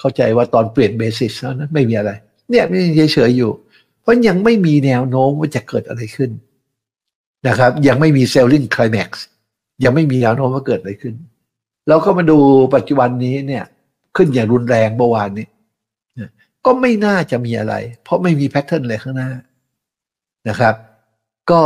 [0.00, 2.10] เข้าใจว่าตอนเปลี่ยนเบสิสแล้วนะไม่มีอะไร
[2.50, 2.80] เนี่ยไม่
[3.12, 3.52] เฉยๆอยู่
[4.00, 6.30] เพราะยังไม่มีแนวโน้มว่าจะเกิดอะไรขึ้น
[7.48, 9.10] นะครับ ยังไม่มี selling climax
[9.84, 11.14] ยังไม่มีแนวโน้มว่าเกิดอะไรขึ้น
[11.88, 12.38] เราก็มาดู
[12.74, 13.64] ปัจจุบันนี้เนี่ย
[14.16, 15.46] ขึ้นอย่างรุนแรงเมื่อวานนี้
[16.66, 17.74] ก็ไม่น่าจะมีอะไร
[18.04, 19.30] เพราะไม่มีแพทเทิร์นอะไรข้างหน้า
[20.48, 20.74] นะครับ
[21.50, 21.62] ก็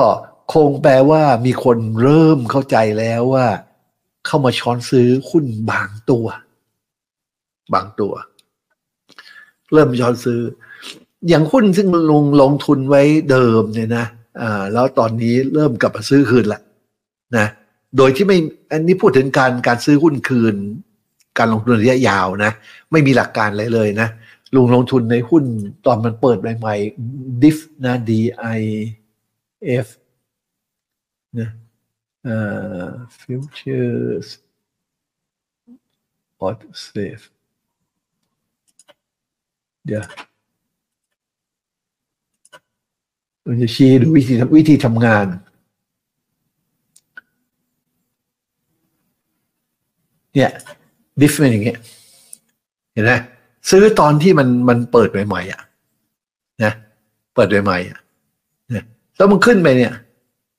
[0.54, 3.46] คงแปลว่ามีคนเริ่มเข้าใจแล้วว่า
[4.26, 6.26] เข้ามาช้อนซื้อหุ้นบางตัว
[7.74, 8.12] บางตัว
[9.72, 10.40] เริ่มช้อนซื้อ
[11.28, 14.06] อย่างหุ้นซึ่งลงลงทุนไว้เดิมเนี่ยนะ
[14.40, 16.60] อ่าแล้วตอนนี้เริ่มกลับมาซื้อคืนละ
[17.36, 17.46] นะ
[17.96, 18.38] โดยที่ไม่
[18.72, 20.54] อันนี้พูดถึงการการซื้อหุ้นคืน
[21.38, 22.52] การลงทุนระยะยาวนะ
[22.92, 24.08] ไม่มีหลักการอะไรเลยนะ
[24.56, 25.44] ลงลงทุนในหุ้น
[25.86, 28.10] ตอนมันเปิดใหม่ๆ diff นะ D
[28.58, 28.60] I
[29.86, 29.88] F
[31.38, 31.48] นะ
[32.24, 32.36] เอ่
[32.80, 32.88] อ
[33.20, 34.28] futures
[36.44, 36.52] or
[36.86, 37.24] safe
[39.84, 40.04] เดี๋ยว
[43.46, 45.26] มันจะชี้ดูวิธีวิธีทำงาน
[50.34, 50.50] เนี่ย
[51.20, 51.78] ดิฟเป็นอย่างเงี้ย
[52.92, 53.12] เห็นไหม
[53.70, 55.62] ซื้อตอนที่มันมันเปิดใหม่ๆอะ
[56.64, 56.72] นะ
[57.34, 57.98] เปิดใหม่ๆอะ
[59.16, 59.94] แล้วมันขึ้นไปเนี่ย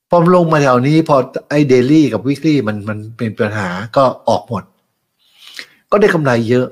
[0.09, 1.15] พอมลงมาแถวนี้พอ
[1.49, 4.63] ไอ้เดลี่กับวิกฤตมันมันเป็นปัญหาก็ออกหมด
[5.91, 6.67] ก็ได้กำไรเยอะ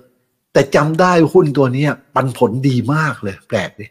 [0.54, 3.86] แต่จำได้หุ้นตัวนี้ปันผลดีมากเลย แปลกดิ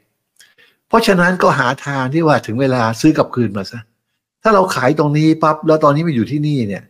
[0.88, 3.80] เพราะฉะนั้นก็หาทางที่ว่าถึงเวลาซื้อกลับคืนมาซะ
[4.42, 6.84] ถ้าเราขายตรงนี้ปั๊บแล้วตอนนี้มันอยู่ที่นี่เนี่ย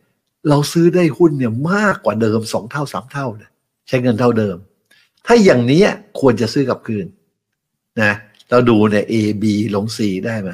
[0.49, 3.51] เราซื้อได้หุ้นเนี่ยมากกว่าเดิมสองเท่าสามเท่าเลย
[3.89, 4.57] ใช้เงินเท่าเดิม
[5.27, 5.83] ถ้าอย่างนี้
[6.21, 7.07] ควรจะซื้อกลับคืน
[8.03, 8.13] นะ
[8.51, 9.45] เราดูเนี่ย A B
[9.75, 10.51] ลง C ได้ไหม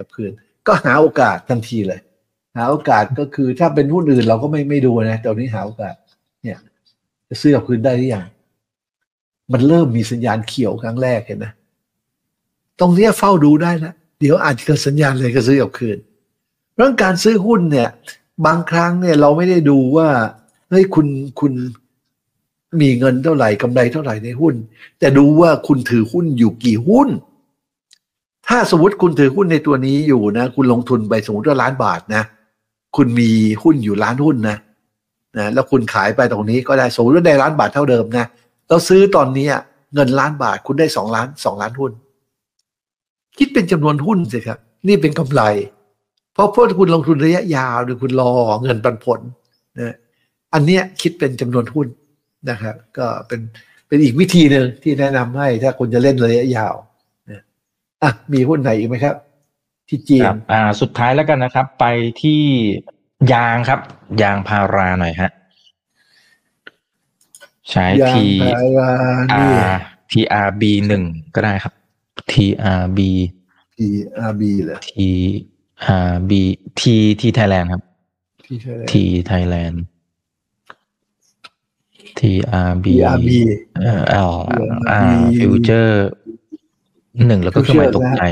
[0.00, 0.32] กับคืน
[0.66, 2.00] ก็หาโอกาสทันทีเลย
[2.56, 5.94] หาโอกาสก็คือถ้าเป็นหุ้นอื่นเราก็ไม่ไม่ดูนะตอนนี้หาโอกาส
[6.42, 6.58] เนี่ย
[7.28, 8.26] จะซื้อกับคืนได้หรือยัง
[9.52, 11.46] มันเริ่มมีสัญญาณเขียวครั้งแรกเห็นไหม
[12.80, 15.98] ตรงเนี้ยเฝ้าดูได้แล้วเดี๋ยวอาจจะเกิดสัญญาณเลยก็ซื้อเอาคืน
[16.76, 17.88] เรื่องการซื้อหุ้นเนี่ย
[18.46, 20.08] บางครั้งเนี่ยเราไม่ได้ดูว่า
[20.70, 21.06] เฮ้ยคุณ
[21.40, 21.52] คุณ
[22.80, 24.54] มีเงินเท่าไหร่กำไรเท่าไหร่ในหุ้น
[24.98, 27.08] แต่ดูว่าคุณถือหุ้นอยู่กี่หุ้น
[28.52, 32.22] ถ้าสมมติคุณถือหุ้นในตัวนี้อยู่นะ คุณลงทุนไปสมมติว่าล้านบาทนะ
[32.96, 33.30] คุณมี
[33.62, 34.56] หุ้นอยู่ล้านหุ้นนะ
[35.38, 38.26] นะแล้วคุณขายไปตรงนี้ก็ได้สมมติว่าได้ล้านบาทเท่าเดิมนะ
[38.68, 39.48] เราซื้อตอนนี้
[39.94, 41.92] เงินล้านบาทคุณได้สองล้านสองล้านหุ้น
[43.38, 45.42] คิดเป็นจำนวนหุ้นสิครับ นี่เป็นกำไร
[46.34, 48.32] เพราะพวกคุณลงทุนระยะยาวหรือคุณรอ
[48.62, 49.20] เงินปันผล
[49.80, 49.94] นะ
[50.54, 51.86] อันเนี้ยคิดเป็นจำนวนหุ้น
[52.50, 53.40] นะครับ ก็เป็น
[53.88, 56.74] เป็นอีกวิธีหนึ่งที่แนะนำให้ถ้าคุณจะเล่นระยะยาว
[58.02, 59.14] อะมีหุ้นไหนอีกไหมครับ
[59.88, 61.84] ที่จีนครับอ่า สุดท้ายแล้วกันนะครับ ไป
[62.22, 62.42] ที่
[63.32, 63.80] ยางครับ
[64.22, 65.30] ยางพาราหน่อยฮะ
[67.70, 68.90] ใช้ยาง T พารา
[69.38, 69.78] นี่ R
[70.12, 71.02] TRB หนึ่ง
[71.34, 71.72] ก็ได้ครับ
[72.32, 72.98] TRB
[73.78, 76.32] TRB เหรอ TRB
[76.80, 76.82] T
[77.20, 77.82] T Thailand ครับ
[78.44, 78.92] ที่ใช่ T
[79.30, 79.76] Thailand
[82.18, 83.30] TRB TRB
[83.82, 84.24] เอ่ออ่า
[84.90, 84.98] อ่
[87.26, 88.22] หนึ่งแล้วก็เครื่องหมายตกใจ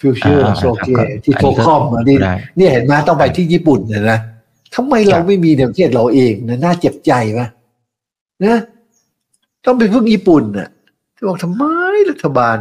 [0.00, 4.18] ฟิวเจอร์อ่าโอเคครับที่อันโทนี้ก็คอมอะนี่ได้เนี่ยเห็นไหมต้องไปที่ญี่ปุ่นเนี่ยนะ
[4.74, 7.46] ทำไมเราไม่มีในประเทศเราเองนะน่าเจ็บใจวะ
[8.44, 8.56] นะ
[9.64, 10.68] ต้องไปพึ่งญี่ปุ่นน่ะ
[11.14, 11.64] ที่บอกทำไม
[12.10, 12.56] รัฐบาล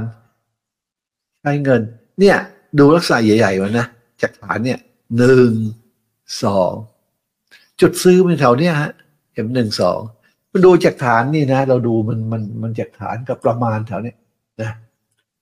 [1.41, 1.81] ใช้เงิน
[2.19, 2.37] เนี่ย
[2.77, 3.85] ดูลักษณะใหญ่ๆวะนะ
[4.21, 4.79] จากฐานเนี่ย
[5.17, 5.51] หนึ่ง
[6.43, 6.73] สอง
[7.81, 8.91] จุดซื้อมันแถวเนี้ยฮะ
[9.33, 9.99] เห็นหนึ่งสอง
[10.51, 14.17] มันดูจากฐานนี่นะ เราดูมันมันมันจากฐานกับประมาณแถวเนี้ย
[14.64, 14.72] นะ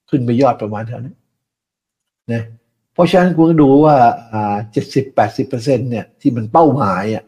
[0.08, 1.14] ขึ้นไปยอดประมาณแถวนี้
[2.32, 2.42] นะ
[2.92, 3.96] เพราะฉะนั้นคุณก็ดูว่า
[4.32, 7.24] อ่าเจ็ดสิบแปดสิบเปอร์เซ็นเนี่ยที่มันเป้าหมายอะ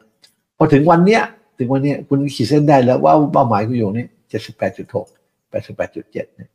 [0.56, 1.22] พอถึงวันเนี้ย
[1.58, 5.06] ถึงวันเนี้ยคุณขีดเส้นได้แล้วว่าเป้าหมายคุณอยู่นี่เจ็ดสิบแปดจุดหก
[5.50, 6.50] แปดสิบแปดจุดเจ็ดเนี่ย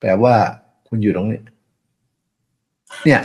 [0.00, 0.34] แปลว่า
[0.88, 1.40] คุณอยู่ตรงนี้
[3.04, 3.20] เนี่ย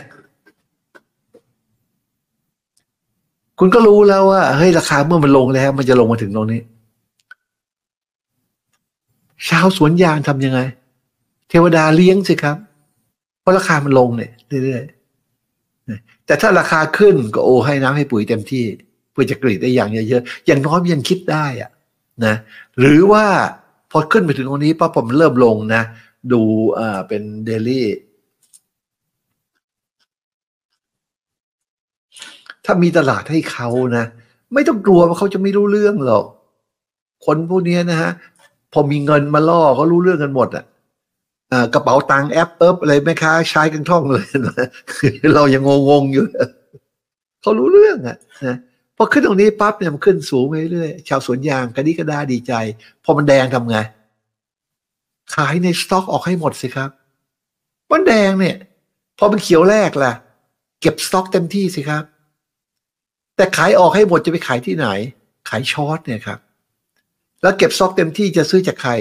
[3.59, 6.61] คุณก็รู้แล้วว่าเฮ้ยราคาเมื่อมันลงแล้ว มันจะลงมาถึงตรงนี้
[9.47, 10.59] ชาวสวนยางทำยังไง
[11.49, 12.57] เทวดาเลี้ยงสิครับ
[13.41, 14.31] เพราะราคามันลงเนี่ย
[14.63, 18.65] เรื่อยๆแต่ถ้าราคาขึ้นก็โอ้ให้น้ำให้ปุ๋ยเต็มที่
[19.11, 21.71] เพื่อจะกรีดได้อย่างเยอะๆอย่างน้อยมันยังคิดได้อะ
[22.25, 22.35] นะ
[22.79, 23.25] หรือว่า
[23.91, 25.83] พอขึ้นไปถึงตรงนี้ปั๊บพอมันเริ่มลงนะ
[26.31, 26.41] ดู
[26.77, 27.87] อ่าเป็นเดลี่
[32.65, 34.05] ถ้ามีตลาดให้เขานะ
[34.53, 36.25] ไม่ต้องกลัวว่าเขาจะไม่รู้เรื่องหรอก
[37.25, 38.11] คนพวกนี้นะฮะ
[38.73, 40.76] พอมีเงินมาล่อเขารู้เรื่องกันหมดอะอ่า
[41.73, 44.67] กระเป๋าตังค์แอปเปิบอะไรแม่ค้าใช้กันท่องเลยนะ
[45.35, 46.23] เรายังงงๆอยู่
[47.41, 48.57] เขารู้เรื่องอะนะ
[48.97, 52.53] พอขึ้นตรงนี้ปั๊บเนี่ยมันขึ้นสูงไปเรื่อยชาวสวนยางกระดิกระดาดีใจ
[53.03, 53.77] พอมันแดงทำไง
[55.35, 56.89] ขายในสต็อกออกให้หมดสิครับ
[57.91, 58.55] มันแดงเนี่ย
[59.17, 60.13] พอเป็นเขียวแรกล่ะ
[60.81, 62.03] เก็บสต็อกเต็มที่สิครับ
[63.35, 64.87] แต่ขายออกให้หมดจะไปขายที่ไหน
[65.49, 66.39] ขาย short เนี่ยครับ
[67.41, 68.91] แล้วเก็บสต็อกเต็มที่จะซื้อจากใคร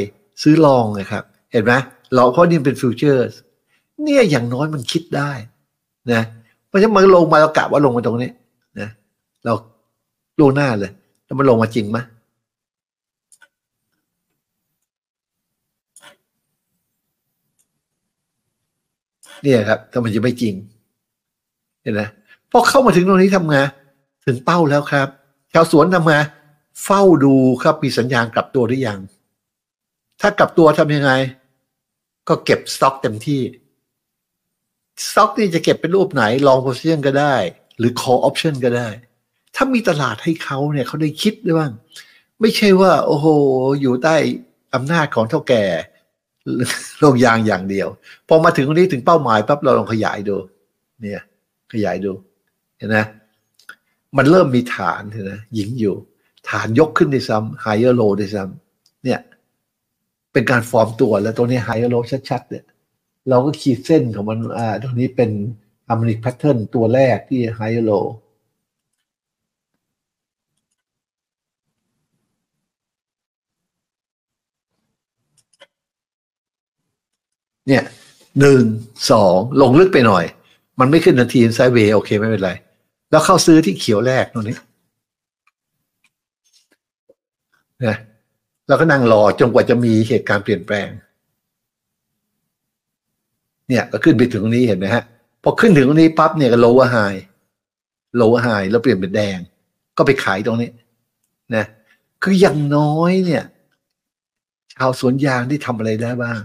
[0.43, 1.73] ซื้อ long เลยครับ เห็นไหม
[2.15, 3.33] เราเพราะนี่เป็น futures
[4.03, 5.31] เนี่ยอย่างน้อยมันคิดได้
[6.13, 6.23] นะ
[6.67, 8.31] เพราะฉะนั้นมันลงมาเรากะว่าลงมาตรงนี้
[8.81, 8.89] นะ
[9.45, 9.53] เรา
[10.41, 10.91] ลงหน้าเลย
[11.25, 11.99] แล้วมันลงมาจริงไหม
[19.43, 20.55] เนี่ยครับถ้ามันจะไม่จริง
[21.83, 22.03] เห็นไหม
[22.51, 23.59] พอเข้ามาถึงตรงนี้ทำไง
[24.27, 25.09] ถึงเป้าแล้วครับ
[25.53, 26.15] ชาวสวนทำไง
[26.85, 29.01] เฝ้าดูครับมีสัญญาณกลับตัวหรือยัง
[30.21, 31.13] ถ้ากลับตัวทำยังไง
[32.29, 33.43] ก็เก็บสต็อกเต็มที่
[35.07, 37.35] สต็อกนี่จะเก็บเป็นรูปไหน long position ก็ได้
[37.79, 38.89] หรือ call option ก็ได้
[39.55, 41.73] ถ้ามีตลาดให้เขาเนี่ยเขาได้คิดด้วยบ้าง
[42.41, 43.27] ไม่ใช่ว่า โอ้โห
[43.81, 44.17] อยู่ใต้
[44.75, 45.65] อำนาจของเท่าแก่
[47.01, 47.89] โรงยางอย่างเดียว
[48.29, 50.37] พอมาถึงตรงนี้ถึงเป้าหมายปั๊บเราลองขยายดู
[51.01, 51.23] เนี่ย
[51.73, 52.13] ขยายดู
[52.79, 52.99] เห็นไหม
[54.17, 55.95] มันเริ่มมีฐานเห็นไหมหญิงอยู่
[56.51, 59.21] ฐานยกขึ้นด้วยซ้ำ higher low ด้วยซ้ำเนี่ย
[60.37, 62.65] เป็นการฟอร์มตัวแล้วตรงนี้ higher low ชัดๆเนี่ย
[63.29, 65.31] เราก็ขีดเส้นของมันอ่าตรงนี้เป็น
[65.89, 68.07] harmonic pattern ตัวแรกที่ higher low
[77.69, 77.83] เนี่ย
[78.41, 78.63] หนึ่ง
[79.11, 80.25] สองลงลึกไปหน่อย
[80.81, 82.51] มันไม่ขึ้นนาทีไซเวย์โอเคไม่เป็นไร
[83.11, 84.57] แล้วเข้าซื้อที่เขียวแรกตรงนี้
[87.87, 87.97] นะ
[88.69, 90.89] แล้วก็นั่งรอจนกว่าจะมีเหตุการณ์เปลี่ยนแปลง
[93.69, 95.05] เนี่ยก็ขึ้นไปถึงตรงนี้เห็นไหมฮะ
[95.43, 97.19] พอขึ้นถึงตรงนี้ปั๊บเนี่ยก็ lower high
[98.21, 99.39] lower high แล้วเปลี่ยนเป็นแดง
[99.97, 100.71] ก็ไปขายตรงนี้
[101.57, 101.65] นะ
[102.23, 103.45] คืออย่างน้อยเนี่ย
[104.75, 106.41] ชาวสวนยางที่ทำอะไรได้บ้าง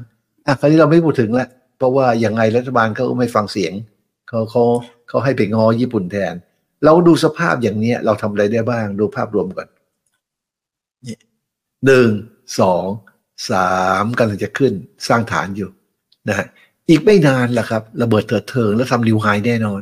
[0.45, 3.73] อะคราวนี้เราไม่พูดถึงล้วเพราะว่าอย่างไงรัฐบาลเขาก็ไม่ฟังเสียง
[4.27, 4.63] เขาเขา
[5.07, 6.33] เขาให้ไปงอญี่ปุ่นแทน
[6.85, 9.67] เราดูสภาพอย่างเนี้ย เราทำอะไรได้บ้าง ดูภาพรวมก่อน
[11.07, 11.17] นี่
[11.85, 12.09] หนึ่ง
[12.59, 12.85] สอง
[13.51, 13.71] สา
[14.01, 14.73] มกำลังจะขึ้น
[15.07, 15.69] สร้างฐานอยู่
[16.29, 16.47] นะฮะ
[16.89, 19.81] อีกไม่นานละครับ ระเบิดเถิดเทิงแล้วทำนิวไฮแน่นอน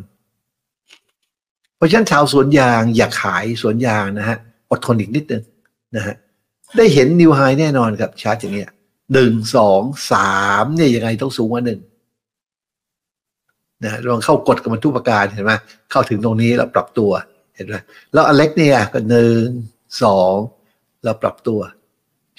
[1.75, 4.37] เพราะฉะนั้นชาวสวนยางอยากขายสวนยางนะฮะ
[4.71, 5.43] อดทนอีกนิดนึง
[5.95, 6.15] นะฮะ
[6.77, 8.69] ได้เห็นนิวไฮแน่นอนครับชาร์ตอย่างเงี้ย
[9.13, 9.81] หนึ่งสอง
[10.11, 11.79] สามเนี่ยยังไงต้องสูงกว่าหนึ่ง
[13.83, 15.53] นะลองเข้ากดกับมันทุกประการเห็นไหม
[15.91, 17.11] เข้าถึงตรงนี้แล้วปรับตัว
[17.55, 17.75] เห็นไหม
[18.13, 19.43] แล้วอเล็กเนี่ยก็หนึ่ง
[20.03, 20.33] สอง
[21.03, 21.59] แล้วปรับตัว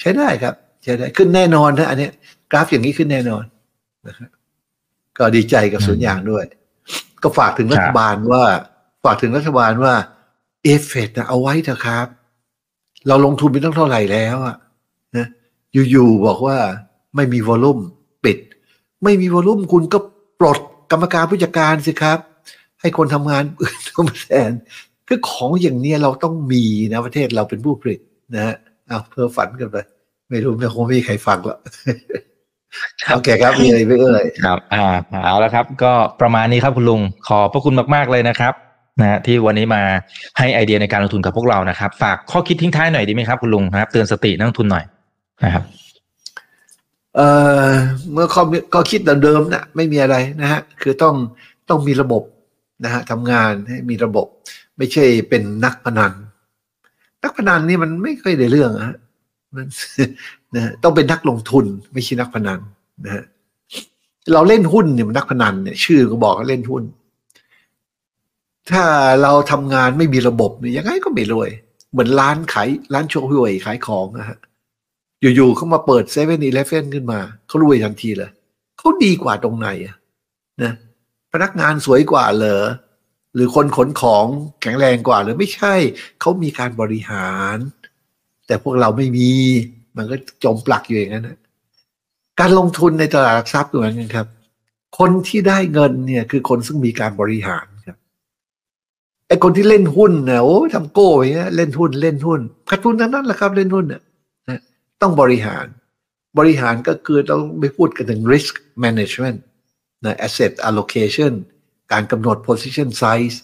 [0.01, 2.09] ใช้ได้ครับ ใช้ได้ขึ้นแน่นอนนะอันนี้
[2.51, 3.45] กราฟอย่างนี้ขึ้นแน่นอน
[4.07, 4.31] นะครับ
[5.19, 6.45] ก็ดีใจกับสวนยางด้วย
[7.23, 8.43] ก็ฝากถึงรัฐบาลว่า
[9.05, 9.95] ฝากถึงรัฐบาลว่า
[10.65, 12.07] เอฟเฟกนะเอาไว้เถอะครับ
[13.09, 14.57] เราลงทุนไปตั้งเท่าไหร่แล้วอะ
[15.17, 15.27] นะ
[15.91, 16.57] อยู่ๆบอกว่า
[17.17, 17.79] ไม่มีวอลุ่ม
[18.25, 18.39] ปิด
[19.05, 19.99] ไม่มีวอลุ่มคุณก็
[20.41, 20.59] ปลด
[20.91, 22.19] กรรมการผู้จัดการสิครับ
[22.81, 24.51] ให้คนทำงานอื่นเข้ามาแทน
[25.09, 28.01] คือของอย่างเนี้ยเราต้องมีนะประเทศเราเป็นผู้ผลิต
[28.35, 28.57] นะฮะ
[28.91, 29.77] เอาเพื่อฝันกันไป
[30.31, 31.59] ไม่รู้ไม่คงไม่มีใครฟังหรอก
[33.15, 34.85] โอเคครับมีอะไรไม่เอ่ยครับ อ่า
[35.25, 38.55] เอาแล้วครับ ก็ประมาณนี้ครับคุณลุงขอบพระคุณมาก ๆ เลยนะครับ
[39.01, 39.83] นะที่วันนี้มา
[40.39, 44.85] ให้ไอเดียในการลงทุนกับพวกเรานะครับ ฝากข้อคิดทิ้งท้ายหน่อยดีไหมครับคุณลุงนะครับ เตือนสตินักลงทุนหน่อย
[45.45, 45.65] นะครับ
[47.17, 47.29] เอ่
[47.65, 47.69] อ
[48.12, 48.43] เมื่อข้อ
[48.75, 51.15] ก็คิดเดิมๆนะไม่มีอะไรนะฮะคือต้อง
[51.69, 52.23] ต้องมีระบบ
[52.85, 54.27] นะฮะทำงานให้มีระบบ
[54.77, 56.12] ไม่ใช่เป็นนักพนัน
[57.25, 58.97] นักพนันนี่มันไม่เคยได้เรื่องอะฮะ
[59.55, 59.67] มัน
[60.55, 62.59] นะต้องเป็นนักลงทุนไม่ใช่นักพนัน
[63.05, 63.25] นะฮะ
[64.33, 66.83] เราเล่นหุ้นเนี่ยมันนักพนันเนี่ย ชื่อก็บอกว่าเล่นหุ้น
[68.71, 68.85] ถ้า
[69.23, 71.51] เราทำงานไม่มีระบบเนี่ยยังไงก็ไม่รวย
[71.93, 74.39] เหมือนร้านขายร้านโชห่วยขายของนะฮะ
[75.21, 78.31] อยู่ๆเขามาเปิดเซเว่นอีเลฟเว่นขึ้นมาเขารวยทันทีเลย
[78.79, 79.97] เขาดีกว่าตรงไหนอะ
[80.63, 80.73] นะ
[81.33, 82.65] พนักงานสวยกว่าเหรอ
[83.35, 84.27] หรือคนขนของ
[84.61, 85.74] แข็งแรงกว่า หรือไม่ใช่
[86.20, 87.57] เขามีการบริหาร
[88.47, 89.31] แต่พวกเราไม่มี
[89.97, 91.39] มันก็จมปลักอยู่อย่างนั้นนะ
[92.40, 94.27] การลงทุนในตลาดหลักทรัพย์เหมือนกันครับ
[94.98, 97.97] คนที่ได้เงินเนี่ยคือคนซึ่งมีการบริหารครับ
[99.28, 102.40] ไอ้คนที่เล่นหุ้นเนี่ยโอ้ทำโก้ไปเงี้ยเล่นหุ้นเล่นหุ้น
[102.70, 104.02] ขาดทุนทั้งนั้นแหละครับ เล่นหุ้นเนี่ย
[105.01, 105.66] ต้องบริหาร
[106.39, 108.55] บริหารก็คือต้องไปพูดกันถึง risk
[108.85, 109.39] management
[110.05, 111.32] นะ asset allocation
[111.93, 113.37] การกำหนด position size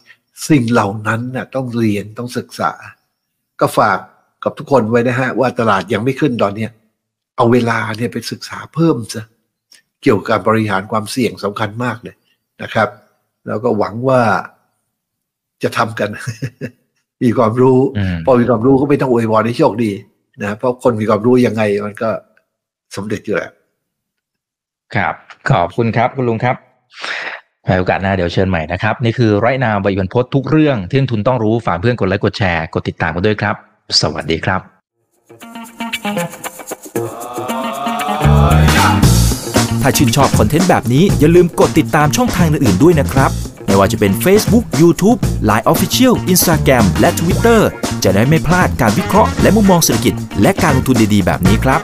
[0.48, 2.72] สิ่งเหล่านั้นนะ่ะต้องเรียนต้องศึกษา
[3.60, 3.98] ก็ฝาก
[4.44, 6.70] กับทุกคนไว้นะฮะ ว่าตลาดยังไม่ขึ้นตอนเนี้ย
[7.36, 9.24] เอาเวลาเนี่ยไปศึกษาเพิ่มซะ
[10.02, 12.16] เกี่ยวกับบริหารความเสี่ยงสำคัญมากเลย
[12.62, 12.88] นะครับ
[13.46, 14.22] แล้วก็หวังว่า
[15.62, 16.08] จะทำกัน
[17.22, 17.78] มีความรู้
[18.26, 19.92] พอมีความรู้ก็ไม่ต้องอวยพรให้โชคดี
[20.42, 22.10] นะเพราะคนมีความรู้ยังไงมันก็
[22.96, 23.52] สำเร็จอยู่แล้ว
[24.94, 25.14] ครับ
[25.50, 26.75] ขอบคุณครับคุณลุงครับใน
[27.78, 33.54] โอกาสหน้าเดี๋ยวเชิญใหม่นะครับ นี่คือไรนาใบบันพศทุกเรื่องที่ทุนต้องรู้ฝากเพื่อนกดไลค์กดแชร์กดติดตามกันด้วยครับ
[34.00, 34.60] สวัสดีครับ
[39.82, 43.30] ถ้าชื่นชอบคอนเทนต์แบบนี้อย่าลืมกดติดตามช่องทางอื่นๆด้วยนะครับ
[43.66, 45.18] ไม่ว่าจะเป็น Facebook, YouTube,
[45.48, 47.60] Line Official, Instagram และ Twitter
[48.04, 51.80] จะได้ไม่พลาดการวิเคราะห์และมุมมองเศรษฐกิจ และการลงทุนดีๆ แบบนี้ครับ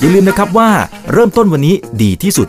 [0.00, 0.70] อย่าลืมนะครับว่า
[1.12, 2.48] เริ่มต้นวันนี้ดีที่สุด